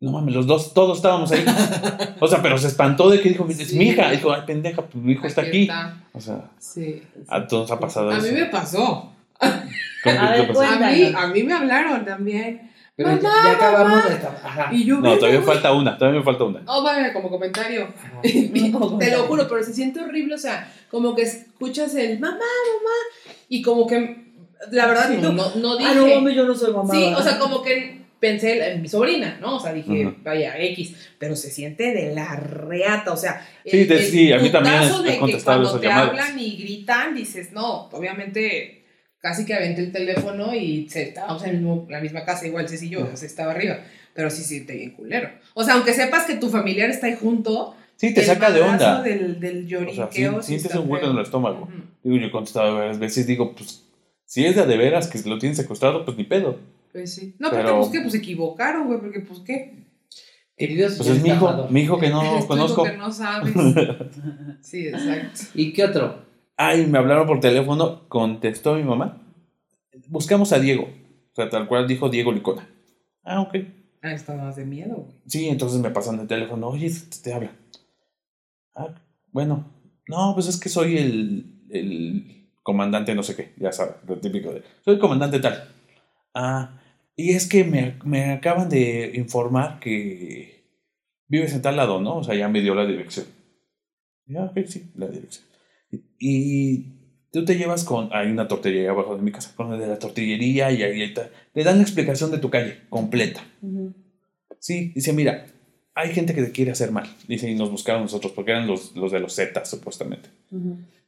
[0.00, 1.44] No mames, los dos, todos estábamos ahí.
[2.20, 3.78] O sea, pero se espantó de que dijo, es Sí.
[3.78, 4.10] mi hija.
[4.10, 5.62] Dijo, ay, pendeja, pues mi hijo está aquí.
[5.62, 6.02] está.
[6.12, 7.02] O sea, Sí.
[7.28, 8.26] a todos ha pasado A eso.
[8.26, 9.12] mí me pasó.
[9.38, 10.50] ¿Cómo A ver?
[10.50, 12.69] A mí, a mí me hablaron también.
[13.04, 14.08] Pero ya, Mamá, ya acabamos mamá.
[14.08, 14.40] de esta.
[14.44, 14.68] Ajá.
[14.72, 15.54] Y yo, No, "Vete, todavía me güey".
[15.56, 16.62] falta una, todavía me falta una.
[16.66, 17.88] Oh, vaya, como comentario.
[17.98, 18.20] Ajá.
[18.22, 23.34] Te lo juro, pero se siente horrible, o sea, como que escuchas el mamá, mamá,
[23.48, 24.24] y como que,
[24.70, 25.18] la verdad, Sí.
[25.20, 25.90] no, no, no dije.
[25.90, 26.92] Ah, no, mami, yo no soy mamá.
[26.94, 27.18] sí, ¿verdad?
[27.18, 29.56] o sea, como que pensé en mi sobrina, ¿no?
[29.56, 33.46] O sea, dije, vaya, X, pero se siente de la reata, o sea.
[33.64, 36.10] Sí, te- sí, a mí también de que cuando te llamadas.
[36.10, 38.79] hablan y gritan, dices, no, obviamente
[39.20, 42.68] casi que aventé el teléfono y se, estábamos en el mismo- la misma casa, igual
[42.68, 43.78] Ceci y yo, o sea, estaba arriba,
[44.14, 45.28] pero sí se siente bien culero.
[45.54, 48.62] O sea, aunque sepas que tu familiar está ahí junto, Sí, te el saca de
[48.62, 49.02] onda.
[49.02, 50.32] Del, del O lloriqueo.
[50.32, 51.68] sea, sí, sí sientes un hueco en el estómago.
[52.02, 53.84] Digo, yo he contestado varias veces, digo, pues,
[54.24, 56.58] si es de de veras que lo tienen secuestrado, pues ni pedo.
[56.92, 57.34] Pues sí.
[57.38, 59.84] No, pero, pues que pues se equivocaron, güey, porque pues qué.
[60.56, 62.84] Queridos Pues es mi hijo, mi hijo que no conozco.
[62.84, 63.52] que no sabes.
[64.62, 65.40] sí, exacto.
[65.54, 66.24] ¿Y qué otro?
[66.62, 69.16] Ay, me hablaron por teléfono, contestó mi mamá.
[70.08, 70.90] Buscamos a Diego.
[71.32, 72.68] O sea, tal cual dijo Diego Licona.
[73.24, 73.54] Ah, ok.
[74.02, 75.22] Ah, está más de miedo, güey.
[75.26, 76.68] Sí, entonces me pasan el teléfono.
[76.68, 77.50] Oye, te, te habla.
[78.74, 78.94] Ah,
[79.32, 79.72] bueno.
[80.06, 83.54] No, pues es que soy el, el comandante no sé qué.
[83.56, 84.62] Ya sabes, lo típico de...
[84.84, 85.66] Soy el comandante tal.
[86.34, 86.78] Ah,
[87.16, 90.62] y es que me, me acaban de informar que
[91.26, 92.18] vives en tal lado, ¿no?
[92.18, 93.24] O sea, ya me dio la dirección.
[94.26, 95.49] Ya, ok, sí, la dirección.
[96.18, 96.84] Y
[97.32, 98.10] tú te llevas con...
[98.12, 101.30] Hay una tortillería abajo de mi casa, con de la tortillería y ahí está.
[101.54, 103.44] Le dan la explicación de tu calle completa.
[103.62, 103.94] Ujú.
[104.58, 105.46] Sí, dice, mira,
[105.94, 107.08] hay gente que te quiere hacer mal.
[107.26, 110.28] Dice, y nos buscaron nosotros, porque eran los, los de los Zetas, supuestamente.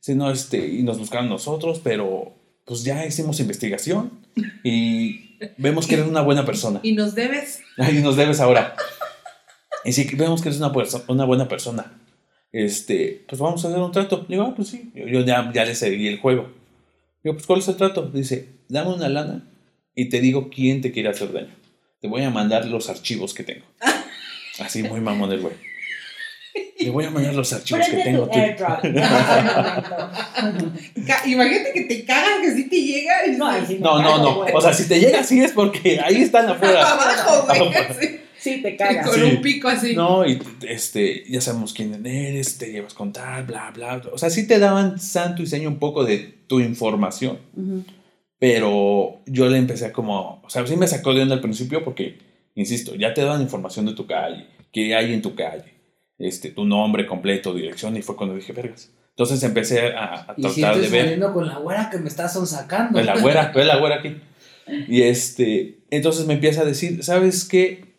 [0.00, 2.34] Sí, no, este, y nos buscaron nosotros, pero
[2.64, 4.10] pues ya hicimos investigación
[4.62, 6.80] y vemos que eres una buena persona.
[6.84, 7.60] Y nos debes.
[7.78, 8.74] Ahí nos debes ahora.
[9.84, 10.72] Y si vemos que eres una,
[11.08, 12.00] una buena persona,
[12.52, 14.26] este, pues vamos a hacer un trato.
[14.28, 14.90] Digo, ah, pues sí.
[14.94, 16.52] Yo, yo ya, ya le seguí el juego.
[17.24, 18.02] Digo, pues ¿cuál es el trato?
[18.02, 19.48] Dice, dame una lana
[19.94, 21.54] y te digo quién te quiere hacer daño.
[22.00, 23.64] Te voy a mandar los archivos que tengo.
[24.58, 25.54] Así muy mamón el güey.
[26.78, 28.28] Te voy a mandar los archivos que tengo.
[28.28, 28.84] tu airdrop.
[31.24, 33.26] Imagínate que te cagas que sí te llega.
[33.26, 34.40] y No, No, no, no.
[34.52, 36.82] O sea, si te llega así es porque ahí están afuera.
[36.92, 38.21] abajo, güey.
[38.42, 39.06] Sí, te cagas.
[39.08, 39.22] Con Sí.
[39.22, 39.94] un pico así.
[39.94, 40.38] No, y
[40.68, 44.02] este, ya sabemos quién eres, te llevas con tal, bla, bla.
[44.12, 47.84] O sea, sí te daban santo y seño un poco de tu información, Ujú.
[48.38, 51.84] pero yo le empecé a como, o sea, sí me sacó de onda al principio
[51.84, 52.18] porque,
[52.56, 55.72] insisto, ya te daban información de tu calle, qué hay en tu calle,
[56.18, 58.90] este, tu nombre completo, dirección, y fue cuando dije, vergas.
[59.10, 61.02] Entonces empecé a, a Y si tratar estoy de ver.
[61.02, 63.00] saliendo con la güera que me está sonsacando.
[63.02, 64.16] La güera, la güera aquí.
[64.88, 67.91] Y este, entonces me empieza a decir, ¿sabes qué?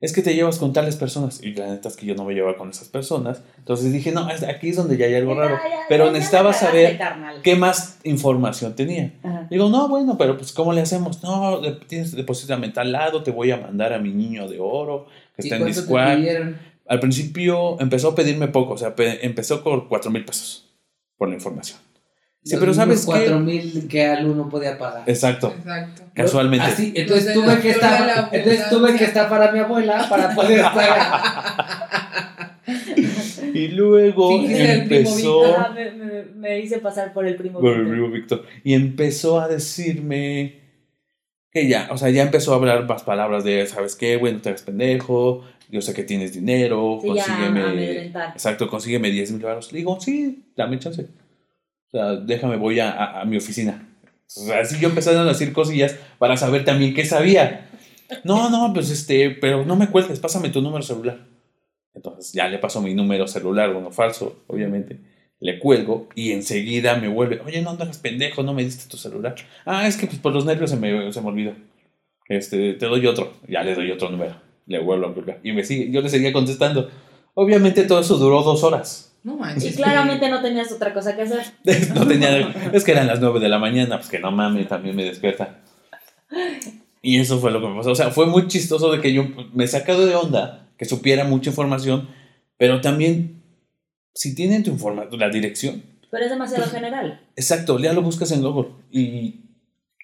[0.00, 1.42] Es que te llevas con tales personas.
[1.42, 3.42] Y la neta es que yo no me llevaba con esas personas.
[3.58, 5.56] Entonces dije, no, aquí es donde ya hay algo raro.
[5.62, 6.98] Ya, ya, Pero ya necesitaba saber
[7.42, 9.12] qué más información tenía.
[9.22, 9.46] Ajá.
[9.50, 11.22] Digo, no, bueno, pero pues ¿cómo le hacemos?
[11.22, 15.06] No, tienes deposítame en tal lado, te voy a mandar a mi niño de oro
[15.36, 16.56] que ¿Y está en Discord.
[16.88, 20.70] Al principio empezó a pedirme poco, o sea, pe- empezó con cuatro mil pesos
[21.18, 21.78] por la información.
[22.42, 25.02] Sí, pero ¿sabes cuatro mil que al uno podía pagar.
[25.06, 26.02] Exacto, Exacto.
[26.14, 26.64] casualmente.
[26.66, 30.62] Así, entonces de tuve que estar, entonces tuve que estar para mi abuela para poder
[30.62, 32.50] pagar.
[33.52, 35.56] Y luego Fíjese el primo empezó...
[35.56, 37.58] Ajá, me, me- me hice pasar por el primo.
[37.60, 37.90] Por el Víctor.
[37.92, 38.44] primo Víctor.
[38.64, 40.60] Y empezó a decirme
[41.50, 44.16] que ya, o sea, ya empezó a hablar más palabras de, ¿sabes qué?
[44.16, 47.62] Bueno, te eres pendejo, yo sé que tienes dinero, Sí, ya, consígueme...
[47.64, 48.30] amedrentar.
[48.30, 49.72] Exacto, consígueme 10 mil baros.
[49.72, 51.06] Le digo, sí, dame chance.
[51.92, 53.86] O sea, déjame, voy a, a- mi oficina.
[54.26, 57.68] O sea, así yo empecé a decir cosillas para saber también qué sabía.
[58.24, 61.26] No, no, pues este, pero no me cuelgues, pásame tu número celular.
[61.94, 65.00] Entonces ya le paso mi número celular, uno falso, obviamente.
[65.40, 69.34] Le cuelgo y enseguida me vuelve, oye, no andas pendejo, no me diste tu celular.
[69.64, 71.54] Ah, es que pues, por los nervios se me, se me olvidó.
[72.28, 73.32] Este, te doy otro.
[73.48, 74.36] Ya le doy otro número.
[74.66, 75.40] Le vuelvo a colgar.
[75.42, 76.88] Y me sigue, yo le seguía contestando.
[77.34, 79.09] Obviamente todo eso duró dos horas.
[79.22, 79.74] No manches.
[79.74, 81.42] Y claramente no tenías otra cosa que hacer.
[81.94, 82.38] No tenía,
[82.72, 85.60] es que eran las nueve de la mañana, pues que no mames, también me despierta.
[87.02, 87.90] Y eso fue lo que me pasó.
[87.92, 91.50] O sea, fue muy chistoso de que yo me sacado de onda, que supiera mucha
[91.50, 92.08] información,
[92.56, 93.42] pero también,
[94.14, 97.20] si tienen tu información, la dirección, Pero es demasiado general.
[97.36, 99.40] exacto, ya lo buscas en Google y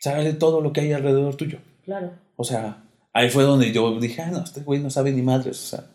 [0.01, 1.59] sale todo lo que hay alrededor tuyo.
[1.84, 2.12] Claro.
[2.36, 5.59] O sea, ahí fue donde yo dije, ah, no, este güey no sabe ni madres,
[5.64, 5.86] o sea,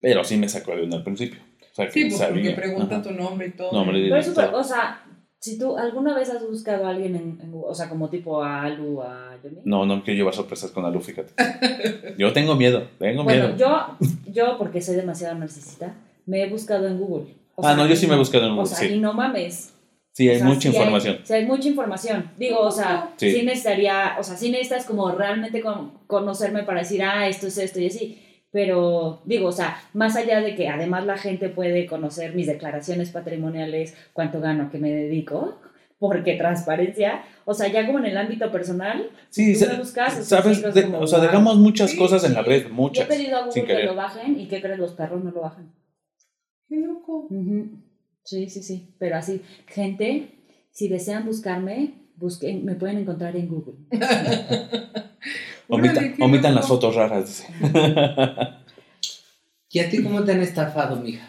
[0.00, 1.40] pero sí me sacó de onda al principio.
[1.74, 3.02] O sea, que Sí, pues porque pregunta Ajá.
[3.02, 3.72] tu nombre y todo.
[3.72, 4.56] Nombre Pero es todo.
[4.56, 5.02] o sea,
[5.40, 8.42] si tú alguna vez has buscado a alguien en, en Google, o sea, como tipo
[8.42, 9.56] a Alu, a Johnny.
[9.64, 11.32] No, no quiero llevar sorpresas con Alu, fíjate.
[12.16, 13.56] Yo tengo miedo, tengo Bueno, miedo.
[13.58, 13.96] yo,
[14.32, 15.94] yo, porque soy demasiado narcisista,
[16.26, 17.34] me he buscado en Google.
[17.56, 18.94] O Ah, no, yo sí me he buscado en O Google, sea, sí.
[18.94, 19.72] y no mames.
[20.12, 21.14] Sí, hay O sea, mucha sí información.
[21.16, 22.30] Hay, sí hay mucha información.
[22.38, 23.32] Digo, o sea, Sí.
[23.32, 23.42] sí.
[23.42, 27.80] necesitaría, o sea, sí necesitas como realmente con- conocerme para decir, ah, esto es esto
[27.80, 28.20] y así.
[28.54, 33.10] Pero digo, o sea, más allá de que además la gente puede conocer mis declaraciones
[33.10, 35.58] patrimoniales, cuánto gano, qué me dedico,
[35.98, 40.40] porque transparencia, o sea, ya como en el ámbito personal, Sí, tú buscas, o sea,
[40.40, 43.08] sabes, de- como, o sea, dejamos muchas Sí, cosas en la red, yo he muchas.
[43.08, 44.78] pedido a Google que lo bajen y ¿qué crees?
[44.78, 45.72] Los perros no lo bajan.
[46.68, 47.28] Qué loco.
[48.22, 48.94] Sí, sí, sí.
[49.00, 50.28] Pero así, gente,
[50.70, 53.74] si desean buscarme, busquen, me pueden encontrar en Google.
[55.68, 57.26] Omita- omitan las fotos raras.
[57.26, 57.46] dice.
[59.70, 61.26] ¿Y a ti cómo te han estafado, mija?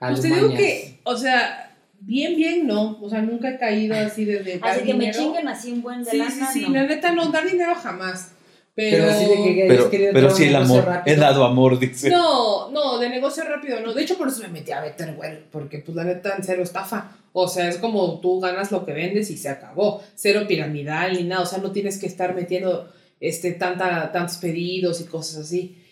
[0.00, 2.98] Pues te digo que, o sea, bien, bien no.
[3.02, 5.18] O sea, nunca he caído así de, de Así que me dinero.
[5.18, 6.66] chinguen así un buen de Sí, lana, sí, sí.
[6.66, 6.74] no.
[6.74, 8.32] La neta, no, dar dinero jamás.
[8.74, 8.98] Pero.
[8.98, 10.88] Pero así de que hayas Pero, querido pero sí un el negocio amor.
[10.94, 11.16] rápido.
[11.16, 12.10] He dado amor, dice.
[12.10, 13.92] No, no, de negocio rápido no.
[13.92, 17.10] De hecho, por eso me metí a Betterware, porque pues la neta en cero estafa.
[17.32, 20.02] O sea, es como tú ganas lo que vendes y se acabó.
[20.14, 21.42] Cero piramidal ni nada.
[21.42, 22.88] O sea, no tienes que estar metiendo
[23.20, 25.84] este, tanta, tantos pedidos y cosas así.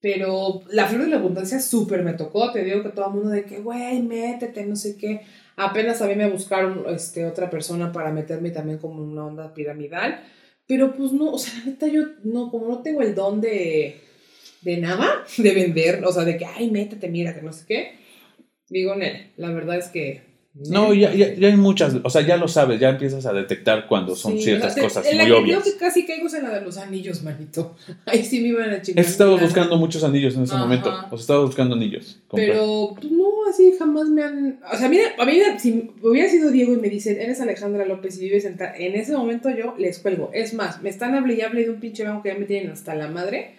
[0.00, 2.52] Pero la flor de la abundancia súper me tocó.
[2.52, 5.22] Te digo que todo el mundo de que, güey, métete, no sé qué.
[5.56, 10.22] Apenas a mí me buscaron este, otra persona para meterme también como una onda piramidal.
[10.66, 14.00] Pero pues no, o sea, la neta yo no, como no tengo el don de,
[14.62, 17.92] de nada, de vender, o sea, de que, ay, métete, mira, que no sé qué.
[18.68, 20.33] Digo, Nel, la verdad es que...
[20.56, 23.88] No, ya, ya, ya hay muchas, o sea, ya lo sabes, ya empiezas a detectar
[23.88, 25.60] cuando son Sí, ciertas la- cosas en la muy que obvias.
[25.62, 27.74] Creo que casi caigo en la de los anillos, manito.
[28.06, 29.00] Ahí sí me iban a chingar.
[29.00, 30.62] Es que estabas la- buscando muchos anillos en ese Ajá.
[30.62, 30.90] momento.
[31.10, 32.20] O sea, estabas buscando anillos.
[32.28, 32.50] comprar.
[32.52, 34.60] Pero, pues no, así jamás me han.
[34.72, 38.16] O sea, mira, a mí, si hubiera sido Diego y me dicen, eres Alejandra López
[38.18, 38.56] y vives en.
[38.56, 40.30] ta-", En ese momento yo les cuelgo.
[40.32, 43.08] Es más, me están hable de un pinche banco que ya me tienen hasta la
[43.08, 43.56] madre.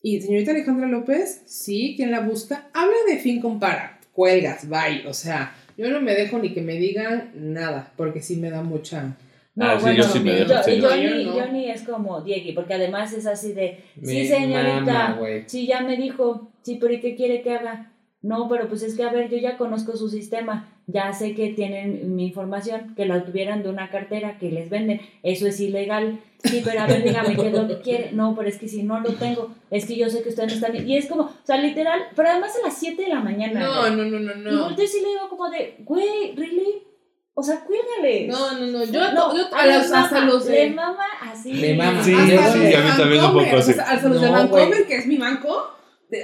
[0.00, 4.00] Y señorita Alejandra López, sí, quien la busca, habla de fin compara.
[4.12, 5.06] Cuelgas, bye.
[5.06, 8.62] O sea, yo no me dejo ni que me digan nada, porque sí me da
[8.62, 9.16] mucha.
[9.54, 10.80] No, Ah, sí, bueno, yo sí me dejo, yo- sí.
[10.80, 11.32] Johnny, no.
[11.32, 15.80] Johnny es como Diegui, porque además es así de, Me sí señorita, mama, sí ya
[15.80, 17.90] me dijo, sí, pero ¿y qué quiere que haga?
[18.20, 21.50] No, pero pues es que a ver, yo ya conozco su sistema, ya sé que
[21.54, 26.18] tienen mi información, que la tuvieran de una cartera que les venden, eso es ilegal.
[26.44, 28.12] Sí, pero a ver, dígame qué es lo que quiere.
[28.12, 30.54] No, pero es que si no lo tengo, es que yo sé que ustedes no
[30.66, 30.88] están.
[30.88, 33.60] Y es como, o sea, literal, pero además a las 7 de la mañana.
[33.60, 33.90] No, güey.
[33.96, 34.64] no, no, no, Y no.
[34.64, 36.82] volteo y le digo como de, güey, ¿really?
[37.34, 38.26] O sea, cuélgale.
[38.28, 38.84] No, no, no.
[38.84, 40.70] Yo, No, yo a le los, hasta mama, los Le de.
[40.70, 41.52] mama así.
[41.52, 42.02] Le mama.
[42.02, 43.70] Sí, hasta sí, los sí, de a mí también un poco o sea, así.
[43.94, 44.86] hasta los de No, Vancomer, güey.
[44.86, 45.74] que es mi banco.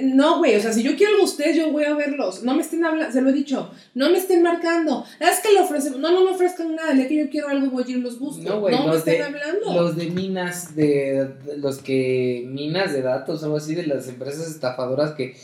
[0.01, 2.41] No, güey, o sea, si yo quiero algo de ustedes, yo voy a verlos.
[2.41, 5.05] No me estén hablando, se lo he dicho, no me estén marcando.
[5.19, 7.69] Es que le ofrecen, no, no me ofrezcan nada, el día que yo quiero algo
[7.69, 8.41] voy a ir y los busco.
[8.41, 9.73] No, No, güey, me los estén de- hablando.
[9.73, 14.07] Los de minas, de, de- los que minas de datos o algo así, de las
[14.07, 15.35] empresas estafadoras que,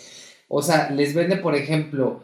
[0.47, 2.23] o sea, les vende, por ejemplo,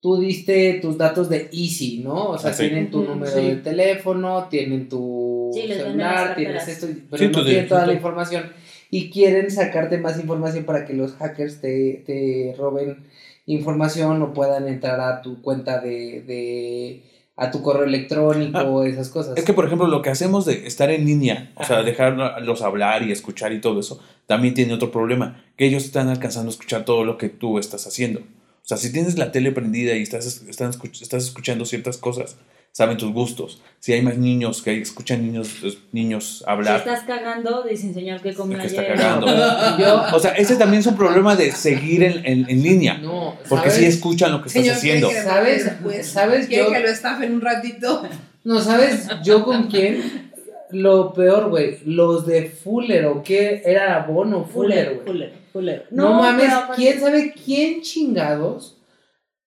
[0.00, 2.26] tú diste tus datos de Easy, ¿no?
[2.30, 2.68] O sea, Ah, sí.
[2.68, 3.40] tienen tu número sí.
[3.44, 8.44] de teléfono, tienen tu Sí, celular, tienes esto, pero Sí, no tienen toda la información
[8.90, 13.06] y quieren sacarte más información para que los hackers te, te roben
[13.46, 17.02] información o puedan entrar a tu cuenta de, de
[17.36, 19.38] a tu correo electrónico, esas cosas.
[19.38, 23.04] Es que, por ejemplo, lo que hacemos de estar en línea, o sea, dejarlos hablar
[23.04, 26.84] y escuchar y todo eso, también tiene otro problema, que ellos están alcanzando a escuchar
[26.84, 28.20] todo lo que tú estás haciendo.
[28.20, 32.36] O sea, si tienes la tele prendida y estás, están estás escuchando ciertas cosas,
[32.78, 33.60] saben tus gustos.
[33.80, 38.20] Si hay más niños que escuchan niños, eh, niños Si hablar, estás cagando, dicen señor
[38.20, 38.94] que está ayer.
[38.96, 39.26] cagando.
[39.78, 43.36] Yo, O sea, ese también es un problema de seguir en, en- en línea, no,
[43.48, 45.08] porque si escuchan lo que estás haciendo.
[45.08, 45.64] ¿quiere que le ¿Sabes?
[45.64, 46.06] después?
[46.06, 46.46] ¿Sabes?
[46.46, 48.02] ¿Quiere Yo- que lo estafen un ratito?
[48.44, 50.30] No, ¿sabes yo con quién?
[50.70, 55.06] Lo peor, güey, los de Fuller o qué era Bono Fuller, Fuller, güey.
[55.06, 55.86] Fuller, Fuller.
[55.90, 58.77] No, mames, pero aparte- ¿quién sabe quién chingados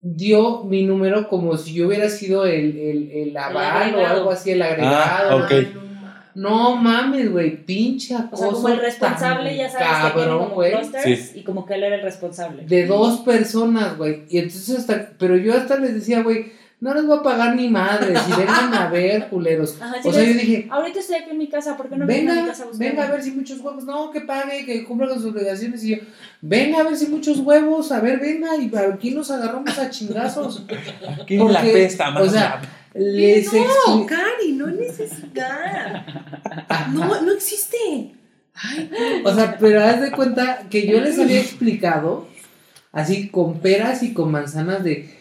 [0.05, 4.51] dio mi número como si yo hubiera sido el, el, el aval o algo así,
[4.51, 5.31] el agregado?
[5.31, 5.51] Ah, ok.
[5.51, 6.24] Ay, no mames.
[6.35, 10.72] No mames, güey, pinche O sea, como el responsable, tan ya sabes cabrón, güey.
[10.72, 12.64] clusters y como que él era el responsable.
[12.66, 14.24] De dos personas, güey.
[14.28, 16.52] Y entonces hasta, pero yo hasta les decía, güey,
[16.85, 19.81] no les voy a pagar ni madres, y vengan a ver, culeros.
[19.81, 22.06] Ajá, O sea, ves, yo dije, ahorita estoy aquí en mi casa, ¿por qué no
[22.06, 22.90] vienen a mi venga, casa a buscarme?
[22.90, 25.82] venga a ver si muchos huevos, no, que pague, que cumpla con sus obligaciones.
[25.82, 25.97] Y yo,
[26.43, 30.62] venga a ver si muchos huevos, a ver, venga, y aquí nos agarramos a chingazos.
[31.27, 32.23] ¿Quién la pesta más?
[32.23, 32.61] o sea,
[32.93, 36.05] Les no, Cari, no necesidad.
[36.93, 38.12] No, no existe.
[38.52, 39.31] Ay, no.
[39.31, 42.28] O sea, pero haz de cuenta que yo les había explicado,
[42.93, 45.13] así con peras y con manzanas, de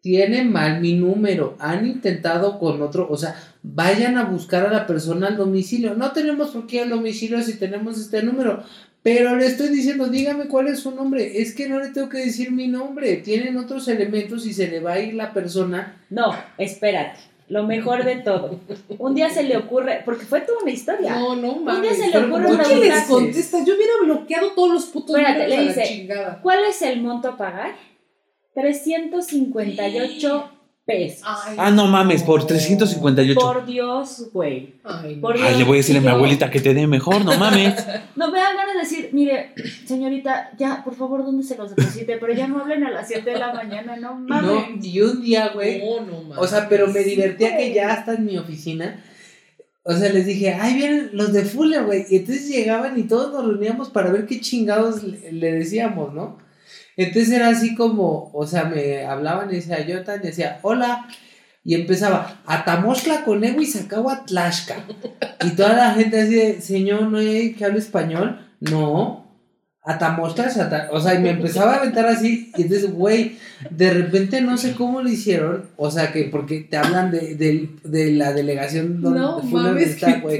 [0.00, 4.86] tiene mal mi número, han intentado con otro, o sea, vayan a buscar a la
[4.86, 5.94] persona al domicilio.
[5.94, 8.62] No tenemos por qué ir al domicilio si tenemos este número,
[9.02, 11.40] pero le estoy diciendo, dígame cuál es su nombre.
[11.40, 14.80] Es que no le tengo que decir mi nombre, tienen otros elementos y se le
[14.80, 15.96] va a ir la persona.
[16.10, 17.18] No, espérate.
[17.48, 18.60] Lo mejor de todo.
[18.98, 21.16] Un día se le ocurre, porque fue toda una historia.
[21.16, 21.96] No, no Un mames.
[21.96, 23.66] día se le ocurre como ¿Por ocho qué les contestas?
[23.66, 26.08] Yo hubiera bloqueado todos los putos Espérate, números le dice.
[26.42, 27.70] ¿cuál es el monto a pagar?
[28.54, 30.50] 358
[30.84, 31.20] pesos.
[31.24, 33.38] Ay, Ah, no mames, por 358.
[33.38, 34.76] Por Dios, güey.
[34.84, 35.20] Ay, no.
[35.20, 37.74] Por Ay, le voy a decirle a mi abuelita que te dé mejor, no mames.
[38.16, 39.52] No me dan ganas de decir, mire,
[39.86, 42.16] señorita, ya, por favor, ¿dónde se los deposite?
[42.18, 44.84] Pero ya no hablen a las 7 de la mañana, no No, mames.
[44.84, 46.38] y un día, güey, No, no mames.
[46.38, 49.04] O sea, pero me divertía que ya hasta en mi oficina.
[49.84, 52.06] O sea, les dije, ay, vienen los de Fuller, güey.
[52.10, 56.38] Y entonces llegaban y todos nos reuníamos para ver qué chingados le, le decíamos, ¿no?
[56.98, 61.06] Entonces era así como, o sea, me hablaban y decía, yo tan, decía, hola.
[61.64, 64.76] Y empezaba, Atamoshla Conego y Sacagua Tlaxca.
[65.44, 68.40] Y toda la gente así de, señor, ¿no hay que hable español?
[68.60, 69.26] No.
[69.84, 70.88] Atamoshla, Sata-".
[70.92, 72.52] o sea, y me empezaba a aventar así.
[72.56, 73.36] Y entonces, güey,
[73.70, 75.66] de repente no sé cómo lo hicieron.
[75.76, 80.20] O sea, que porque te hablan de, de, de la delegación donde No mames, está,
[80.20, 80.36] güey.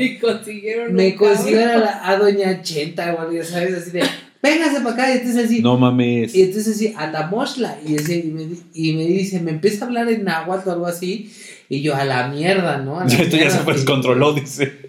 [0.93, 4.03] Me consiguieron a, la- a Doña Chenta, güey, ya sabes, así de,
[4.43, 5.11] véngase para acá.
[5.15, 6.35] Y entonces así, No mames.
[6.35, 7.79] y entonces así, a la mosla.
[7.87, 10.87] Y, ese, y, me, y me dice, me empieza a hablar en náhuatl o algo
[10.87, 11.33] así.
[11.69, 12.99] Y yo, a la mierda, ¿no?
[13.01, 14.89] A la Esto ya se descontroló, dice.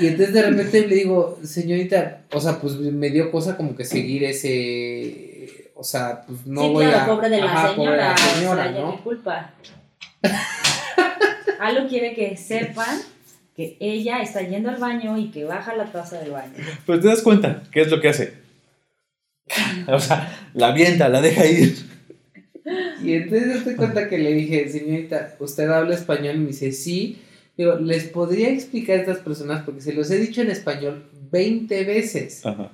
[0.00, 3.84] Y entonces de repente le digo, señorita, o sea, pues me dio cosa como que
[3.84, 5.70] seguir ese.
[5.74, 7.14] O sea, pues no sí, voy claro, a.
[7.16, 9.04] pobre de la Ajá, pobre de señora, la señora, o sea, ya ¿no?
[9.04, 9.54] culpa.
[11.60, 12.98] Algo quiere que sepan
[13.56, 16.52] que ella está yendo al baño y que baja la taza del baño.
[16.86, 18.34] Pero te das cuenta, ¿qué es lo que hace?
[19.88, 21.76] O sea, la avienta, la deja ir.
[23.02, 26.36] Y entonces te cuenta que le dije, señorita, ¿usted habla español?
[26.36, 27.18] Y me dice, sí.
[27.56, 29.64] Digo, ¿les podría explicar a estas personas?
[29.64, 32.44] Porque se los he dicho en español 20 veces.
[32.46, 32.70] Ajá.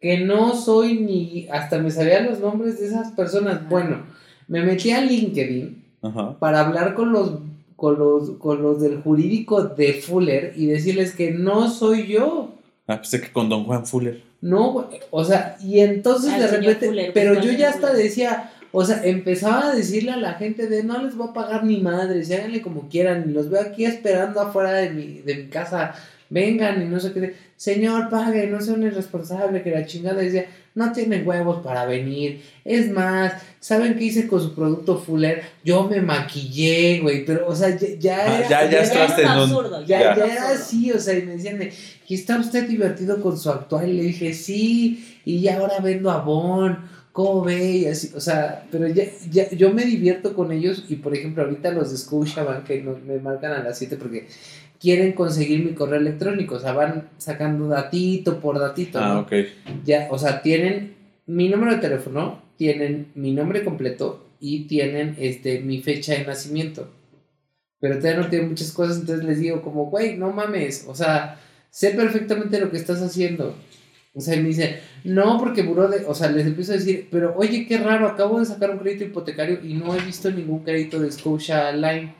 [0.00, 1.48] Que no soy ni.
[1.50, 3.68] Hasta me sabían los nombres de esas personas.
[3.68, 4.02] Bueno,
[4.46, 6.38] me metí a LinkedIn Ajá.
[6.38, 7.38] para hablar con los,
[7.74, 12.54] con los, con los del jurídico de Fuller y decirles que no soy yo.
[12.86, 14.27] Ah, pensé que con Don Juan Fuller.
[14.40, 18.84] No, güey, o sea, y entonces Al de repente, pero yo ya hasta decía, o
[18.84, 22.28] sea, empezaba a decirle a la gente de no les voy a pagar ni madres,
[22.30, 25.94] y háganle como quieran, y los veo aquí esperando afuera de mi, de mi casa,
[26.30, 30.46] vengan y no sé qué, señor, pague, no sea un irresponsable, que la chingada decía,
[30.74, 35.42] no tienen huevos para venir, es más, ¿saben qué hice con su producto Fuller?
[35.64, 39.22] Yo me maquillé, güey, pero, o sea, ya, ya Ah, era- ya- ya Ya entraste
[39.22, 41.72] era absurdo, ya, ya, ya era así, o sea, y me decían, de,
[42.08, 43.88] ¿y está usted divertido con su actual?
[43.88, 46.78] Y le dije, sí, y ya ahora vendo Avon,
[47.12, 47.70] ¿cómo ve?
[47.78, 51.42] Y así, o sea, pero ya, ya, yo me divierto con ellos, y por ejemplo,
[51.44, 54.26] ahorita los de Scotiabank que no- me marcan a las 7 porque
[54.80, 59.20] quieren conseguir mi correo electrónico, o sea, van sacando datito por datito, Ah, ¿no?
[59.20, 59.32] ok.
[59.84, 60.94] Ya, o sea, tienen
[61.26, 66.88] mi número de teléfono, tienen mi nombre completo y tienen este mi fecha de nacimiento.
[67.80, 71.38] Pero todavía no tienen muchas cosas, entonces les digo como, güey, no mames, o sea,
[71.70, 73.54] sé perfectamente lo que estás haciendo.
[74.14, 77.08] O sea, y me dicen, no, porque buró de, o sea, les empiezo a decir,
[77.10, 80.64] pero oye, qué raro, acabo de sacar un crédito hipotecario y no he visto ningún
[80.64, 82.14] crédito de Scotia Line.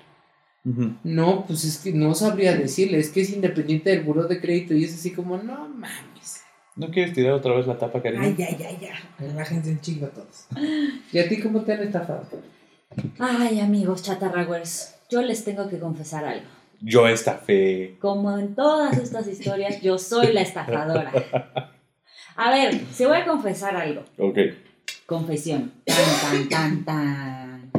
[1.02, 4.74] No, pues es que no sabría decirle, es que es independiente del buró de crédito
[4.74, 6.42] y es así como, no mames.
[6.76, 8.22] ¿No quieres tirar otra vez la tapa, cariño?
[8.22, 8.92] Ay, ya, ya, ya.
[9.18, 10.46] Relájense en chingo todos.
[11.10, 12.28] ¿Y a ti cómo te han estafado?
[13.18, 16.46] Ay, amigos chatarrawers, yo les tengo que confesar algo.
[16.80, 17.96] Yo estafé.
[18.00, 21.12] Como en todas estas historias, yo soy la estafadora.
[22.36, 24.04] A ver, se voy a confesar algo.
[24.16, 24.38] Ok.
[25.06, 25.72] Confesión.
[25.84, 27.72] Tan, tan, tan, tan.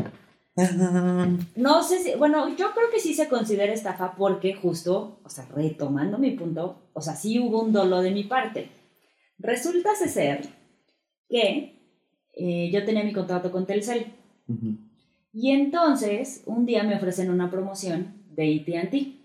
[1.56, 5.46] No sé si, bueno, yo creo que sí se considera estafa porque justo, o sea,
[5.56, 8.70] retomando mi punto, o sea, sí hubo un dolo de mi parte.
[9.38, 10.42] Resulta ser
[11.30, 11.80] que
[12.34, 14.08] eh, yo tenía mi contrato con Telcel
[15.32, 19.16] y entonces un día me ofrecen una promoción de AT&T.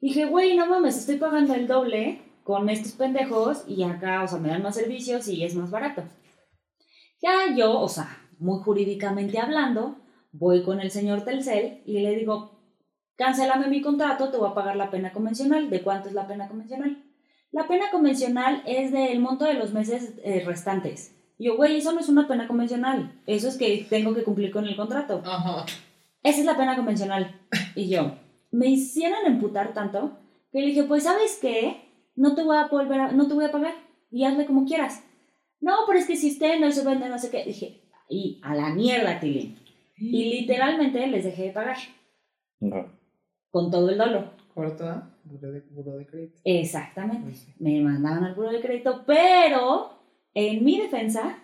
[0.00, 4.38] Dije, güey, no mames, estoy pagando el doble con estos pendejos y acá, o sea,
[4.38, 6.02] me dan más servicios y es más barato.
[7.22, 9.96] Ya yo, o sea, muy jurídicamente hablando,
[10.32, 12.58] voy con el señor Telcel y le digo,
[13.16, 15.70] cancélame mi contrato, te voy a pagar la pena convencional.
[15.70, 17.02] ¿De cuánto es la pena convencional?
[17.52, 21.14] La pena convencional es del monto de los meses eh, restantes.
[21.38, 23.20] Y yo, güey, eso no es una pena convencional.
[23.26, 25.22] Eso es que tengo que cumplir con el contrato.
[25.24, 25.64] Ajá.
[26.22, 27.40] Esa es la pena convencional.
[27.74, 28.12] Y yo,
[28.54, 30.16] me hicieron emputar tanto
[30.52, 31.76] que le dije, pues, ¿sabes qué?
[32.14, 33.74] No te voy a volver a, no te voy a pagar
[34.10, 35.04] y hazle como quieras.
[35.60, 37.44] No, pero es que si usted no se vende, no sé qué.
[37.44, 39.58] Dije, y a la mierda, Tilly.
[39.96, 41.76] Y literalmente les dejé de pagar
[42.60, 42.92] Ajá.
[43.50, 44.30] con todo el dolo.
[44.54, 46.40] Corta, buro de, buro de crédito.
[46.44, 47.24] Exactamente.
[47.24, 47.52] Pues sí.
[47.58, 49.98] Me mandaban al buro de crédito, pero
[50.32, 51.38] en mi defensa,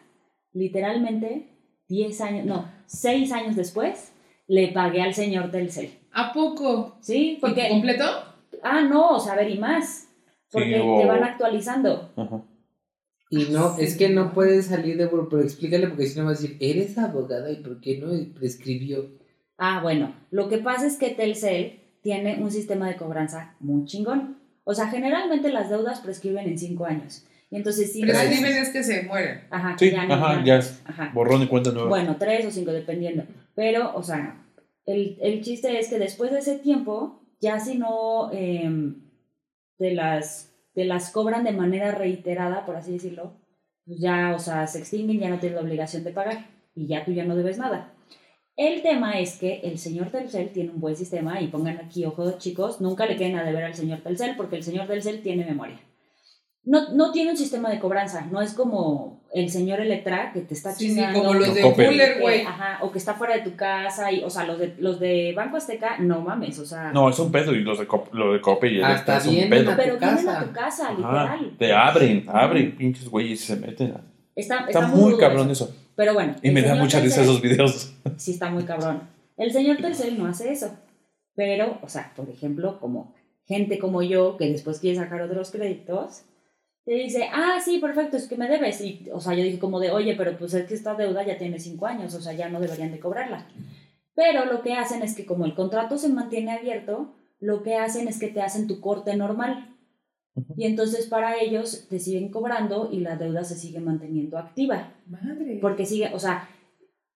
[0.52, 1.48] literalmente
[1.88, 4.12] 10 años, no, 6 años después,
[4.50, 5.90] le pagué al señor Telcel.
[6.12, 6.96] ¿A poco?
[7.00, 7.38] ¿Sí?
[7.40, 8.04] Porque, ¿Completo?
[8.64, 10.08] ah, no, o sea, a ver, y más.
[10.50, 12.10] Porque Sí, o- te van actualizando.
[12.16, 12.42] Ajá.
[13.30, 16.34] Y no, es que no puedes salir de pero explícale porque si no va a
[16.34, 19.08] decir, eres abogada y por qué no prescribió.
[19.56, 24.38] Ah, bueno, lo que pasa es que Telcel tiene un sistema de cobranza muy chingón.
[24.64, 27.24] O sea, generalmente las deudas prescriben en 5 años.
[27.52, 29.42] Y entonces si no- es que se mueren.
[29.50, 31.10] Ajá, Sí, ya no- ajá, ya- ya Ajá.
[31.14, 31.88] borrón y cuenta nueva.
[31.88, 33.24] Bueno, tres o cinco, dependiendo.
[33.54, 34.46] Pero, o sea,
[34.86, 39.10] el, el chiste es que después de ese tiempo, ya si no em,
[39.78, 43.32] te, las, te las cobran de manera reiterada, por así decirlo,
[43.84, 47.04] pues ya, o sea, se extinguen, ya no tienes la obligación de pagar y ya
[47.04, 47.92] tú ya no debes nada.
[48.56, 52.38] El tema es que el señor Telcel tiene un buen sistema y pongan aquí, ojo
[52.38, 55.80] chicos, nunca le queden a deber al señor Telcel porque el señor Telcel tiene memoria.
[56.64, 60.52] No, no tiene un sistema de cobranza, no es como el señor Electra que te
[60.54, 61.20] está Sí, sí, chingando.
[61.20, 61.62] como los Los de.
[61.62, 62.42] Cooler, güey.
[62.42, 65.32] ajá, o que está fuera de tu casa, y, o sea, los de, los de
[65.34, 68.34] Banco Azteca, no mames, o sea, No, es un pedo y los de Cop, lo
[68.34, 69.72] de Cope y es un pedo.
[69.76, 70.40] pero tu vienen casa.
[70.40, 71.56] a tu casa, Ajá, literal.
[71.58, 73.94] te abren, abren, pinches güeyes y se meten.
[74.36, 75.64] Está, Está muy cabrón eso.
[75.64, 75.76] eso.
[75.96, 76.34] Pero bueno.
[76.42, 77.94] Y me da mucha risa esos videos.
[78.16, 79.02] Sí, está muy cabrón.
[79.38, 80.76] El señor Telcel no hace eso.
[81.34, 83.14] Pero, o sea, por ejemplo, como
[83.46, 86.22] gente como yo que después quiere sacar otros créditos,
[86.84, 88.80] te dice, ah, sí, perfecto, es que me debes.
[88.80, 91.38] Y, o sea, yo dije como de, oye, pero pues es que esta deuda ya
[91.38, 93.46] tiene cinco años, o sea, ya no deberían de cobrarla.
[94.14, 98.08] Pero lo que hacen es que como el contrato se mantiene abierto, lo que hacen
[98.08, 99.76] es que te hacen tu corte normal.
[100.56, 104.94] Y entonces para ellos te siguen cobrando y la deuda se sigue manteniendo activa.
[105.06, 105.58] Madre.
[105.60, 106.48] Porque sigue, o sea,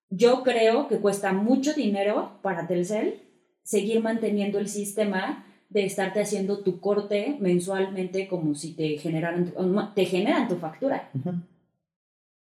[0.09, 3.21] yo creo que cuesta mucho dinero para Telcel
[3.63, 9.81] seguir manteniendo el sistema de estarte haciendo tu corte mensualmente como si te generaran, tu-
[9.93, 11.09] te generan tu factura.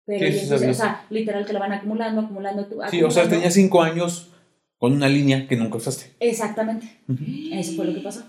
[0.04, 2.66] Pero, Sí, y sí entonces, o sea, literal que la van acumulando, acumulando.
[2.66, 3.30] tu- Sí, o sea, acumulando.
[3.30, 4.30] tenía cinco años
[4.78, 6.10] con una línea que nunca usaste.
[6.18, 6.88] Exactamente.
[7.52, 8.24] Eso fue lo que pasó.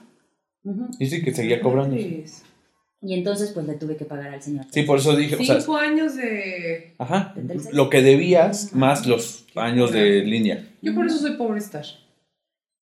[0.99, 1.95] Y sí, que seguía cobrando.
[1.98, 4.65] Y entonces, pues le tuve que pagar al señor.
[4.70, 6.94] Sí, por eso dije, o sea, Cinco años de...
[6.98, 10.65] ajá, ¿De lo que debías más los años de línea.
[10.82, 11.84] Yo por eso soy pobre star.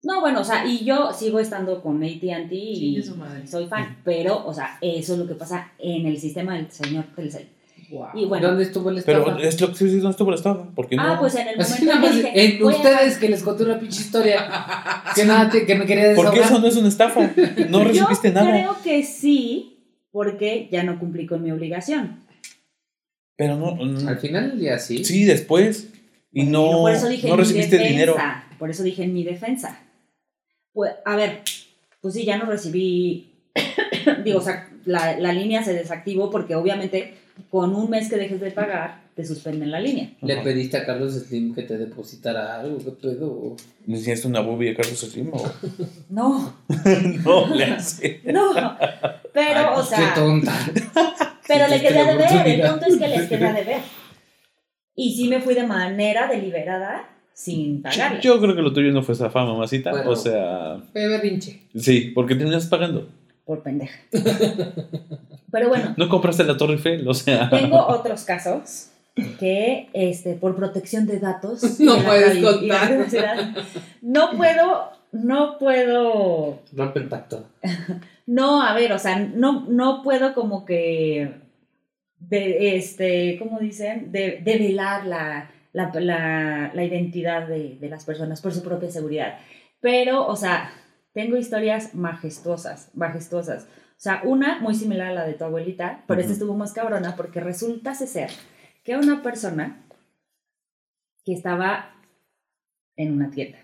[0.04, 3.02] No, bueno, o sea, y yo sigo estando con AT&T y
[3.46, 7.04] soy fan, pero, o sea, eso es lo que pasa en el sistema del señor
[7.16, 7.48] Telcel.
[7.90, 8.08] Wow.
[8.14, 9.24] Y bueno, ¿Dónde estuvo el estafa?
[9.24, 10.62] Pero es lo que sí, sí, ¿dónde estuvo la estafa?
[10.74, 11.02] ¿Por qué no?
[11.02, 13.80] ah, pues en el momento más que dije, en a- ustedes que les conté una
[13.80, 14.46] pinche historia
[15.14, 16.52] que nada te- que me quería ¿Por qué desahogar.
[16.52, 17.30] eso no es una estafa?
[17.70, 18.50] No recibiste Yo nada.
[18.50, 19.78] creo que sí,
[20.12, 22.24] porque ya no cumplí con mi obligación.
[23.36, 23.74] Pero no.
[23.76, 25.02] mm, Al final del día sí.
[25.04, 25.88] Sí, después.
[26.30, 28.16] Y no, por eso dije no recibiste el defensa, dinero.
[28.58, 29.80] Por eso dije en mi defensa.
[30.78, 31.40] Pues, a ver,
[32.00, 33.32] pues sí, ya no recibí,
[34.24, 37.14] digo, o sea, la, la línea se desactivó porque obviamente
[37.50, 40.12] con un mes que dejes de pagar, te suspenden la línea.
[40.22, 40.44] Le Ajá.
[40.44, 43.56] pediste a Carlos Slim que te depositara algo, ¿qué pedo?
[43.88, 45.52] ¿Le enseñaste una boobie de Carlos Slim o-
[46.10, 46.54] No,
[47.24, 48.20] no, le hace.
[48.26, 48.54] no.
[49.32, 50.52] Pero, Ay, o pues, sea, Qué tonta.
[51.48, 52.12] pero Sí, le quedé la a
[52.44, 52.46] deber.
[52.60, 53.80] El punto es que les quedé a deber.
[54.94, 57.08] Y sí me fui de manera deliberada
[57.38, 58.20] sin pagarle.
[58.20, 59.92] Yo creo que lo tuyo no fue esa fama, mamacita.
[59.92, 60.10] Bueno.
[60.10, 61.60] O sea, Fue berrinche.
[61.76, 63.08] sí, porque terminas pagando.
[63.44, 63.96] Por pendeja.
[65.52, 67.48] Pero bueno, No compraste la Torre Eiffel, o sea.
[67.48, 68.90] Tengo otros casos
[69.38, 73.54] que, este, por protección de datos, No puedes contar.
[74.02, 77.46] no puedo, no puedo, Rompe el pacto.
[78.26, 81.34] no, a ver, o sea, no, no puedo como que,
[82.18, 84.10] de, este, ¿cómo dicen?
[84.10, 89.38] De, develar la, la, la, la identidad de, de las personas por su propia seguridad.
[89.80, 90.70] Pero, o sea,
[91.12, 93.64] tengo historias majestuosas, majestuosas.
[93.64, 96.40] O sea, una muy similar a la de tu abuelita, pero esta Ujú.
[96.40, 98.30] estuvo más cabrona porque resulta ser
[98.84, 99.84] que una persona
[101.24, 101.94] que estaba
[102.96, 103.58] en una tienda.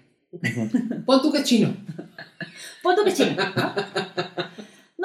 [1.07, 1.75] Pon tu que chino.
[2.83, 3.75] Punto que chino, ¿no?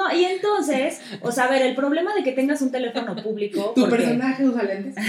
[0.00, 3.72] No, y entonces, o sea, a ver, el problema de que tengas un teléfono público.
[3.74, 4.94] Tu porque personaje usa lentes.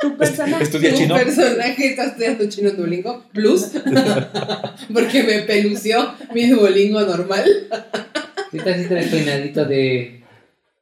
[0.00, 0.62] Tu personaje.
[0.62, 1.14] Estudia tu chino.
[1.16, 3.70] personaje está estudiando chino en Duolingo Plus.
[4.92, 7.44] Porque me pelució mi Duolingo normal.
[8.50, 10.22] Sí, te así traes peinadito de,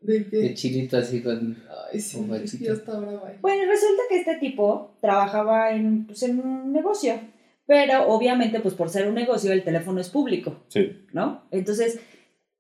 [0.00, 0.54] ¿De de qué?
[0.54, 1.56] chilito así con...
[1.92, 3.38] Ay, sí, eh.
[3.40, 7.20] Bueno, resulta que este tipo trabajaba en, pues, en un negocio,
[7.66, 10.64] pero obviamente, pues por ser un negocio, el teléfono es público.
[10.68, 11.06] Sí.
[11.12, 11.44] ¿no?
[11.50, 12.00] Entonces,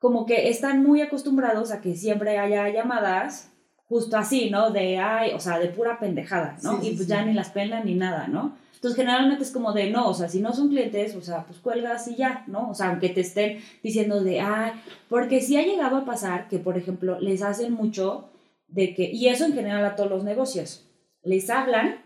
[0.02, 3.52] como que están muy acostumbrados a que siempre haya llamadas
[3.88, 4.72] justo así, ¿no?
[4.72, 6.80] De, ay, o sea, de pura pendejada, ¿no?
[6.80, 7.10] Sí, y pues sí.
[7.12, 8.56] ya ni las pelan ni nada, ¿no?
[8.74, 11.60] Entonces, generalmente es como de, no, o sea, si no son clientes, o sea, pues
[11.60, 12.70] cuelgas y ya, ¿no?
[12.70, 14.72] O sea, aunque te estén diciendo de, ay,
[15.08, 18.28] porque sí ha llegado a pasar que, por ejemplo, les hacen mucho
[18.66, 20.84] de que, y eso en general a todos los negocios,
[21.22, 22.02] les hablan,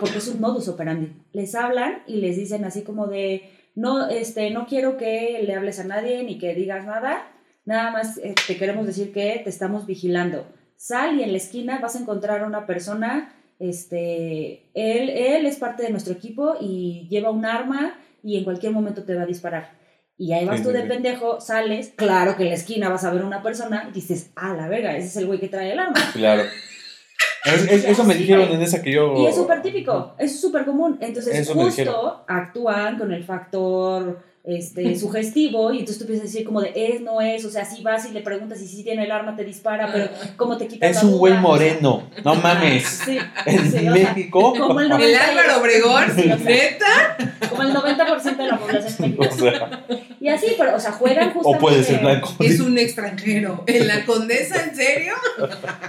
[0.00, 4.50] porque es un modus operandi, les hablan y les dicen así como de, no, este,
[4.50, 7.30] no quiero que le hables a nadie ni que digas nada,
[7.64, 10.46] nada más eh, te queremos decir que te estamos vigilando.
[10.76, 15.56] Sal y en la esquina vas a encontrar a una persona, este, él, él es
[15.56, 17.94] parte de nuestro equipo y lleva un arma
[18.24, 19.70] y en cualquier momento te va a disparar.
[20.16, 20.88] Y ahí vas Sí, tú de sí.
[20.88, 24.54] pendejo, sales, claro que en la esquina vas a ver una persona y dices, ah,
[24.56, 26.00] la verga, ese es el güey que trae el arma.
[26.12, 26.42] Claro.
[27.54, 29.14] Es- es- eso me dijeron en esa que yo.
[29.18, 30.98] Y es súper típico, es súper común.
[31.00, 34.18] Entonces, Eso justo actúan con el factor
[34.48, 37.64] este, sugestivo y entonces tú empiezas a decir como de es, no es, o sea,
[37.64, 40.66] si vas y le preguntas y si tiene el arma te dispara, pero cómo te
[40.66, 42.08] quitas Es la un güey O moreno.
[42.24, 42.84] No mames.
[43.08, 44.54] Sí, En sí, o sea, México.
[44.58, 47.16] como el El 90 Álvaro Obregón, Sí, o sea, neta.
[47.50, 49.84] como el 90% de la población O mexicana.
[49.88, 51.56] sea, Y así, pero, o sea, juegan justamente.
[51.58, 52.34] o puede ser blanco.
[52.40, 53.64] Es un extranjero.
[53.66, 55.14] ¿En la condesa, en serio?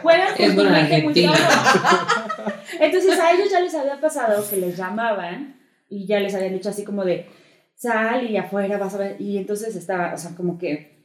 [0.01, 1.41] Juegan justamente muy cabrón.
[2.79, 5.55] Entonces a ellos ya les había pasado que les llamaban
[5.89, 7.25] y ya les habían dicho así como de
[7.79, 9.21] sal y afuera vas a ver.
[9.21, 10.99] Y entonces estaba, o sea, como que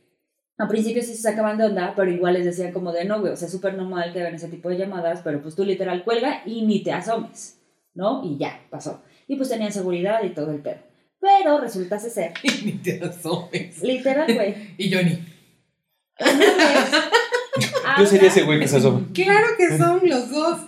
[0.59, 3.33] a principio sí se sacaban de onda, pero igual les decían como de no, güey,
[3.33, 6.05] o sea, es súper normal que hagan ese tipo de llamadas, pero pues tú literal
[6.05, 7.59] cuelga y ni te asomes,
[7.95, 8.23] ¿no?
[8.25, 9.03] Y ya, pasó.
[9.27, 10.79] Y pues tenían seguridad y todo el pedo.
[11.21, 13.83] Pero resulta ser, Y ni te asomes.
[13.83, 15.19] literal, güey, Y Johnny.
[16.21, 19.07] una vez Yo sería ese güey que se asoma.
[19.15, 20.61] Claro que son los dos.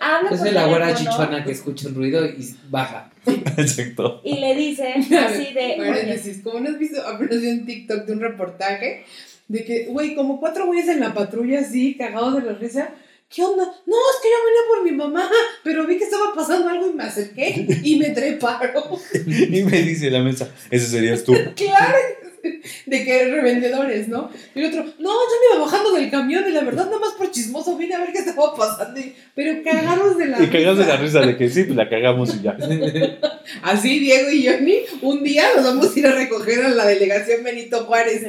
[0.00, 3.10] habla Es por la güera teléfono chichona que escucha un ruido y baja.
[3.56, 4.20] Exacto.
[4.24, 8.12] y le dicen así de, Paréntesis, como no has visto, apenas vi un TikTok de
[8.12, 9.04] un reportaje
[9.48, 12.90] de que, güey, como cuatro güeyes en la patrulla así, cagados de la risa.
[13.28, 13.64] ¿Qué onda?
[13.64, 15.28] No, es que yo venía por mi mamá,
[15.64, 18.84] pero vi que estaba pasando algo y me acerqué y me treparon.
[19.26, 21.32] Y me dice la mesa, ese serías tú.
[21.56, 21.98] claro,
[22.86, 24.30] de que revendedores, ¿no?
[24.54, 27.12] Y el otro, no, yo me iba bajando del camión y la verdad, nada más
[27.12, 28.98] por chismoso vine a ver qué estaba pasando.
[29.00, 31.20] y- Pero cagados de la Y cagados de la risa.
[31.20, 32.56] risa de que sí, pues la cagamos y ya.
[33.62, 37.42] Así, Diego y Johnny, un día nos vamos a ir a recoger a la delegación
[37.44, 38.22] Benito Juárez.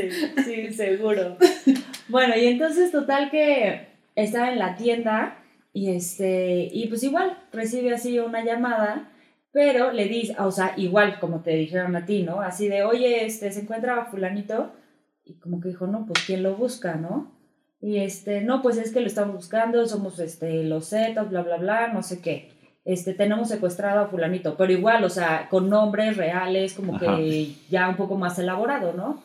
[0.43, 1.37] Sí, sí, seguro.
[2.07, 5.39] Bueno, y entonces total que estaba en la tienda
[5.73, 9.11] y este, y pues igual recibe así una llamada,
[9.57, 12.41] pero le dice, o sea, igual como te dijeron a ti, ¿no?
[12.41, 14.71] Así de, oye, este, se encuentra fulanito,
[15.25, 17.31] y como que dijo, no, pues quién lo busca, ¿no?
[17.81, 21.57] Y este, no, pues es que lo estamos buscando, somos este, los Zetas, bla, bla,
[21.57, 22.51] bla, no sé qué.
[22.85, 27.17] Este, tenemos secuestrado a fulanito, pero igual, o sea, con nombres reales, como Ajá.
[27.17, 29.23] que ya un poco más elaborado, ¿no?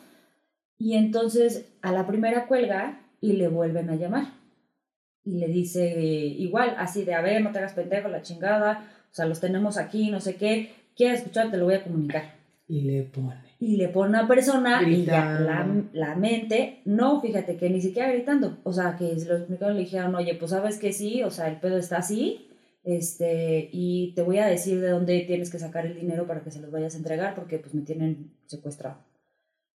[0.79, 4.33] Y entonces a la primera cuelga y le vuelven a llamar.
[5.23, 9.15] Y le dice igual, así de, a ver, no te hagas pendejo, la chingada, o
[9.15, 12.33] sea, los tenemos aquí, no sé qué, quieres escuchar, te lo voy a comunicar.
[12.67, 13.35] Y le pone.
[13.59, 15.89] Y le pone una persona y ya la, Gritando.
[15.93, 19.83] la mente, no, fíjate que ni siquiera gritando, o sea, que se lo explicaron, le
[19.83, 22.49] dijeron, oye, pues sabes que sí, o sea, el pedo está así,
[22.83, 26.49] este, y te voy a decir de dónde tienes que sacar el dinero para que
[26.49, 28.97] se los vayas a entregar, porque pues me tienen secuestrado.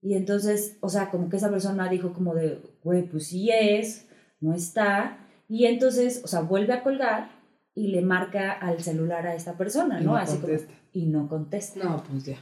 [0.02, 4.08] Y entonces, o sea, como que esa persona dijo como de, güey, pues sí es,
[4.40, 7.36] no está, y entonces, o sea, vuelve a colgar
[7.76, 10.12] y le marca al celular a esta persona, Y ¿no?
[10.14, 10.74] no Así como, contesta.
[10.94, 11.84] y no contesta.
[11.84, 12.38] No, pues ya.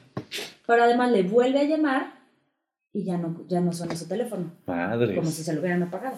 [0.68, 2.14] Pero además le vuelve a llamar
[2.94, 5.16] y ya no, ya no suena su teléfono, Madre.
[5.16, 6.18] como si se lo hubieran apagado.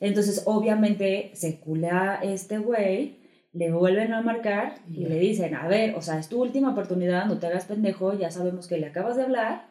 [0.00, 3.18] Entonces, obviamente, se culea este güey,
[3.52, 7.26] le vuelven a marcar y le dicen, a ver, o sea, es tu última oportunidad,
[7.26, 9.66] no te hagas pendejo, ya sabemos que le acabas de hablar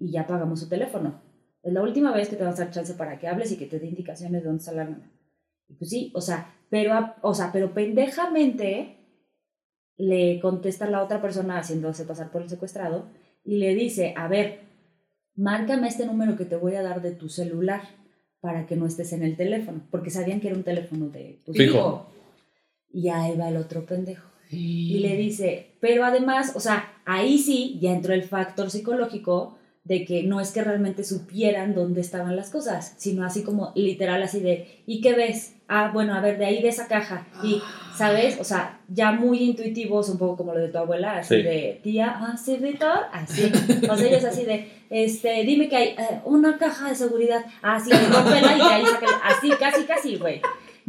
[0.00, 1.22] y ya pagamos su teléfono.
[1.62, 3.66] Es la última vez que te vas a dar chance para que hables y que
[3.66, 5.12] te dé indicaciones de dónde está la lana.
[5.68, 8.96] Y Pues sí, o sea, pero, a- o sea, pero pendejamente
[9.96, 13.06] le contesta la otra persona haciéndose pasar por el secuestrado
[13.44, 14.60] y le dice, a ver,
[15.34, 17.82] márcame este número que te voy a dar de tu celular
[18.40, 21.52] para que no estés en el teléfono, porque sabían que era un teléfono de tu
[21.52, 21.76] Fijo.
[21.76, 22.06] hijo.
[22.92, 24.28] Y ahí va el otro pendejo.
[24.50, 29.57] Y le dice, pero además, o sea, ahí sí ya entró el factor psicológico
[29.88, 34.22] de que no es que realmente supieran dónde estaban las cosas, sino así como literal
[34.22, 35.54] así de, ¿y qué ves?
[35.66, 37.26] Ah, bueno, a ver, de ahí de esa caja.
[37.42, 37.60] Y,
[37.96, 38.38] ¿sabes?
[38.38, 41.42] O sea, ya muy intuitivos, un poco como lo de tu abuela, así Sí.
[41.42, 43.50] de, tía, ah, sí, Víctor, así.
[43.90, 47.90] O sea, ellos así de, este, dime que hay eh, una caja de seguridad, así,
[47.90, 49.20] rómpela y de ahí sácala.
[49.24, 50.40] Así, casi, casi, güey.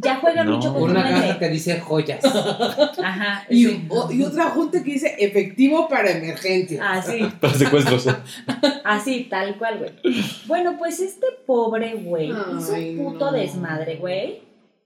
[0.02, 0.56] Ya juegan No.
[0.56, 2.24] mucho con tu Una caja que dice joyas.
[2.24, 3.46] Ajá.
[3.50, 3.86] Y, sí.
[3.90, 6.92] o- y otra junta que dice efectivo para emergencia.
[6.92, 7.20] Así.
[7.42, 8.08] Para secuestros.
[8.84, 9.92] Así, tal cual, güey.
[10.48, 13.38] Bueno, pues este pobre güey hizo un puto no.
[13.38, 14.42] desmadre, güey.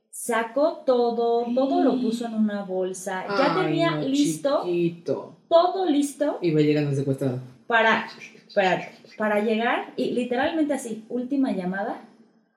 [0.10, 5.38] sacó todo, todo lo puso en una bolsa, ya Ay, tenía no, listo, chiquito.
[5.50, 7.40] todo listo Y va llegando el secuestrado.
[7.66, 8.08] para,
[8.54, 12.02] para, para llegar y literalmente así, última llamada.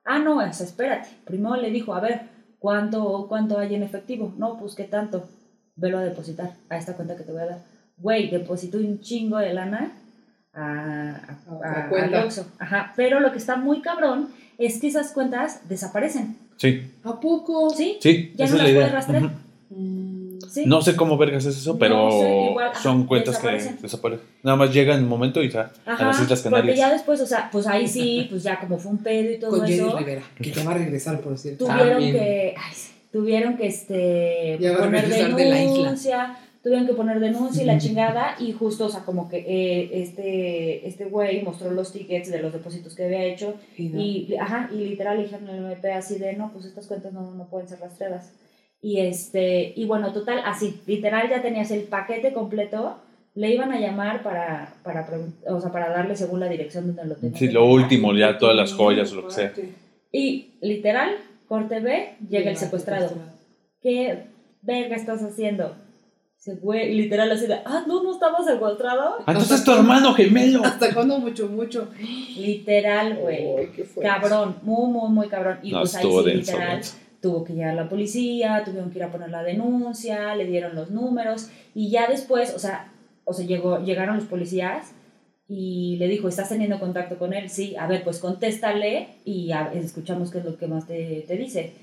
[0.05, 1.09] Ah, no, o sea, espérate.
[1.25, 2.21] Primero le dijo, a ver,
[2.59, 4.33] ¿cuánto, ¿cuánto hay en efectivo?
[4.37, 5.27] No, pues qué tanto.
[5.75, 7.59] Velo a depositar a esta cuenta que te voy a dar.
[7.97, 9.91] Güey, depositó un chingo de lana
[10.53, 11.19] a,
[11.61, 12.19] a, A a- cuenta.
[12.19, 12.45] al Oxxo.
[12.59, 16.35] Ajá, pero lo que está muy cabrón es que esas cuentas desaparecen.
[16.57, 17.69] Sí, ¿A poco?
[17.69, 17.97] ¿Sí?
[18.01, 19.23] sí, Ya esa no es la las puedes rastrear.
[19.69, 19.96] Mm,
[20.49, 20.63] ¿Sí?
[20.65, 23.75] No sé cómo vergas es eso, No pero sé, igual, ajá, son cuentas desaparecen.
[23.77, 24.25] que desaparecen.
[24.43, 26.77] Nada más llegan en un momento y ya a Ajá, las Islas porque Canarias.
[26.77, 29.51] ya después, o sea, pues ahí sí, pues ya como fue un pedo y todo
[29.59, 29.97] Con eso.
[29.97, 31.65] Rivera, que te va a regresar, por cierto.
[31.65, 32.73] tuvieron que ay,
[33.11, 38.35] tuvieron que este Ya a poner de denuncia tuvieron que poner denuncia y la chingada
[38.39, 42.51] y justo o sea como que eh, este este güey mostró los tickets de los
[42.51, 44.01] depósitos que había hecho Y no.
[44.01, 47.45] y ajá y literal dijeron al MP así de no pues estas cuentas no, no
[47.45, 48.31] pueden ser rastreadas
[48.81, 52.97] y este y bueno total así literal ya tenías el paquete completo
[53.33, 55.07] le iban a llamar para para
[55.47, 58.55] o sea para darle según la dirección donde lo tenía Sí, lo último, ya todas
[58.55, 59.53] las joyas o lo que sea.
[60.11, 61.15] y literal
[61.47, 63.11] corte B llega el secuestrado
[63.81, 64.25] ¿qué
[64.61, 65.75] verga estás haciendo?
[66.37, 69.15] Se güey, literal así de, ah, no, no estaba secuestrado.
[69.25, 70.61] Ah, entonces es tu hermano gemelo.
[70.63, 71.89] ¿Hasta cuándo mucho, mucho?
[72.37, 73.69] Literal, güey.
[74.01, 75.57] Cabrón, muy, muy, muy cabrón.
[75.63, 76.97] Y No, pues ahí estuvo sí, denso, literal, denso.
[77.27, 80.91] Tuvo que llegar la policía, tuvieron que ir a poner la denuncia, le dieron los
[80.91, 82.91] números y ya después, o sea,
[83.25, 84.93] o sea, llegó, llegaron los policías
[85.49, 87.49] y le dijo, ¿estás teniendo contacto con él?
[87.49, 91.35] Sí, a ver, pues contéstale y a- escuchamos qué es lo que más te, te
[91.35, 91.73] dice.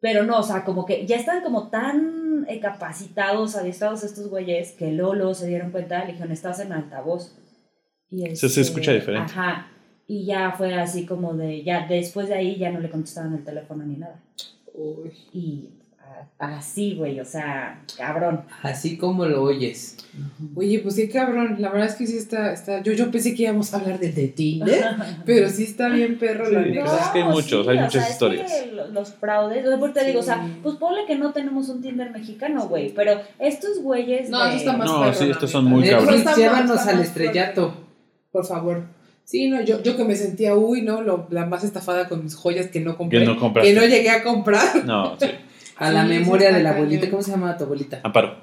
[0.00, 4.90] Pero no, o sea, como que ya están como tan capacitados, adiestrados estos güeyes, que
[4.92, 7.36] Lolo se dieron cuenta, le dijeron, estás en altavoz.
[8.10, 9.32] Y se este, escucha diferente.
[9.32, 9.68] Ajá.
[10.08, 13.42] Y ya fue así como de, ya después de ahí ya no le contestaban el
[13.44, 14.20] teléfono ni nada.
[14.76, 15.10] Uy.
[15.32, 15.68] Y
[16.38, 18.42] así, güey, o sea, cabrón.
[18.62, 19.96] Así como lo oyes.
[20.54, 21.56] Oye, pues qué cabrón.
[21.58, 22.52] La verdad es que sí está.
[22.52, 22.80] está...
[22.82, 24.84] Yo, yo pensé que íbamos a hablar del de Tinder,
[25.26, 26.84] pero sí está bien perro la Sí, neta.
[26.84, 28.52] pues es que hay muchos, hay o muchas sea, es historias.
[28.52, 32.10] que los fraudes, porque te digo, o sea, pues ponle que no tenemos un Tinder
[32.10, 34.30] mexicano, güey, pero estos güeyes.
[34.30, 36.36] No, de- eso está más No, perro, sí, la estos son muy cabrones.
[36.36, 37.74] llévanos al estrellato.
[38.30, 38.84] Por favor.
[39.26, 42.36] Sí, no, yo, yo que me sentía, uy, no, lo, la más estafada con mis
[42.36, 43.18] joyas que no compré.
[43.18, 43.74] Que no compraste.
[43.74, 44.84] que no llegué a comprar.
[44.86, 45.26] No, sí.
[45.76, 46.84] A la Sí, memoria de la cañón.
[46.86, 47.10] abuelita.
[47.10, 48.00] ¿Cómo se llama tu abuelita?
[48.04, 48.36] Amparo.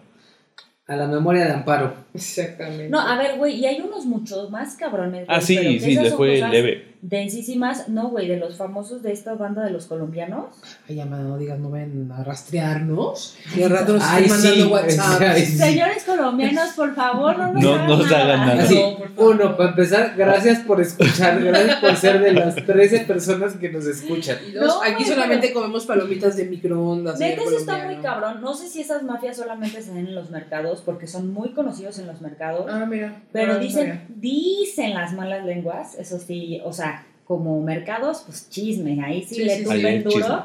[0.85, 1.93] A la memoria de Amparo.
[2.13, 2.89] Exactamente.
[2.89, 5.25] No, a ver, güey, y hay unos muchos más cabrones.
[5.27, 6.93] Ah, sí, pero sí, esas le son fue leve.
[7.01, 10.55] Densísimas, no, güey, de los famosos de esta banda de los colombianos.
[10.87, 13.35] Ay, amada, no digas, no ven a rastrearnos.
[13.57, 14.71] Y al rato nos están mandando sí.
[14.71, 15.21] WhatsApp.
[15.21, 15.57] Ay, sí.
[15.57, 18.63] Señores colombianos, por favor, no nos No hagan nos hagan nada.
[18.63, 19.35] No, por favor.
[19.35, 23.85] uno, para empezar, gracias por escuchar, gracias por ser de las 13 personas que nos
[23.85, 24.37] escuchan.
[24.47, 27.19] Y dos, No, aquí solamente comemos palomitas de microondas.
[27.19, 28.39] Neta, señor eso está muy cabrón.
[28.39, 31.99] No sé si esas mafias solamente se ven en los mercados, porque son muy conocidos
[31.99, 32.65] en los mercados.
[32.69, 33.23] Ah, mira.
[33.31, 34.07] Pero No, no dicen, sabía.
[34.15, 39.43] dicen las malas lenguas, eso sí, o sea, como mercados, pues chisme, ahí sí, Sí,
[39.45, 40.35] le tumben duro, chisme.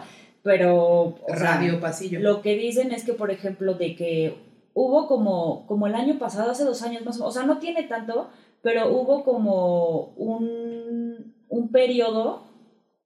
[0.43, 2.21] pero o sea, Radio, pasillo.
[2.21, 4.35] lo que dicen es que, por ejemplo, de que
[4.75, 7.59] hubo como, como el año pasado, hace dos años más o menos, o sea, no
[7.59, 8.31] tiene tanto,
[8.63, 12.45] pero hubo como un, un periodo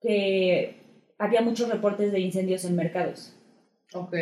[0.00, 0.76] que
[1.18, 3.34] había muchos reportes de incendios en mercados.
[3.94, 4.14] Ok.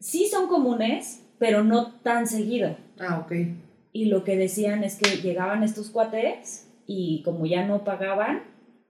[0.00, 2.76] Sí son comunes, pero no tan seguido.
[2.98, 3.32] Ah, ok.
[3.92, 8.42] Y lo que decían es que llegaban estos cuates y como ya no pagaban,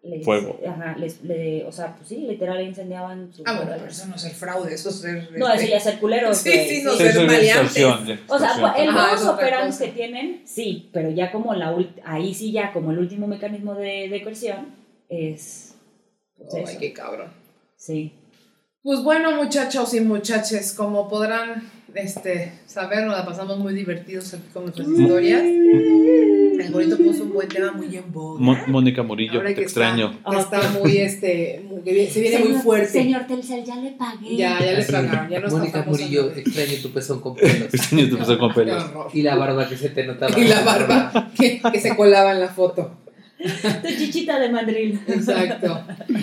[0.03, 0.59] les, Fuego.
[0.67, 4.15] Ajá, les, le- o sea, pues sí, literal incendiaban su Ah, bueno, pero eso no
[4.15, 5.29] es el fraude, eso es ser.
[5.37, 6.33] No, este, eso ya es ser culero.
[6.35, 8.21] Sí, güey, sí, no Sí, ser maleantes.
[8.29, 12.73] O sea, el modus operandi que tienen, sí, pero ya como la ahí sí ya
[12.73, 14.67] como el último mecanismo de, de coerción
[15.09, 15.75] es
[16.37, 16.79] pues Ay, eso.
[16.79, 17.31] qué cabrón.
[17.77, 18.13] Sí.
[18.83, 24.49] Pues bueno, muchachos y muchaches, como podrán este, saber, nos la pasamos muy divertidos aquí
[24.53, 25.43] con nuestras historias.
[25.43, 28.41] El bonito puso un buen tema muy en boga.
[28.41, 30.11] Mo- Mónica Murillo, Ahora te que extraño.
[30.19, 32.89] Está, que está muy, este, muy- viene- se viene muy fuerte.
[32.89, 34.37] Señor Telcel, ya le pagué.
[34.37, 37.69] Ya, ya le pagaron, ya nos Mónica Murillo, extraño tu pezón con pelos.
[37.75, 38.85] Extraño te pasó con pelos.
[39.13, 40.39] Y la barba que se te notaba.
[40.39, 42.91] Y la barba que, que se colaba en la foto.
[43.83, 44.99] Tu chichita de mandril.
[45.07, 45.81] Exacto.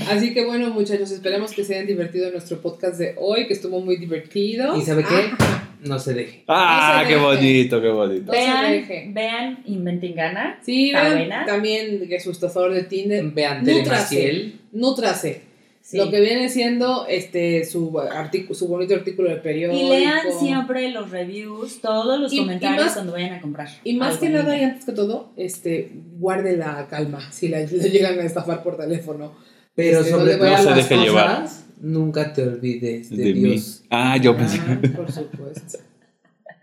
[0.10, 3.54] Así que bueno, muchachos, esperemos que se hayan divertido en nuestro podcast de hoy, que
[3.54, 4.76] estuvo muy divertido.
[4.78, 5.30] ¿Y sabe qué?
[5.40, 6.44] Ah, No se deje.
[6.48, 7.26] Ah, No se qué deje.
[7.26, 8.26] bonito, qué bonito.
[8.28, 9.10] No se Vean, deje.
[9.14, 10.60] vean, inventen gana.
[10.62, 11.46] sí, ¿Está vean buena?
[11.46, 14.16] también que su estafador de Tinder, Vean Nútrase.
[14.16, 14.60] Telemaciel.
[15.88, 15.98] Sí.
[15.98, 19.80] Lo que viene siendo este su artículo, su bonito artículo de periódico.
[19.80, 23.68] Y lean siempre los reviews, todos los Y- y comentarios más- cuando vayan a comprar.
[23.84, 27.90] Y más que nada y antes que todo, este, guarde la calma si la, le
[27.92, 29.34] llegan a estafar por teléfono.
[29.76, 31.48] Pero Este, sobre todo No se deje llevar.
[31.80, 33.40] Nunca te olvides de, De mí.
[33.52, 33.84] Dios.
[33.92, 34.60] Ah, yo pensé.
[34.68, 35.78] Ah, por supuesto.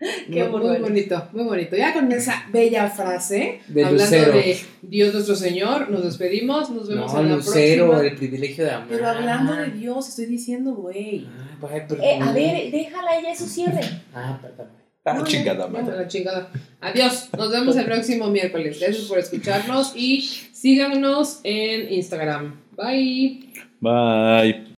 [0.31, 1.75] Qué muy, muy bonito, muy bonito.
[1.75, 4.33] Ya con esa bella frase, De hablando Lucero.
[4.33, 8.09] de Dios nuestro Señor, nos despedimos, nos vemos No, en la Lucero, próxima.
[8.11, 8.87] el privilegio de amar.
[8.89, 11.27] Pero hablando de Dios, estoy diciendo, güey.
[12.01, 13.81] Eh, a ver, déjala ella su cierre.
[14.13, 14.67] Ah, perdón.
[15.05, 16.49] Ah, No, chingada ya, la chingada.
[16.79, 17.29] Adiós.
[17.37, 18.79] Nos vemos el próximo miércoles.
[18.79, 20.21] Gracias por escucharnos y
[20.53, 22.55] síganos en Instagram.
[22.77, 23.49] Bye.
[23.81, 24.63] Bye.